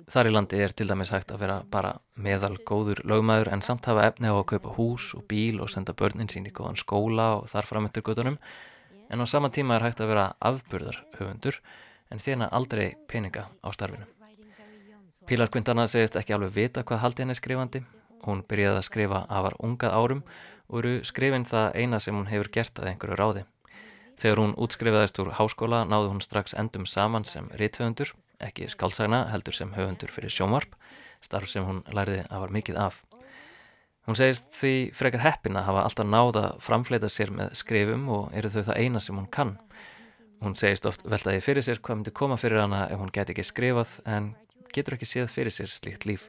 Þar 0.09 0.29
í 0.29 0.33
landi 0.33 0.59
er 0.61 0.73
til 0.73 0.87
dæmis 0.89 1.11
hægt 1.13 1.31
að 1.33 1.43
vera 1.43 1.57
bara 1.71 1.95
meðal 2.17 2.55
góður 2.65 3.01
lögmaður 3.09 3.51
en 3.53 3.63
samt 3.65 3.89
hafa 3.89 4.07
efni 4.09 4.29
á 4.29 4.35
að 4.35 4.47
kaupa 4.53 4.73
hús 4.77 5.11
og 5.17 5.25
bíl 5.29 5.61
og 5.61 5.69
senda 5.73 5.93
börnin 5.97 6.29
sín 6.29 6.47
í 6.49 6.53
góðan 6.53 6.79
skóla 6.79 7.27
og 7.39 7.49
þar 7.51 7.69
framöntur 7.69 8.05
gutunum 8.05 8.39
en 9.09 9.21
á 9.21 9.25
sama 9.25 9.49
tíma 9.49 9.77
er 9.77 9.87
hægt 9.87 10.01
að 10.01 10.13
vera 10.13 10.31
afburðar 10.39 11.01
höfundur 11.17 11.59
en 12.09 12.21
þérna 12.21 12.49
aldrei 12.49 12.95
peninga 13.07 13.49
á 13.61 13.69
starfinu. 13.73 14.05
Pílar 15.29 15.49
Quintana 15.53 15.85
segist 15.87 16.17
ekki 16.17 16.33
alveg 16.33 16.55
vita 16.55 16.81
hvað 16.83 17.03
haldi 17.03 17.25
henni 17.25 17.37
skrifandi. 17.37 17.83
Hún 18.25 18.41
byrjaði 18.49 18.81
að 18.81 18.87
skrifa 18.87 19.25
afar 19.29 19.55
ungað 19.61 19.93
árum 19.93 20.23
og 20.69 20.81
eru 20.81 20.93
skrifin 21.05 21.45
það 21.45 21.75
eina 21.77 21.99
sem 22.01 22.17
hún 22.17 22.29
hefur 22.29 22.49
gert 22.53 22.81
að 22.81 22.93
einhverju 22.93 23.17
ráði. 23.19 23.45
Þegar 24.19 24.41
hún 24.41 24.55
útskrifaðist 24.59 25.19
úr 25.23 25.29
háskóla 25.37 25.85
náði 25.87 26.09
hún 26.11 26.23
strax 26.23 26.55
endum 26.59 26.83
saman 26.89 27.23
sem 27.27 27.45
rithöfundur, 27.55 28.11
ekki 28.43 28.67
skálsagna 28.67 29.25
heldur 29.31 29.55
sem 29.55 29.71
höfundur 29.77 30.11
fyrir 30.11 30.33
sjónvarp, 30.33 30.73
starf 31.23 31.47
sem 31.47 31.63
hún 31.63 31.85
læriði 31.95 32.25
að 32.27 32.43
var 32.43 32.53
mikið 32.57 32.79
af. 32.83 32.97
Hún 34.09 34.17
segist 34.19 34.49
því 34.57 34.73
frekar 34.97 35.23
heppin 35.23 35.55
að 35.59 35.69
hafa 35.69 35.85
alltaf 35.85 36.07
náða 36.09 36.43
framfleita 36.65 37.07
sér 37.13 37.31
með 37.31 37.55
skrifum 37.61 38.07
og 38.11 38.35
eru 38.35 38.51
þau 38.51 38.63
það 38.71 38.79
eina 38.83 39.01
sem 39.05 39.15
hún 39.15 39.29
kann. 39.31 39.55
Hún 40.43 40.55
segist 40.59 40.87
oft 40.89 41.03
veltaði 41.07 41.43
fyrir 41.45 41.63
sér 41.63 41.79
hvað 41.79 41.99
myndi 41.99 42.15
koma 42.15 42.39
fyrir 42.41 42.63
hana 42.63 42.87
ef 42.89 42.99
hún 42.99 43.11
geti 43.15 43.35
ekki 43.35 43.47
skrifað 43.47 43.99
en 44.09 44.33
getur 44.75 44.97
ekki 44.97 45.07
séð 45.07 45.31
fyrir 45.31 45.53
sér 45.53 45.71
slíkt 45.71 46.07
líf. 46.09 46.27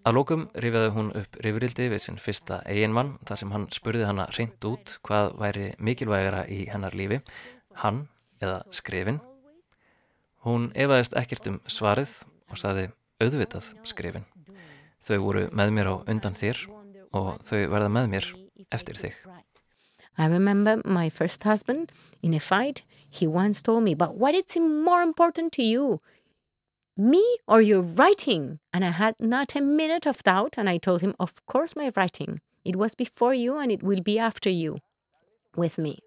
Að 0.00 0.14
lókum 0.16 0.46
rifiði 0.56 0.92
hún 0.94 1.10
upp 1.18 1.34
rifrildi 1.44 1.90
við 1.92 2.00
sinn 2.00 2.20
fyrsta 2.20 2.62
eiginmann 2.64 3.18
þar 3.28 3.40
sem 3.42 3.50
hann 3.52 3.66
spurði 3.74 4.06
hana 4.08 4.24
reynd 4.32 4.64
út 4.64 4.94
hvað 5.04 5.34
væri 5.36 5.66
mikilvægara 5.76 6.46
í 6.48 6.62
hennar 6.72 6.96
lífi, 6.96 7.18
hann 7.82 8.06
eða 8.40 8.62
skrifin. 8.72 9.18
Hún 10.46 10.70
efaðist 10.72 11.16
ekkert 11.20 11.50
um 11.52 11.58
svarið 11.68 12.14
og 12.48 12.60
saði 12.62 12.86
auðvitað 13.20 13.74
skrifin. 13.84 14.24
Þau 15.04 15.18
voru 15.26 15.44
með 15.52 15.74
mér 15.76 15.92
á 15.92 15.94
undan 16.08 16.38
þér 16.38 16.62
og 17.12 17.34
þau 17.44 17.58
verða 17.68 17.92
með 17.92 18.08
mér 18.14 18.30
eftir 18.72 18.96
þig. 18.96 19.20
I 20.16 20.26
remember 20.32 20.80
my 20.84 21.10
first 21.10 21.44
husband 21.44 21.92
in 22.22 22.32
a 22.32 22.40
fight, 22.40 22.82
he 23.10 23.26
once 23.26 23.62
told 23.62 23.84
me, 23.84 23.94
but 23.94 24.16
what 24.16 24.34
is 24.34 24.56
more 24.56 25.02
important 25.02 25.52
to 25.52 25.62
you? 25.62 26.00
Me 27.00 27.24
or 27.48 27.62
your 27.62 27.80
writing? 27.80 28.58
And 28.74 28.84
I 28.84 28.90
had 28.90 29.14
not 29.18 29.56
a 29.56 29.62
minute 29.62 30.06
of 30.06 30.22
doubt 30.22 30.56
and 30.58 30.68
I 30.68 30.76
told 30.76 31.00
him, 31.00 31.14
of 31.18 31.32
course 31.46 31.74
my 31.74 31.90
writing. 31.96 32.40
It 32.62 32.76
was 32.76 32.94
before 32.94 33.32
you 33.32 33.56
and 33.56 33.72
it 33.72 33.82
will 33.82 34.02
be 34.02 34.18
after 34.18 34.50
you 34.50 34.80
with 35.56 35.78
me. 35.78 36.00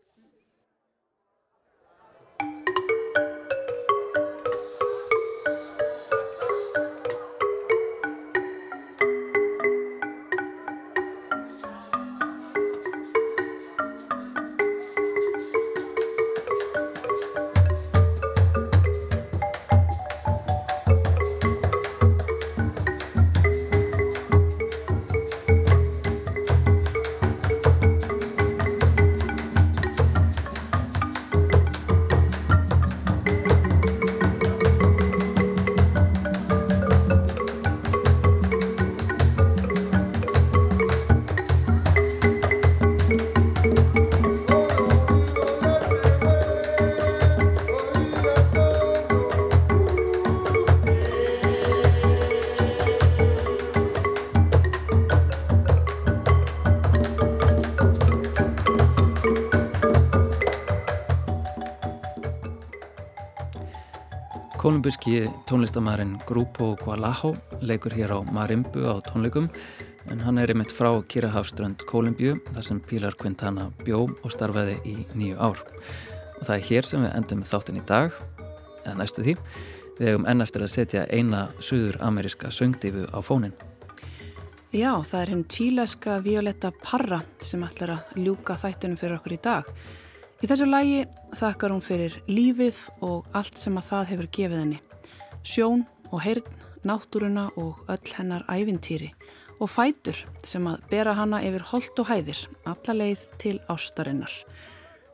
Kolumbíski 64.83 65.29
tónlistamærin 65.47 66.17
Grupo 66.27 66.75
Gualajo 66.75 67.35
leikur 67.61 67.93
hér 67.95 68.11
á 68.11 68.19
Marimbu 68.19 68.83
á 68.83 68.99
tónleikum 68.99 69.47
en 70.11 70.19
hann 70.19 70.37
er 70.37 70.51
einmitt 70.51 70.75
frá 70.75 70.91
Kirahafströnd 71.07 71.85
Kolumbíu 71.87 72.35
þar 72.51 72.65
sem 72.67 72.81
Pilar 72.83 73.15
Quintana 73.15 73.69
bjó 73.85 74.09
og 74.11 74.33
starfaði 74.35 74.75
í 74.83 75.05
nýju 75.15 75.39
ár. 75.39 75.55
Og 76.35 76.43
það 76.43 76.55
er 76.57 76.67
hér 76.67 76.89
sem 76.89 76.99
við 76.99 77.15
endum 77.15 77.45
þáttinn 77.47 77.79
í 77.79 77.85
dag, 77.87 78.11
eða 78.83 78.97
næstu 78.99 79.23
því. 79.23 79.37
Við 80.01 80.11
hefum 80.11 80.27
enn 80.27 80.43
eftir 80.43 80.67
að 80.67 80.73
setja 80.75 81.07
eina 81.07 81.47
suður-ameríska 81.63 82.51
söngdífu 82.51 83.07
á 83.07 83.19
fónin. 83.23 83.55
Já, 84.75 84.99
það 84.99 85.19
er 85.21 85.31
henn 85.31 85.47
tíleska 85.47 86.19
Violetta 86.19 86.75
Parra 86.83 87.23
sem 87.39 87.63
ætlar 87.63 88.01
að 88.01 88.19
ljúka 88.19 88.59
þættunum 88.59 88.99
fyrir 88.99 89.21
okkur 89.21 89.39
í 89.39 89.43
dag. 89.47 89.75
Í 90.43 90.47
þessu 90.49 90.65
lægi 90.67 91.03
þakkar 91.39 91.71
hún 91.71 91.83
fyrir 91.83 92.15
lífið 92.27 92.75
og 93.07 93.29
allt 93.31 93.55
sem 93.61 93.77
að 93.79 93.85
það 93.87 94.09
hefur 94.09 94.27
gefið 94.35 94.59
henni. 94.59 94.79
Sjón 95.39 95.85
og 96.09 96.19
heyrn, 96.25 96.49
náttúruna 96.83 97.45
og 97.55 97.79
öll 97.87 98.11
hennar 98.17 98.43
ævintýri 98.51 99.13
og 99.63 99.71
fætur 99.71 100.19
sem 100.43 100.67
að 100.67 100.83
bera 100.91 101.13
hana 101.15 101.39
yfir 101.47 101.63
holt 101.69 102.01
og 102.03 102.09
hæðir, 102.11 102.41
alla 102.67 102.95
leið 102.97 103.23
til 103.39 103.53
ástarinnar. 103.71 104.33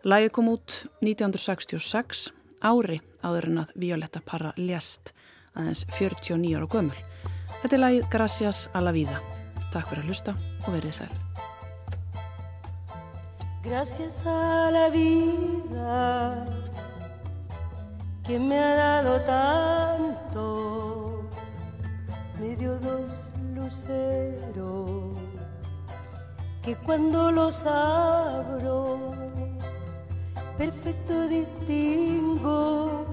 Lægi 0.02 0.32
kom 0.34 0.50
út 0.50 0.80
1966, 1.06 2.32
ári 2.66 2.98
áður 3.22 3.52
en 3.52 3.62
að 3.66 3.76
Violetta 3.86 4.24
Parra 4.26 4.56
lést 4.58 5.14
aðeins 5.54 5.86
49 5.94 6.58
ára 6.58 6.72
gömul. 6.74 6.98
Þetta 7.62 7.78
er 7.78 7.86
lægið 7.86 8.10
Gracias 8.18 8.66
a 8.74 8.82
la 8.82 8.96
vida. 8.98 9.22
Takk 9.70 9.92
fyrir 9.92 10.08
að 10.08 10.10
hlusta 10.10 10.36
og 10.66 10.74
verið 10.74 11.04
sæl. 11.04 11.14
Gracias 13.64 14.26
a 14.26 14.72
la 14.72 14.90
vida 14.90 16.46
que 18.26 18.40
me 18.40 18.58
ha 18.58 18.76
dado 18.76 19.22
tanto, 19.22 21.28
me 22.40 22.56
dio 22.56 22.80
dos 22.80 23.30
luceros 23.54 25.18
que 26.64 26.76
cuando 26.78 27.32
los 27.32 27.66
abro, 27.66 29.12
perfecto 30.58 31.28
distingo 31.28 33.06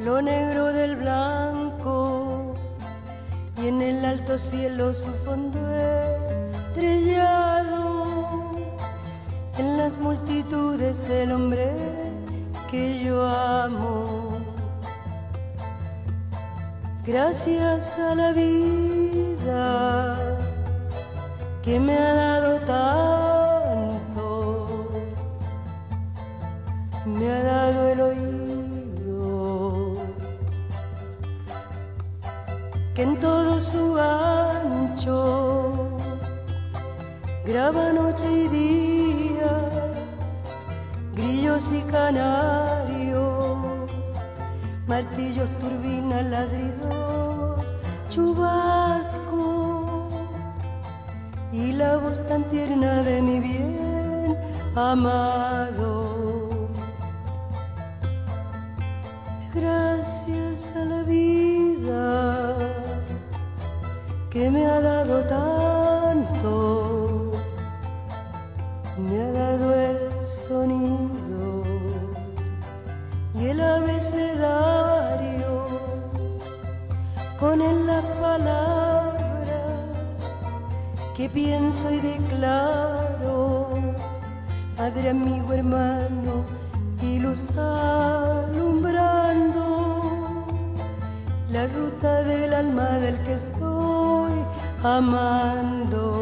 lo 0.00 0.22
negro 0.22 0.72
del 0.72 0.96
blanco. 0.96 2.54
Y 3.58 3.68
en 3.68 3.80
el 3.80 4.04
alto 4.04 4.36
cielo 4.36 4.92
su 4.92 5.10
fondo 5.24 5.58
estrellado 6.70 8.05
en 9.58 9.76
las 9.78 9.98
multitudes 9.98 11.08
el 11.08 11.32
hombre 11.32 11.70
que 12.70 13.02
yo 13.02 13.26
amo. 13.26 14.38
Gracias 17.04 17.98
a 17.98 18.14
la 18.14 18.32
vida 18.32 20.16
que 21.62 21.80
me 21.80 21.96
ha 21.96 22.14
dado 22.14 22.60
tanto, 22.60 24.28
me 27.06 27.30
ha 27.30 27.42
dado 27.42 27.88
el 27.88 28.00
oído, 28.00 29.94
que 32.94 33.02
en 33.02 33.18
todo 33.18 33.60
su 33.60 33.96
ancho 33.98 35.96
graba 37.44 37.92
noche 37.92 38.26
y 38.30 38.48
día, 38.48 38.95
grillos 41.36 41.70
y 41.72 41.82
canarios, 41.82 43.58
martillos, 44.86 45.50
turbinas, 45.58 46.24
ladridos, 46.30 47.62
chubasco 48.08 49.48
y 51.52 51.72
la 51.72 51.98
voz 51.98 52.24
tan 52.24 52.44
tierna 52.44 53.02
de 53.02 53.20
mi 53.20 53.40
bien 53.40 54.34
amado. 54.74 56.48
Gracias 59.54 60.74
a 60.74 60.84
la 60.84 61.02
vida 61.02 62.56
que 64.30 64.50
me 64.50 64.66
ha 64.66 64.80
dado 64.80 65.22
tanto 65.24 66.76
me 68.98 69.20
ha 69.20 69.30
dado 69.30 69.74
el 69.74 69.98
sonido 70.24 70.95
el 73.50 73.60
abecedario 73.60 75.26
con 77.38 77.62
él 77.62 77.86
las 77.86 78.04
palabras 78.20 79.46
que 81.16 81.28
pienso 81.28 81.90
y 81.92 82.00
declaro, 82.00 83.68
padre, 84.76 85.10
amigo, 85.10 85.52
hermano, 85.52 86.44
y 87.02 87.20
luz 87.20 87.50
alumbrando 87.56 89.04
la 91.50 91.68
ruta 91.68 92.22
del 92.22 92.52
alma 92.52 92.88
del 92.98 93.16
que 93.20 93.34
estoy 93.34 94.32
amando. 94.82 96.15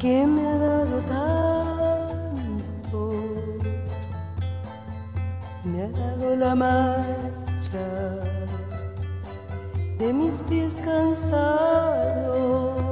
Que 0.00 0.26
me 0.26 0.48
ha 0.48 0.56
dado 0.56 1.02
tanto, 1.02 3.12
me 5.62 5.82
ha 5.82 5.88
dado 5.88 6.36
la 6.36 6.54
marcha 6.54 7.86
de 9.98 10.12
mis 10.14 10.40
pies 10.48 10.72
cansados, 10.82 12.82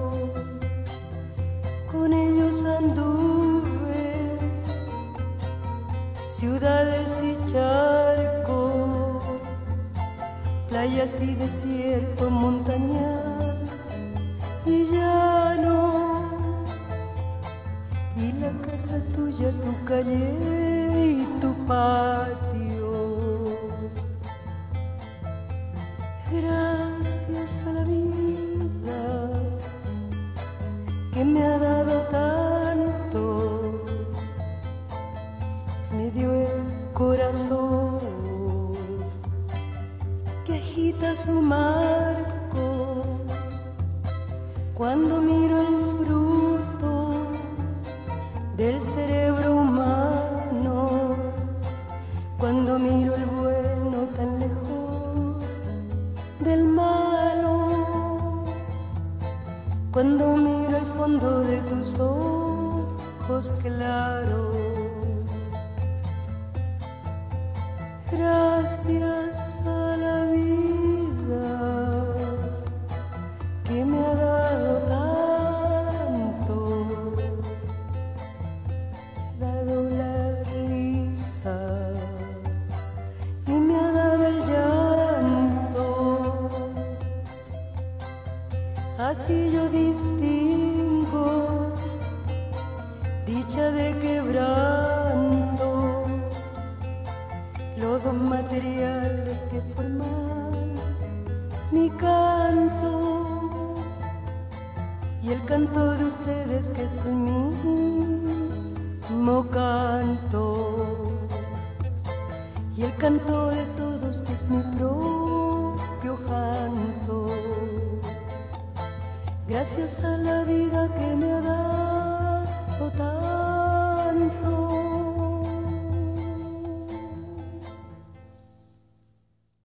con 1.90 2.12
ellos 2.12 2.62
anduve 2.66 4.38
ciudades 6.34 7.22
y 7.24 7.34
charcos, 7.50 9.24
playas 10.68 11.22
y 11.22 11.34
desierto, 11.36 12.30
montañas 12.30 13.27
tuya, 19.14 19.50
tu 19.62 19.72
calle 19.84 21.22
y 21.22 21.26
tu 21.40 21.54
patio. 21.66 23.48
Gracias 26.30 27.64
a 27.66 27.72
la 27.72 27.84
vida 27.84 29.00
que 31.12 31.24
me 31.24 31.42
ha 31.42 31.58
dado 31.58 32.00
tanto, 32.02 32.27